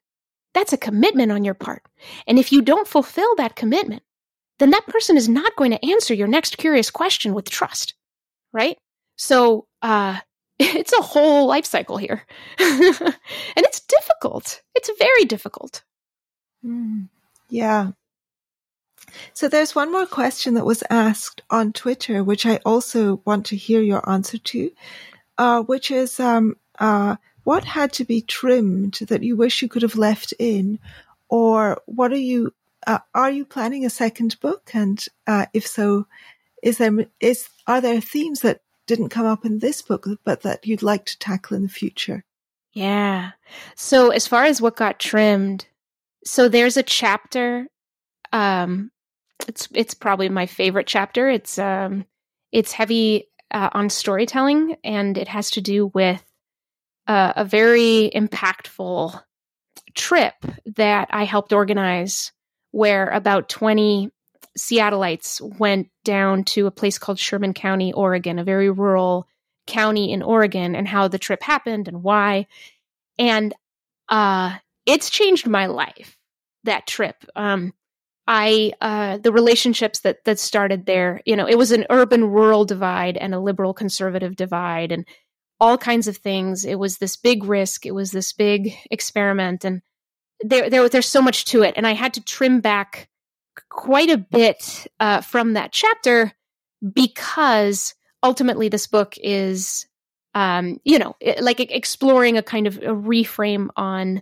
[0.56, 1.84] That's a commitment on your part,
[2.26, 4.02] and if you don't fulfill that commitment,
[4.60, 7.94] then that person is not going to answer your next curious question with trust,
[8.54, 8.78] right?
[9.18, 10.20] So, uh,
[10.60, 12.24] it's a whole life cycle here.
[12.60, 13.16] and
[13.58, 14.62] it's difficult.
[14.74, 15.84] It's very difficult.
[16.66, 17.10] Mm,
[17.50, 17.92] yeah.
[19.34, 23.56] So there's one more question that was asked on Twitter, which I also want to
[23.56, 24.72] hear your answer to,
[25.38, 29.84] uh, which is, um, uh, what had to be trimmed that you wish you could
[29.84, 30.80] have left in?
[31.30, 32.54] Or what are you
[32.86, 34.72] uh, are you planning a second book?
[34.74, 36.08] And uh, if so,
[36.62, 40.66] is there is are there themes that didn't come up in this book, but that
[40.66, 42.26] you'd like to tackle in the future?
[42.74, 43.32] Yeah.
[43.76, 45.68] So as far as what got trimmed,
[46.26, 47.68] so there's a chapter.
[48.34, 48.92] Um,
[49.48, 51.30] it's it's probably my favorite chapter.
[51.30, 52.06] It's um,
[52.52, 56.24] it's heavy uh, on storytelling, and it has to do with
[57.08, 59.22] uh, a very impactful
[59.94, 60.34] trip
[60.76, 62.32] that I helped organize
[62.72, 64.12] where about 20
[64.58, 69.28] Seattleites went down to a place called Sherman County, Oregon, a very rural
[69.68, 72.48] county in Oregon, and how the trip happened and why.
[73.18, 73.54] And
[74.10, 76.18] uh, it's changed my life.
[76.64, 77.74] That trip, um,
[78.28, 81.22] I uh, the relationships that that started there.
[81.26, 85.06] You know, it was an urban rural divide and a liberal conservative divide, and
[85.60, 86.66] all kinds of things.
[86.66, 87.86] It was this big risk.
[87.86, 89.82] It was this big experiment, and
[90.42, 93.10] there, there there's so much to it, and I had to trim back
[93.70, 96.34] quite a bit uh, from that chapter
[96.94, 99.86] because ultimately this book is,
[100.34, 104.22] um, you know, it, like exploring a kind of a reframe on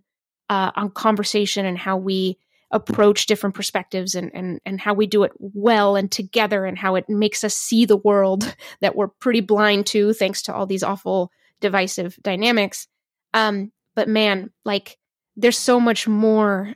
[0.50, 2.38] uh, on conversation and how we
[2.74, 6.96] approach different perspectives and, and and how we do it well and together and how
[6.96, 10.84] it makes us see the world that we're pretty blind to thanks to all these
[10.84, 11.32] awful
[11.62, 12.88] divisive dynamics.
[13.34, 14.98] Um, but man, like
[15.38, 16.74] there's so much more.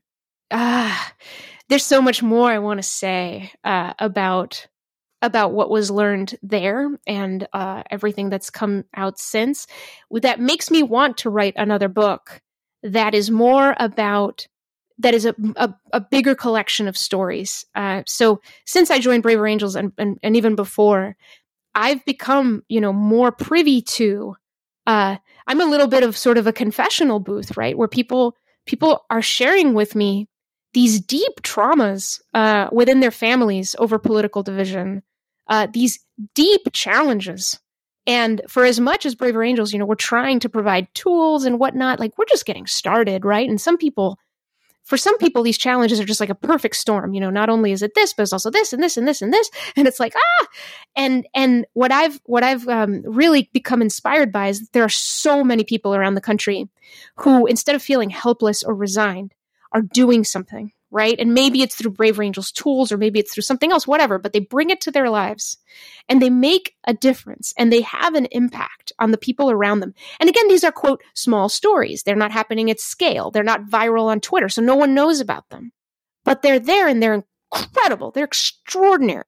[0.52, 1.14] Ah,
[1.68, 4.68] there's so much more I want to say uh, about
[5.22, 9.66] about what was learned there and uh, everything that's come out since.
[10.12, 12.40] That makes me want to write another book
[12.84, 14.48] that is more about
[15.00, 17.66] that is a, a, a bigger collection of stories.
[17.76, 21.16] Uh, so since I joined Braver Angels and, and, and even before,
[21.76, 24.36] I've become you know more privy to.
[24.88, 29.06] Uh, I'm a little bit of sort of a confessional booth, right, where people people
[29.10, 30.28] are sharing with me
[30.74, 35.02] these deep traumas uh, within their families over political division,
[35.48, 36.00] uh, these
[36.36, 37.60] deep challenges.
[38.06, 41.60] And for as much as Braver Angels, you know, we're trying to provide tools and
[41.60, 43.50] whatnot, like we're just getting started, right?
[43.50, 44.18] And some people,
[44.88, 47.14] for some people, these challenges are just like a perfect storm.
[47.14, 49.22] You know, not only is it this, but it's also this and this and this
[49.22, 50.48] and this, and it's like ah.
[50.96, 55.44] And and what I've what I've um, really become inspired by is there are so
[55.44, 56.70] many people around the country
[57.18, 59.34] who, instead of feeling helpless or resigned,
[59.74, 61.20] are doing something right?
[61.20, 64.34] And maybe it's through Braver Angels tools or maybe it's through something else, whatever, but
[64.34, 65.58] they bring it to their lives
[66.08, 69.94] and they make a difference and they have an impact on the people around them.
[70.20, 72.04] And again, these are quote small stories.
[72.04, 73.32] They're not happening at scale.
[73.32, 75.72] They're not viral on Twitter, so no one knows about them.
[76.24, 78.12] But they're there and they're incredible.
[78.12, 79.26] They're extraordinary.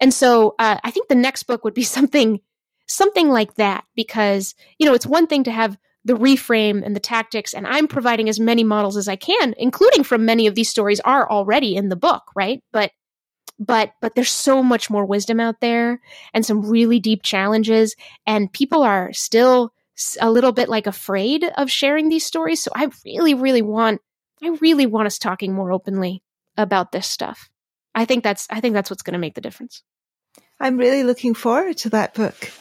[0.00, 2.40] And so uh, I think the next book would be something
[2.88, 5.76] something like that because you know it's one thing to have
[6.06, 7.52] the reframe and the tactics.
[7.52, 11.00] And I'm providing as many models as I can, including from many of these stories
[11.00, 12.62] are already in the book, right?
[12.72, 12.92] But
[13.58, 16.00] but but there's so much more wisdom out there
[16.32, 17.96] and some really deep challenges
[18.26, 19.72] and people are still
[20.20, 24.02] a little bit like afraid of sharing these stories so i really really want
[24.42, 26.22] i really want us talking more openly
[26.58, 27.48] about this stuff
[27.94, 29.82] i think that's i think that's what's going to make the difference
[30.60, 32.52] i'm really looking forward to that book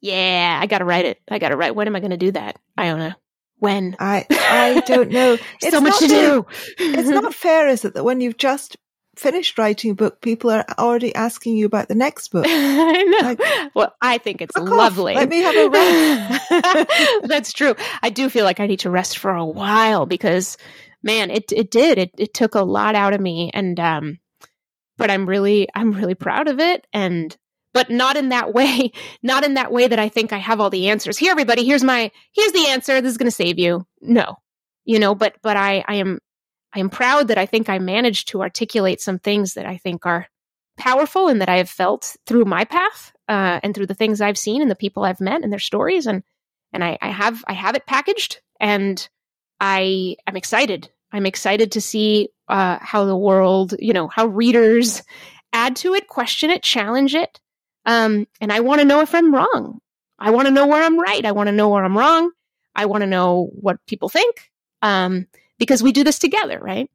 [0.00, 1.20] yeah, I got to write it.
[1.30, 1.74] I got to write.
[1.74, 2.58] When am I going to do that?
[2.76, 3.12] I don't know.
[3.58, 3.94] When?
[3.98, 5.36] I I don't know.
[5.62, 6.46] It's so much to do.
[6.78, 8.78] it's not fair, is it, that when you've just
[9.16, 12.46] finished writing a book, people are already asking you about the next book.
[12.48, 13.18] I know.
[13.18, 15.14] Like, well, I think it's lovely.
[15.14, 17.28] Let me have a rest.
[17.28, 17.74] That's true.
[18.02, 20.56] I do feel like I need to rest for a while because,
[21.02, 21.98] man, it it did.
[21.98, 24.18] It it took a lot out of me, and um,
[24.96, 27.36] but I'm really I'm really proud of it, and
[27.72, 28.92] but not in that way,
[29.22, 31.18] not in that way that I think I have all the answers.
[31.18, 33.00] Here, everybody, here's my, here's the answer.
[33.00, 33.86] This is going to save you.
[34.00, 34.36] No,
[34.84, 36.18] you know, but, but I, I am,
[36.74, 40.06] I am proud that I think I managed to articulate some things that I think
[40.06, 40.26] are
[40.78, 44.38] powerful and that I have felt through my path, uh, and through the things I've
[44.38, 46.06] seen and the people I've met and their stories.
[46.06, 46.22] And,
[46.72, 49.08] and I, I have, I have it packaged and
[49.60, 50.88] I am excited.
[51.12, 55.02] I'm excited to see, uh, how the world, you know, how readers
[55.52, 57.40] add to it, question it, challenge it,
[57.90, 59.80] um, and I want to know if I'm wrong.
[60.16, 61.24] I want to know where I'm right.
[61.24, 62.30] I want to know where I'm wrong.
[62.72, 64.48] I want to know what people think.
[64.80, 65.26] Um,
[65.58, 66.88] because we do this together, right?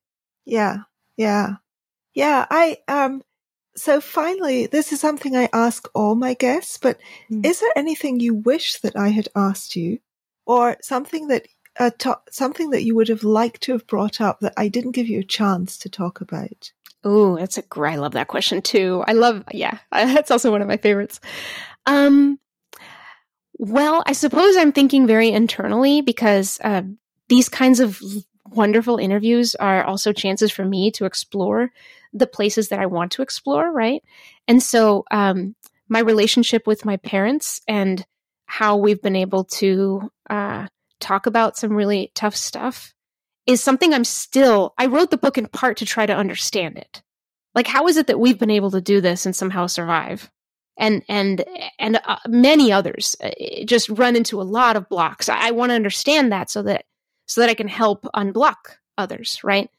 [0.46, 0.84] Yeah.
[1.18, 1.56] Yeah.
[2.14, 2.46] Yeah.
[2.50, 3.24] I, um,
[3.76, 6.98] so finally, this is something I ask all my guests, but
[7.30, 7.46] mm.
[7.46, 10.00] is there anything you wish that I had asked you
[10.46, 11.46] or something that,
[11.78, 14.92] uh, to- something that you would have liked to have brought up that I didn't
[14.92, 16.72] give you a chance to talk about?
[17.06, 17.94] Oh, that's a great.
[17.94, 19.04] I love that question too.
[19.08, 21.22] I love, yeah, that's also one of my favorites.
[21.86, 22.40] Um,
[23.58, 26.82] well, I suppose I'm thinking very internally because uh,
[27.30, 28.02] these kinds of
[28.48, 31.72] wonderful interviews are also chances for me to explore
[32.12, 34.02] the places that I want to explore, right?
[34.48, 35.56] And so, um,
[35.88, 38.04] my relationship with my parents and
[38.48, 40.68] how we've been able to uh,
[41.00, 42.95] talk about some really tough stuff
[43.48, 47.04] is something I'm still, I wrote the book in part to try to understand it.
[47.54, 50.32] Like, how is it that we've been able to do this and somehow survive?
[50.78, 51.46] And, and,
[51.80, 53.32] and uh, many others uh,
[53.66, 55.30] just run into a lot of blocks.
[55.30, 56.86] I, I want to understand that so that,
[57.28, 59.70] so that I can help unblock others, right?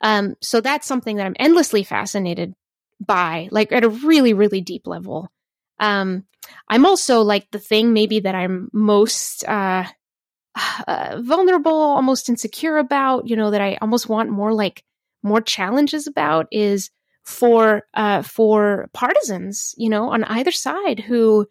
[0.00, 2.54] Um, so that's something that I'm endlessly fascinated
[2.98, 5.30] by, like at a really, really deep level.
[5.78, 6.24] Um,
[6.68, 9.84] I'm also like the thing maybe that I'm most, uh,
[10.88, 14.82] uh, vulnerable, almost insecure about, you know, that I almost want more like
[15.22, 16.90] more challenges about is
[17.24, 21.46] for uh, for partisans, you know, on either side who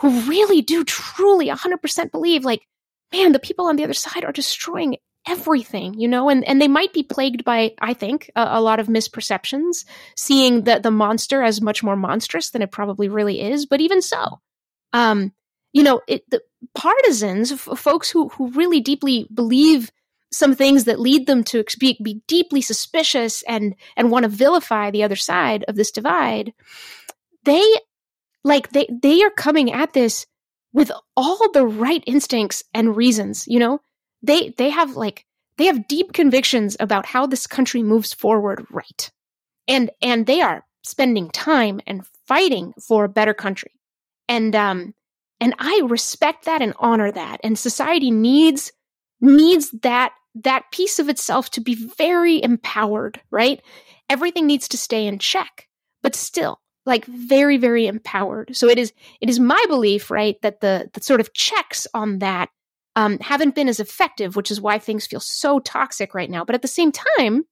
[0.00, 2.66] who really do truly 100% believe like
[3.12, 4.96] man, the people on the other side are destroying
[5.28, 8.80] everything, you know, and, and they might be plagued by, I think, a, a, lot
[8.80, 9.84] of misperceptions,
[10.16, 13.66] seeing the, the monster as much more monstrous than it probably really is.
[13.66, 14.40] But even so,
[14.92, 15.32] um,
[15.72, 16.42] you know, it, the
[16.74, 19.90] partisans, f- folks who, who really deeply believe
[20.30, 24.90] some things that lead them to be, be deeply suspicious and, and want to vilify
[24.90, 26.52] the other side of this divide,
[27.44, 27.64] they,
[28.44, 30.26] like, they, they are coming at this
[30.72, 33.80] with all the right instincts and reasons, you know?
[34.22, 35.26] They, they have like,
[35.58, 39.10] they have deep convictions about how this country moves forward right.
[39.68, 43.72] And, and they are spending time and fighting for a better country.
[44.28, 44.94] And, um,
[45.42, 47.40] and I respect that and honor that.
[47.42, 48.72] And society needs
[49.20, 53.60] needs that that piece of itself to be very empowered, right?
[54.08, 55.68] Everything needs to stay in check,
[56.00, 58.56] but still like very very empowered.
[58.56, 62.20] So it is it is my belief, right, that the the sort of checks on
[62.20, 62.48] that
[62.94, 66.44] um, haven't been as effective, which is why things feel so toxic right now.
[66.44, 67.42] But at the same time,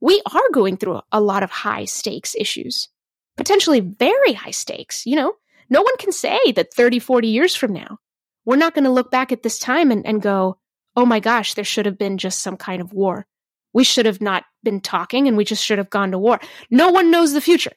[0.00, 2.88] we are going through a lot of high stakes issues,
[3.36, 5.04] potentially very high stakes.
[5.04, 5.34] You know,
[5.68, 7.98] no one can say that 30, 40 years from now,
[8.44, 10.58] we're not going to look back at this time and, and go,
[10.96, 13.26] oh my gosh, there should have been just some kind of war.
[13.72, 16.40] We should have not been talking and we just should have gone to war.
[16.70, 17.72] No one knows the future,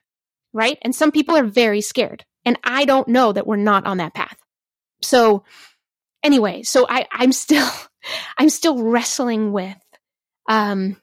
[0.53, 0.77] right?
[0.81, 2.23] And some people are very scared.
[2.45, 4.37] And I don't know that we're not on that path.
[5.01, 5.43] So
[6.23, 7.67] anyway, so I, I'm still,
[8.37, 9.77] I'm still wrestling with,
[10.47, 11.01] um,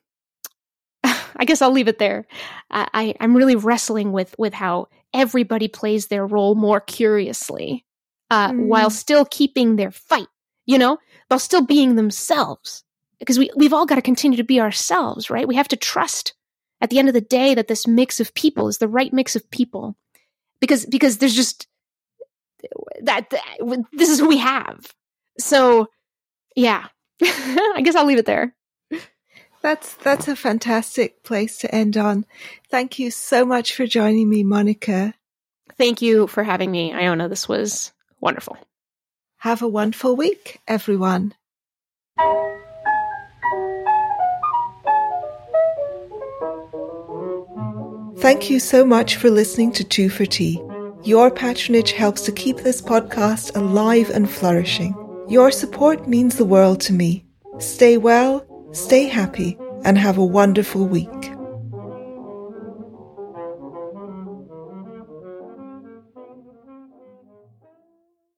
[1.05, 2.27] I guess I'll leave it there.
[2.70, 7.85] I, I'm really wrestling with, with how everybody plays their role more curiously,
[8.31, 8.66] uh, mm.
[8.66, 10.27] while still keeping their fight,
[10.66, 12.85] you know, while still being themselves.
[13.19, 15.49] Because we, we've all got to continue to be ourselves, right?
[15.49, 16.35] We have to trust
[16.81, 19.36] at the end of the day that this mix of people is the right mix
[19.36, 19.97] of people.
[20.61, 21.69] Because, because there's just
[23.03, 24.93] that, that this is who we have.
[25.39, 25.89] So
[26.57, 26.86] yeah,
[27.23, 28.55] I guess I'll leave it there.
[29.65, 32.27] That's that's a fantastic place to end on.
[32.70, 35.15] Thank you so much for joining me, Monica.
[35.78, 37.31] Thank you for having me, Iona.
[37.31, 38.59] This was wonderful.
[39.39, 41.32] Have a wonderful week, everyone.
[48.19, 50.62] Thank you so much for listening to Two for Tea.
[51.05, 54.95] Your patronage helps to keep this podcast alive and flourishing.
[55.31, 57.24] Your support means the world to me.
[57.61, 61.34] Stay well, stay happy, and have a wonderful week.